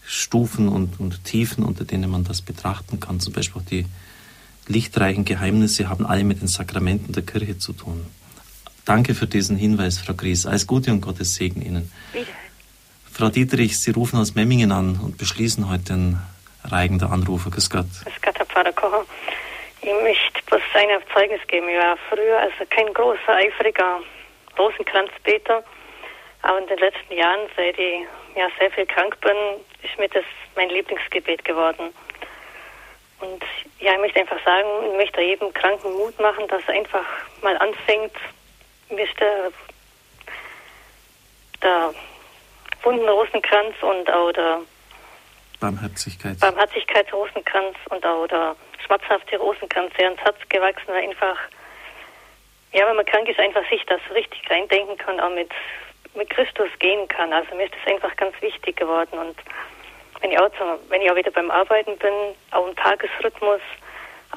[0.05, 3.19] Stufen und, und Tiefen, unter denen man das betrachten kann.
[3.19, 3.85] Zum Beispiel auch die
[4.67, 8.05] lichtreichen Geheimnisse haben alle mit den Sakramenten der Kirche zu tun.
[8.85, 10.45] Danke für diesen Hinweis, Frau Gries.
[10.45, 11.91] Alles Gute und Gottes Segen Ihnen.
[12.13, 12.25] Wieder.
[13.11, 16.17] Frau Dietrich, Sie rufen aus Memmingen an und beschließen heute den
[16.63, 17.51] Reigen der Anrufer.
[17.51, 17.87] Grüß Gott.
[18.03, 19.05] Grüß Gott, Herr Pfarrer Kocher.
[19.81, 21.67] Ich möchte bloß ein Zeugnis geben.
[21.69, 24.01] Ich war früher also kein großer, eifriger
[24.57, 25.63] Rosenkranzbeter.
[26.43, 28.05] Aber in den letzten Jahren, seit ich
[28.35, 29.35] ja, sehr viel krank bin,
[29.83, 30.23] ist mir das
[30.55, 31.93] mein Lieblingsgebet geworden.
[33.19, 33.43] Und
[33.79, 37.05] ja, ich möchte einfach sagen, ich möchte jedem Kranken Mut machen, dass er einfach
[37.41, 38.13] mal anfängt,
[38.89, 39.51] mir ist der,
[41.61, 41.93] der
[42.83, 44.61] bunten Rosenkranz und auch der
[45.59, 46.39] Barmherzigkeit.
[46.39, 48.55] Barmherzigkeitsrosenkranz und auch der
[48.85, 51.37] schmerzhafte Rosenkranz sehr ins Herz gewachsen, einfach,
[52.73, 55.51] ja, wenn man krank ist, einfach sich das richtig reindenken kann, auch mit,
[56.15, 57.33] mit Christus gehen kann.
[57.33, 59.37] Also mir ist das einfach ganz wichtig geworden und
[60.21, 62.13] wenn ich auch, zum, wenn ich auch wieder beim Arbeiten bin,
[62.51, 63.61] auch im Tagesrhythmus,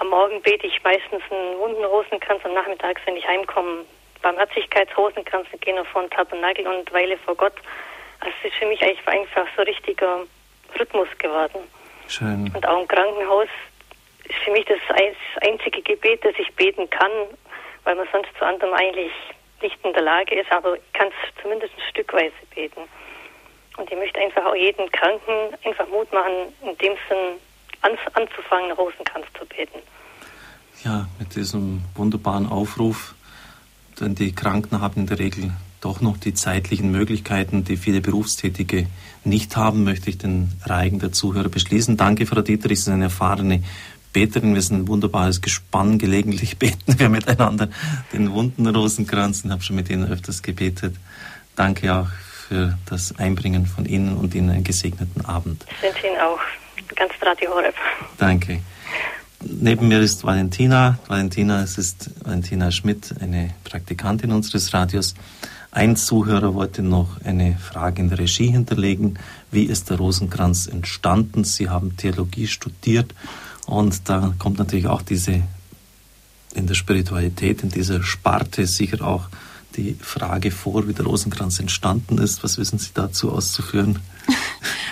[0.01, 3.85] am Morgen bete ich meistens einen wunden Rosenkranz, am Nachmittag, wenn ich heimkomme,
[4.23, 7.55] Barmherzigkeitsrosenkranz, gehe noch vor den Tabernakel und weile vor Gott.
[8.21, 10.21] Also es ist für mich eigentlich einfach so richtiger
[10.79, 11.61] Rhythmus geworden.
[12.09, 12.51] Schön.
[12.55, 13.49] Und auch im Krankenhaus
[14.25, 14.79] ist für mich das
[15.43, 17.11] einzige Gebet, das ich beten kann,
[17.85, 19.13] weil man sonst zu anderem eigentlich
[19.63, 22.83] nicht in der Lage ist, aber ich kann es zumindest ein Stückweise beten.
[23.77, 27.41] Und ich möchte einfach auch jeden Kranken einfach Mut machen, in dem Sinn
[27.83, 29.81] an, anzufangen, Rosenkranz zu beten.
[30.85, 33.15] Ja, mit diesem wunderbaren Aufruf,
[34.01, 38.87] denn die Kranken haben in der Regel doch noch die zeitlichen Möglichkeiten, die viele Berufstätige
[39.23, 41.97] nicht haben, möchte ich den Reigen der Zuhörer beschließen.
[41.97, 43.63] Danke, Frau Dietrich, Sie sind eine erfahrene
[44.15, 44.55] Beterin.
[44.55, 45.99] Wir sind ein wunderbares Gespann.
[45.99, 47.69] Gelegentlich beten wir miteinander
[48.15, 50.95] den wunden Rosenkranz und habe schon mit Ihnen öfters gebetet.
[51.57, 52.09] Danke auch
[52.49, 55.67] für das Einbringen von Ihnen und Ihnen einen gesegneten Abend.
[55.69, 56.39] Ich wünsche Ihnen auch
[56.97, 57.75] ganz Radio Horeb.
[58.17, 58.61] Danke.
[59.41, 60.99] Neben mir ist Valentina.
[61.07, 65.15] Valentina, es ist Valentina Schmidt, eine Praktikantin unseres Radios.
[65.71, 69.19] Ein Zuhörer wollte noch eine Frage in der Regie hinterlegen.
[69.51, 71.43] Wie ist der Rosenkranz entstanden?
[71.43, 73.13] Sie haben Theologie studiert
[73.67, 75.43] und da kommt natürlich auch diese
[76.55, 79.29] in der Spiritualität, in dieser Sparte sicher auch
[79.77, 82.45] die Frage vor, wie der Rosenkranz entstanden ist.
[82.45, 84.01] Was wissen Sie dazu auszuführen?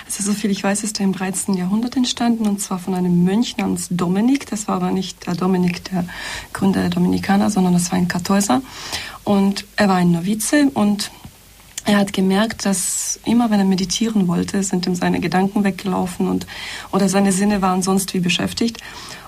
[0.05, 1.55] Also soviel ich weiß, ist er im 13.
[1.55, 4.45] Jahrhundert entstanden und zwar von einem Mönch namens Dominik.
[4.45, 6.05] Das war aber nicht der Dominik, der
[6.51, 8.61] Gründer der Dominikaner, sondern das war ein Kartäuser.
[9.23, 11.09] Und er war ein Novize und
[11.85, 16.47] er hat gemerkt, dass immer wenn er meditieren wollte, sind ihm seine Gedanken weggelaufen und
[16.91, 18.79] oder seine Sinne waren sonst wie beschäftigt.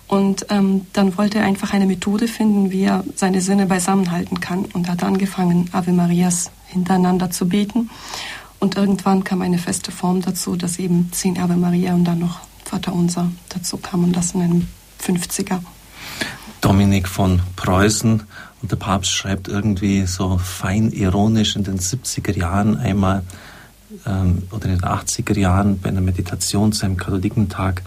[0.07, 4.65] Und ähm, dann wollte er einfach eine Methode finden, wie er seine Sinne beisammenhalten kann.
[4.65, 7.89] Und hat angefangen, Ave Marias hintereinander zu beten.
[8.59, 12.39] Und irgendwann kam eine feste Form dazu, dass eben zehn Ave Maria und dann noch
[12.63, 14.67] Vater Unser dazu kam und das in einem
[15.01, 15.59] 50er.
[16.65, 18.23] Dominik von Preußen.
[18.63, 23.21] Und der Papst schreibt irgendwie so fein ironisch in den 70er Jahren einmal
[24.07, 27.83] ähm, oder in den 80er Jahren bei einer Meditation zu einem Katholikentag,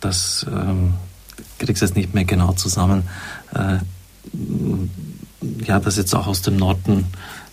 [0.00, 0.94] dass ähm,
[1.58, 3.02] kriege es jetzt nicht mehr genau zusammen,
[3.52, 3.78] äh,
[5.64, 7.06] ja, dass jetzt auch aus dem Norden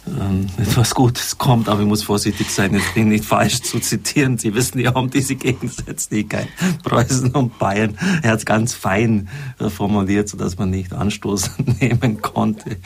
[0.08, 4.38] ähm, etwas Gutes kommt, aber ich muss vorsichtig sein, jetzt bin nicht falsch zu zitieren.
[4.38, 6.48] Sie wissen ja um diese Gegensätzlichkeit
[6.84, 7.98] Preußen und Bayern.
[8.22, 9.30] Er hat es ganz fein
[9.60, 12.78] äh, formuliert, sodass man nicht Anstoß nehmen konnte.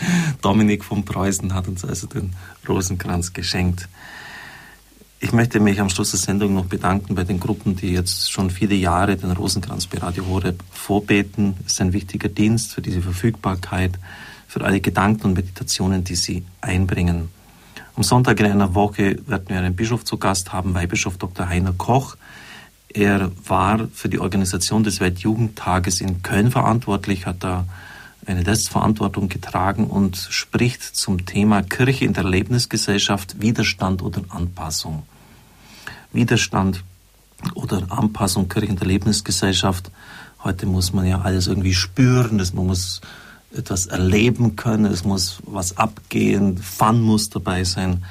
[0.42, 2.34] Dominik von Preußen hat uns also den
[2.68, 3.88] Rosenkranz geschenkt.
[5.24, 8.50] Ich möchte mich am Schluss der Sendung noch bedanken bei den Gruppen, die jetzt schon
[8.50, 11.54] viele Jahre den Rosenkranz bei Radio Horeb vorbeten.
[11.66, 14.00] Es ist ein wichtiger Dienst für diese Verfügbarkeit,
[14.52, 17.30] für alle Gedanken und Meditationen, die sie einbringen.
[17.96, 21.48] Am Sonntag in einer Woche werden wir einen Bischof zu Gast haben, Weihbischof Dr.
[21.48, 22.18] Heiner Koch.
[22.94, 27.66] Er war für die Organisation des Weltjugendtages in Köln verantwortlich, hat da
[28.26, 35.04] eine Restverantwortung getragen und spricht zum Thema Kirche in der Erlebnisgesellschaft, Widerstand oder Anpassung.
[36.12, 36.84] Widerstand
[37.56, 39.92] oder Anpassung Kirche in der Lebensgesellschaft.
[40.44, 43.00] Heute muss man ja alles irgendwie spüren, das, man muss
[43.56, 48.06] etwas erleben können, es muss was abgehen, Fun muss dabei sein.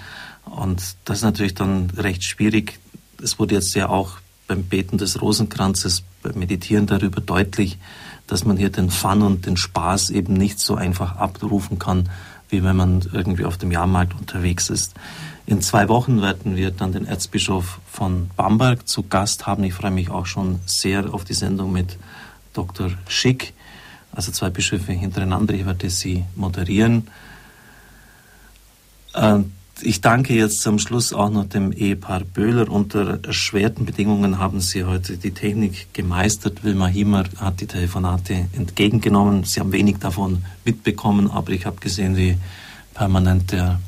[0.45, 2.79] Und das ist natürlich dann recht schwierig.
[3.23, 7.79] Es wurde jetzt ja auch beim Beten des Rosenkranzes, beim Meditieren darüber deutlich,
[8.27, 12.09] dass man hier den Fun und den Spaß eben nicht so einfach abrufen kann,
[12.49, 14.95] wie wenn man irgendwie auf dem Jahrmarkt unterwegs ist.
[15.47, 19.65] In zwei Wochen werden wir dann den Erzbischof von Bamberg zu Gast haben.
[19.65, 21.97] Ich freue mich auch schon sehr auf die Sendung mit
[22.53, 22.91] Dr.
[23.09, 23.53] Schick
[24.13, 25.55] also zwei Bischöfe hintereinander.
[25.55, 27.09] Ich werde sie moderieren.
[29.15, 32.71] Ähm, ich danke jetzt zum Schluss auch noch dem Ehepaar Böhler.
[32.71, 36.65] Unter erschwerten Bedingungen haben Sie heute die Technik gemeistert.
[36.65, 39.45] Wilma Hiemer hat die Telefonate entgegengenommen.
[39.45, 42.37] Sie haben wenig davon mitbekommen, aber ich habe gesehen, wie
[42.93, 43.81] permanent der,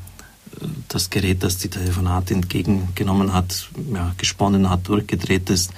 [0.60, 5.72] äh, das Gerät, das die Telefonate entgegengenommen hat, ja, gesponnen hat, durchgedreht ist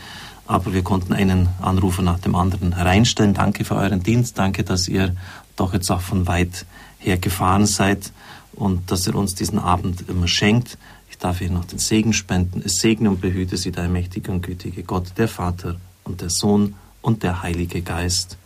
[0.47, 3.35] aber wir konnten einen Anrufer nach dem anderen reinstellen.
[3.35, 5.15] Danke für euren Dienst, danke, dass ihr
[5.57, 6.67] doch jetzt auch von weit
[6.99, 8.13] her gefahren seid
[8.53, 10.79] und dass ihr uns diesen Abend immer schenkt.
[11.11, 12.63] Ich darf Ihnen noch den Segen spenden.
[12.65, 16.75] Es segne und behüte Sie der mächtige und gütige Gott, der Vater und der Sohn
[17.03, 18.37] und der Heilige Geist.